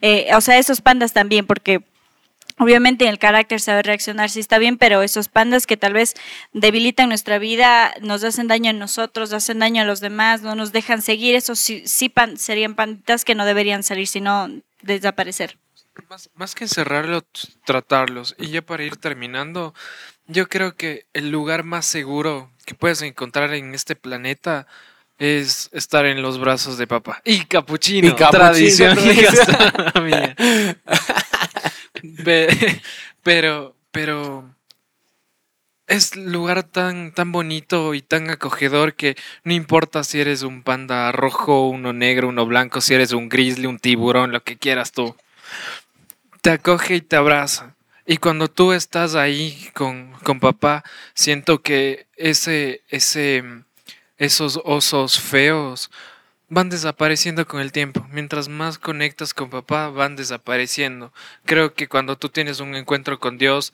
Eh, 0.00 0.28
o 0.34 0.40
sea, 0.40 0.58
esos 0.58 0.80
pandas 0.80 1.12
también, 1.12 1.46
porque 1.46 1.82
Obviamente 2.58 3.08
el 3.08 3.18
carácter 3.18 3.60
sabe 3.60 3.82
reaccionar 3.82 4.30
sí 4.30 4.40
está 4.40 4.58
bien, 4.58 4.76
pero 4.76 5.02
esos 5.02 5.28
pandas 5.28 5.66
que 5.66 5.76
tal 5.76 5.94
vez 5.94 6.14
debilitan 6.52 7.08
nuestra 7.08 7.38
vida, 7.38 7.94
nos 8.02 8.22
hacen 8.24 8.46
daño 8.46 8.70
a 8.70 8.74
nosotros, 8.74 9.32
hacen 9.32 9.58
daño 9.58 9.82
a 9.82 9.86
los 9.86 10.00
demás, 10.00 10.42
no 10.42 10.54
nos 10.54 10.70
dejan 10.70 11.00
seguir, 11.02 11.34
esos 11.34 11.58
sí, 11.58 11.82
serían 12.36 12.74
panditas 12.74 13.24
que 13.24 13.34
no 13.34 13.46
deberían 13.46 13.82
salir, 13.82 14.06
sino 14.06 14.50
desaparecer. 14.82 15.58
Más, 16.08 16.30
más 16.34 16.54
que 16.54 16.64
encerrarlos, 16.64 17.24
tratarlos. 17.64 18.34
Y 18.38 18.48
ya 18.48 18.62
para 18.62 18.84
ir 18.84 18.96
terminando, 18.96 19.74
yo 20.26 20.48
creo 20.48 20.76
que 20.76 21.06
el 21.12 21.30
lugar 21.30 21.64
más 21.64 21.86
seguro 21.86 22.50
que 22.64 22.74
puedes 22.74 23.02
encontrar 23.02 23.52
en 23.54 23.74
este 23.74 23.96
planeta 23.96 24.66
es 25.18 25.68
estar 25.72 26.06
en 26.06 26.22
los 26.22 26.38
brazos 26.38 26.78
de 26.78 26.86
papá. 26.86 27.20
Y 27.24 27.44
capuchino, 27.44 28.08
Y 28.08 28.12
capuchino, 28.12 28.30
tradición 28.40 28.98
pero, 33.22 33.76
pero 33.90 34.54
es 35.86 36.16
lugar 36.16 36.62
tan, 36.64 37.12
tan 37.12 37.32
bonito 37.32 37.94
y 37.94 38.02
tan 38.02 38.30
acogedor 38.30 38.94
que 38.94 39.16
no 39.44 39.52
importa 39.52 40.04
si 40.04 40.20
eres 40.20 40.42
un 40.42 40.62
panda 40.62 41.10
rojo, 41.12 41.68
uno 41.68 41.92
negro, 41.92 42.28
uno 42.28 42.46
blanco, 42.46 42.80
si 42.80 42.94
eres 42.94 43.12
un 43.12 43.28
grizzly, 43.28 43.66
un 43.66 43.78
tiburón, 43.78 44.32
lo 44.32 44.42
que 44.42 44.56
quieras 44.56 44.92
tú. 44.92 45.16
Te 46.40 46.50
acoge 46.50 46.96
y 46.96 47.00
te 47.00 47.16
abraza. 47.16 47.74
Y 48.06 48.16
cuando 48.16 48.48
tú 48.48 48.72
estás 48.72 49.14
ahí 49.14 49.70
con, 49.74 50.12
con 50.24 50.40
papá, 50.40 50.82
siento 51.14 51.62
que 51.62 52.06
ese, 52.16 52.82
ese, 52.88 53.44
esos 54.18 54.60
osos 54.64 55.20
feos 55.20 55.90
van 56.48 56.68
desapareciendo 56.68 57.46
con 57.46 57.60
el 57.60 57.72
tiempo. 57.72 58.06
Mientras 58.10 58.48
más 58.48 58.78
conectas 58.78 59.34
con 59.34 59.50
papá, 59.50 59.88
van 59.88 60.16
desapareciendo. 60.16 61.12
Creo 61.44 61.74
que 61.74 61.88
cuando 61.88 62.16
tú 62.18 62.28
tienes 62.28 62.60
un 62.60 62.74
encuentro 62.74 63.18
con 63.20 63.38
Dios, 63.38 63.72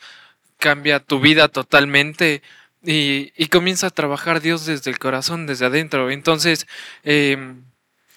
cambia 0.59 1.01
tu 1.01 1.21
vida 1.21 1.49
totalmente 1.49 2.43
y, 2.85 3.33
y 3.37 3.49
comienza 3.49 3.89
a 3.89 3.91
trabajar 3.91 4.41
Dios 4.41 4.67
desde 4.67 4.91
el 4.91 4.99
corazón, 4.99 5.47
desde 5.47 5.67
adentro. 5.67 6.11
Entonces, 6.11 6.67
eh, 7.03 7.57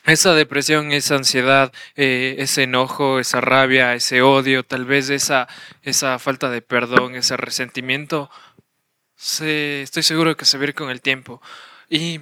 esa 0.06 0.34
depresión, 0.34 0.91
esa 0.91 1.16
ansiedad, 1.16 1.72
eh, 1.95 2.36
ese 2.39 2.64
enojo, 2.64 3.20
esa 3.20 3.41
rabia, 3.41 3.93
ese 3.93 4.22
odio, 4.22 4.64
tal 4.64 4.86
vez 4.86 5.10
esa, 5.10 5.47
esa 5.84 6.18
falta 6.20 6.49
de 6.49 6.62
perdón, 6.62 7.16
ese 7.16 7.38
resentimiento, 7.38 8.30
se, 9.16 9.82
estoy 9.84 10.04
seguro 10.04 10.36
que 10.36 10.45
se 10.45 10.58
va 10.58 10.72
con 10.74 10.89
el 10.89 11.02
tiempo. 11.02 11.41
Y 11.89 12.20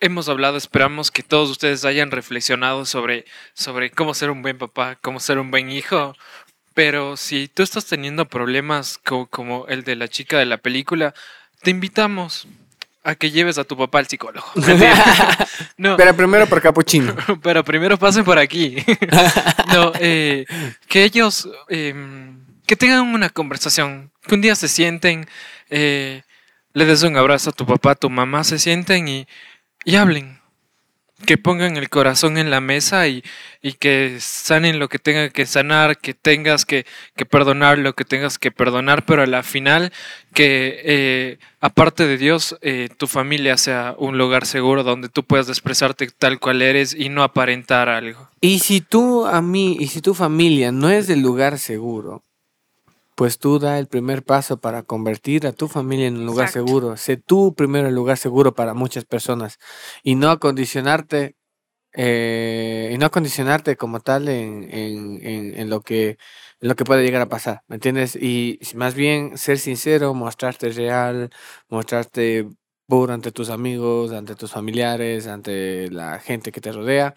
hemos 0.00 0.28
hablado, 0.28 0.56
esperamos 0.56 1.10
que 1.10 1.22
todos 1.22 1.50
ustedes 1.50 1.84
hayan 1.84 2.10
reflexionado 2.10 2.84
sobre, 2.86 3.24
sobre 3.54 3.90
cómo 3.90 4.14
ser 4.14 4.30
un 4.30 4.42
buen 4.42 4.58
papá, 4.58 4.96
cómo 5.00 5.20
ser 5.20 5.38
un 5.38 5.50
buen 5.50 5.70
hijo. 5.70 6.14
Pero 6.74 7.16
si 7.18 7.48
tú 7.48 7.62
estás 7.62 7.84
teniendo 7.86 8.26
problemas 8.28 8.98
co- 8.98 9.26
como 9.26 9.66
el 9.68 9.84
de 9.84 9.96
la 9.96 10.08
chica 10.08 10.38
de 10.38 10.46
la 10.46 10.56
película, 10.56 11.12
te 11.62 11.70
invitamos 11.70 12.46
a 13.04 13.14
que 13.14 13.30
lleves 13.30 13.58
a 13.58 13.64
tu 13.64 13.76
papá 13.76 13.98
al 13.98 14.06
psicólogo. 14.06 14.46
no, 15.76 15.96
Pero 15.96 16.16
primero 16.16 16.46
por 16.46 16.62
capuchino. 16.62 17.14
pero 17.42 17.64
primero 17.64 17.98
pasen 17.98 18.24
por 18.24 18.38
aquí. 18.38 18.76
no, 19.72 19.92
eh, 19.98 20.44
que 20.88 21.04
ellos, 21.04 21.48
em, 21.68 22.44
que 22.66 22.76
tengan 22.76 23.02
una 23.02 23.28
conversación, 23.28 24.12
que 24.26 24.34
un 24.34 24.40
día 24.40 24.54
se 24.54 24.68
sienten, 24.68 25.26
eh, 25.70 26.22
le 26.72 26.84
des 26.84 27.02
un 27.02 27.16
abrazo 27.16 27.50
a 27.50 27.52
tu 27.52 27.66
papá, 27.66 27.92
a 27.92 27.96
tu 27.96 28.08
mamá, 28.08 28.44
se 28.44 28.58
sienten 28.58 29.08
y, 29.08 29.26
y 29.84 29.96
hablen. 29.96 30.41
Que 31.26 31.38
pongan 31.38 31.76
el 31.76 31.88
corazón 31.88 32.38
en 32.38 32.50
la 32.50 32.60
mesa 32.60 33.08
y, 33.08 33.22
y 33.62 33.74
que 33.74 34.16
sanen 34.20 34.78
lo 34.78 34.88
que 34.88 34.98
tengan 34.98 35.30
que 35.30 35.46
sanar, 35.46 35.98
que 35.98 36.14
tengas 36.14 36.66
que, 36.66 36.84
que 37.16 37.24
perdonar 37.24 37.78
lo 37.78 37.94
que 37.94 38.04
tengas 38.04 38.38
que 38.38 38.50
perdonar, 38.50 39.04
pero 39.04 39.22
a 39.22 39.26
la 39.26 39.42
final 39.42 39.92
que 40.34 40.80
eh, 40.84 41.38
aparte 41.60 42.06
de 42.06 42.18
Dios, 42.18 42.56
eh, 42.60 42.88
tu 42.96 43.06
familia 43.06 43.56
sea 43.56 43.94
un 43.98 44.18
lugar 44.18 44.46
seguro 44.46 44.82
donde 44.82 45.08
tú 45.08 45.24
puedas 45.24 45.48
expresarte 45.48 46.08
tal 46.18 46.40
cual 46.40 46.62
eres 46.62 46.94
y 46.94 47.08
no 47.08 47.22
aparentar 47.22 47.88
algo. 47.88 48.28
Y 48.40 48.58
si 48.58 48.80
tú 48.80 49.26
a 49.26 49.40
mí 49.40 49.76
y 49.78 49.86
si 49.88 50.00
tu 50.00 50.14
familia 50.14 50.72
no 50.72 50.90
es 50.90 51.06
del 51.06 51.20
lugar 51.20 51.58
seguro, 51.58 52.22
pues 53.14 53.38
tú 53.38 53.58
da 53.58 53.78
el 53.78 53.86
primer 53.86 54.22
paso 54.22 54.58
para 54.60 54.82
convertir 54.82 55.46
a 55.46 55.52
tu 55.52 55.68
familia 55.68 56.06
en 56.06 56.16
un 56.16 56.26
lugar 56.26 56.48
Exacto. 56.48 56.66
seguro. 56.66 56.96
Sé 56.96 57.16
tú 57.16 57.54
primero 57.54 57.88
el 57.88 57.94
lugar 57.94 58.16
seguro 58.16 58.54
para 58.54 58.74
muchas 58.74 59.04
personas 59.04 59.58
y 60.02 60.14
no 60.14 60.30
acondicionarte 60.30 61.36
eh, 61.94 62.90
y 62.94 62.98
no 62.98 63.06
acondicionarte 63.06 63.76
como 63.76 64.00
tal 64.00 64.28
en, 64.28 64.66
en, 64.72 65.26
en, 65.26 65.58
en 65.58 65.70
lo 65.70 65.82
que 65.82 66.16
en 66.60 66.68
lo 66.68 66.76
que 66.76 66.84
puede 66.84 67.02
llegar 67.02 67.20
a 67.20 67.28
pasar, 67.28 67.62
¿me 67.66 67.74
entiendes? 67.76 68.16
Y 68.16 68.60
más 68.76 68.94
bien 68.94 69.36
ser 69.36 69.58
sincero, 69.58 70.14
mostrarte 70.14 70.70
real, 70.70 71.30
mostrarte 71.68 72.48
puro 72.86 73.12
ante 73.12 73.32
tus 73.32 73.50
amigos, 73.50 74.12
ante 74.12 74.36
tus 74.36 74.52
familiares, 74.52 75.26
ante 75.26 75.90
la 75.90 76.18
gente 76.20 76.52
que 76.52 76.60
te 76.60 76.72
rodea. 76.72 77.14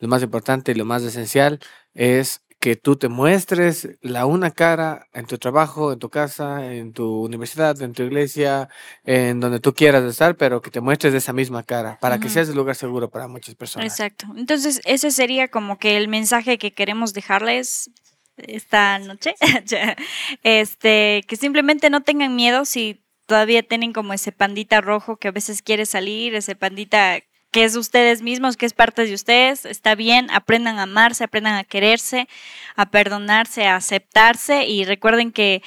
Lo 0.00 0.08
más 0.08 0.22
importante 0.22 0.72
y 0.72 0.74
lo 0.74 0.84
más 0.84 1.02
esencial 1.04 1.60
es 1.94 2.42
que 2.60 2.76
tú 2.76 2.96
te 2.96 3.08
muestres 3.08 3.88
la 4.00 4.26
una 4.26 4.50
cara 4.50 5.08
en 5.12 5.26
tu 5.26 5.38
trabajo, 5.38 5.92
en 5.92 5.98
tu 5.98 6.10
casa, 6.10 6.72
en 6.74 6.92
tu 6.92 7.24
universidad, 7.24 7.80
en 7.82 7.92
tu 7.92 8.02
iglesia, 8.02 8.68
en 9.04 9.40
donde 9.40 9.60
tú 9.60 9.74
quieras 9.74 10.02
estar, 10.04 10.36
pero 10.36 10.60
que 10.60 10.70
te 10.70 10.80
muestres 10.80 11.12
de 11.12 11.18
esa 11.18 11.32
misma 11.32 11.62
cara 11.62 11.98
para 12.00 12.18
que 12.18 12.28
seas 12.28 12.48
el 12.48 12.56
lugar 12.56 12.74
seguro 12.74 13.10
para 13.10 13.28
muchas 13.28 13.54
personas. 13.54 13.86
Exacto. 13.86 14.26
Entonces, 14.36 14.80
ese 14.84 15.10
sería 15.10 15.48
como 15.48 15.78
que 15.78 15.96
el 15.96 16.08
mensaje 16.08 16.58
que 16.58 16.72
queremos 16.72 17.12
dejarles 17.12 17.90
esta 18.38 18.98
noche. 18.98 19.34
este, 20.42 21.24
que 21.26 21.36
simplemente 21.36 21.90
no 21.90 22.02
tengan 22.02 22.34
miedo 22.34 22.64
si 22.64 23.04
todavía 23.26 23.62
tienen 23.62 23.92
como 23.92 24.14
ese 24.14 24.32
pandita 24.32 24.80
rojo 24.80 25.16
que 25.16 25.28
a 25.28 25.32
veces 25.32 25.62
quiere 25.62 25.86
salir, 25.86 26.34
ese 26.34 26.56
pandita 26.56 27.20
que 27.50 27.64
es 27.64 27.76
ustedes 27.76 28.22
mismos, 28.22 28.56
que 28.56 28.66
es 28.66 28.74
parte 28.74 29.04
de 29.04 29.14
ustedes, 29.14 29.64
está 29.64 29.94
bien, 29.94 30.30
aprendan 30.30 30.78
a 30.78 30.82
amarse, 30.82 31.24
aprendan 31.24 31.54
a 31.54 31.64
quererse, 31.64 32.28
a 32.76 32.90
perdonarse, 32.90 33.66
a 33.66 33.76
aceptarse 33.76 34.66
y 34.66 34.84
recuerden 34.84 35.32
que 35.32 35.62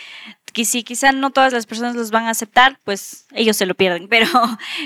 que 0.51 0.65
si 0.65 0.83
quizá 0.83 1.11
no 1.11 1.31
todas 1.31 1.53
las 1.53 1.65
personas 1.65 1.95
los 1.95 2.11
van 2.11 2.25
a 2.25 2.31
aceptar, 2.31 2.77
pues 2.83 3.25
ellos 3.33 3.57
se 3.57 3.65
lo 3.65 3.75
pierden. 3.75 4.07
Pero 4.09 4.27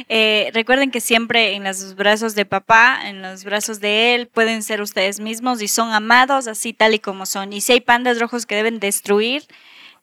eh, 0.09 0.51
recuerden 0.53 0.91
que 0.91 1.01
siempre 1.01 1.55
en 1.55 1.63
los 1.63 1.95
brazos 1.95 2.35
de 2.35 2.45
papá, 2.45 2.99
en 3.05 3.21
los 3.21 3.43
brazos 3.43 3.79
de 3.79 4.15
él, 4.15 4.27
pueden 4.27 4.63
ser 4.63 4.81
ustedes 4.81 5.19
mismos 5.19 5.61
y 5.61 5.67
son 5.67 5.91
amados 5.91 6.47
así 6.47 6.73
tal 6.73 6.93
y 6.93 6.99
como 6.99 7.25
son. 7.25 7.53
Y 7.53 7.61
si 7.61 7.73
hay 7.73 7.81
pandas 7.81 8.19
rojos 8.19 8.45
que 8.45 8.55
deben 8.55 8.79
destruir, 8.79 9.43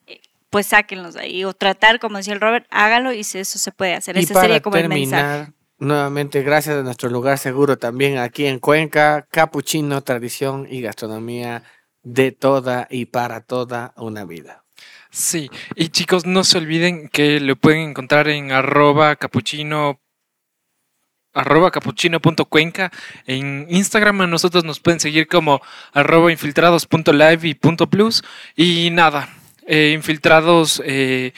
eh, 0.06 0.20
pues 0.50 0.66
sáquenlos 0.66 1.14
de 1.14 1.22
ahí. 1.22 1.44
O 1.44 1.54
tratar, 1.54 2.00
como 2.00 2.16
decía 2.16 2.34
el 2.34 2.40
Robert, 2.40 2.66
hágalo 2.70 3.12
y 3.12 3.24
si 3.24 3.38
eso 3.38 3.58
se 3.58 3.72
puede 3.72 3.94
hacer. 3.94 4.16
Y 4.16 4.20
Ese 4.20 4.34
para 4.34 4.46
sería 4.46 4.62
como 4.62 4.76
el 4.76 4.88
mensaje. 4.88 5.52
Nuevamente, 5.82 6.42
gracias 6.42 6.76
a 6.76 6.82
nuestro 6.82 7.10
lugar 7.10 7.38
seguro 7.38 7.76
también 7.76 8.18
aquí 8.18 8.46
en 8.46 8.60
Cuenca, 8.60 9.26
capuchino, 9.30 10.02
tradición 10.02 10.66
y 10.70 10.80
gastronomía 10.80 11.64
de 12.02 12.32
toda 12.32 12.86
y 12.88 13.06
para 13.06 13.40
toda 13.40 13.92
una 13.96 14.24
vida. 14.24 14.64
Sí, 15.10 15.50
y 15.74 15.88
chicos, 15.88 16.24
no 16.24 16.44
se 16.44 16.58
olviden 16.58 17.08
que 17.08 17.40
lo 17.40 17.56
pueden 17.56 17.90
encontrar 17.90 18.28
en 18.28 18.52
arroba 18.52 19.16
capuchino 19.16 20.00
arroba 21.34 21.70
capuchino.cuenca 21.70 22.92
en 23.26 23.66
Instagram 23.70 24.20
a 24.20 24.26
nosotros 24.26 24.64
nos 24.64 24.80
pueden 24.80 25.00
seguir 25.00 25.26
como 25.28 25.62
arroba 25.94 26.30
infiltrados.live 26.30 27.48
y 27.48 27.54
punto 27.54 27.88
plus 27.88 28.22
y 28.54 28.90
nada, 28.90 29.30
eh, 29.66 29.92
infiltrados 29.94 30.82
eh, 30.84 31.32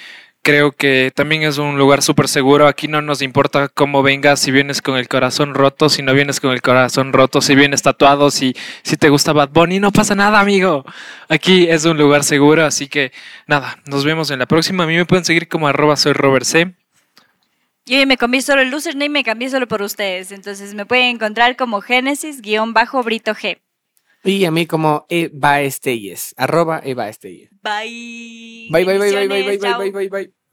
creo 0.44 0.72
que 0.72 1.10
también 1.12 1.42
es 1.42 1.58
un 1.58 1.78
lugar 1.78 2.02
súper 2.02 2.28
seguro, 2.28 2.68
aquí 2.68 2.86
no 2.86 3.00
nos 3.02 3.22
importa 3.22 3.68
cómo 3.68 4.02
vengas, 4.02 4.38
si 4.38 4.52
vienes 4.52 4.82
con 4.82 4.96
el 4.96 5.08
corazón 5.08 5.54
roto, 5.54 5.88
si 5.88 6.02
no 6.02 6.12
vienes 6.12 6.38
con 6.38 6.52
el 6.52 6.60
corazón 6.60 7.12
roto, 7.12 7.40
si 7.40 7.56
vienes 7.56 7.82
tatuado, 7.82 8.30
si, 8.30 8.54
si 8.82 8.96
te 8.96 9.08
gusta 9.08 9.32
Bad 9.32 9.48
Bunny, 9.48 9.80
no 9.80 9.90
pasa 9.90 10.14
nada 10.14 10.38
amigo, 10.38 10.84
aquí 11.28 11.66
es 11.68 11.86
un 11.86 11.96
lugar 11.96 12.22
seguro, 12.22 12.64
así 12.64 12.86
que 12.86 13.10
nada, 13.46 13.78
nos 13.86 14.04
vemos 14.04 14.30
en 14.30 14.38
la 14.38 14.46
próxima, 14.46 14.84
a 14.84 14.86
mí 14.86 14.94
me 14.94 15.06
pueden 15.06 15.24
seguir 15.24 15.48
como 15.48 15.66
arroba 15.66 15.96
soy 15.96 16.12
Robert 16.12 16.44
C. 16.44 16.74
Yo 17.86 18.06
me 18.06 18.16
cambié 18.16 18.40
solo 18.40 18.62
el 18.62 18.74
username, 18.74 19.10
me 19.10 19.24
cambié 19.24 19.50
solo 19.50 19.68
por 19.68 19.82
ustedes. 19.82 20.32
Entonces 20.32 20.72
me 20.72 20.86
pueden 20.86 21.16
encontrar 21.16 21.54
como 21.54 21.82
Génesis-Brito 21.82 23.34
G. 23.34 23.58
Y 24.24 24.44
a 24.44 24.50
mí 24.50 24.66
como 24.66 25.06
Eva 25.08 25.60
Estelles, 25.60 26.34
arroba 26.36 26.80
Eva 26.84 27.08
Estelles. 27.08 27.50
Bye. 27.62 28.68
Bye, 28.70 28.84
bye, 28.84 28.98
bye, 28.98 29.10
bye, 29.12 29.28
bye, 29.28 29.42
bye, 29.42 29.58
bye, 29.58 29.74
bye, 29.74 29.90
bye, 29.90 30.08
bye. 30.08 30.43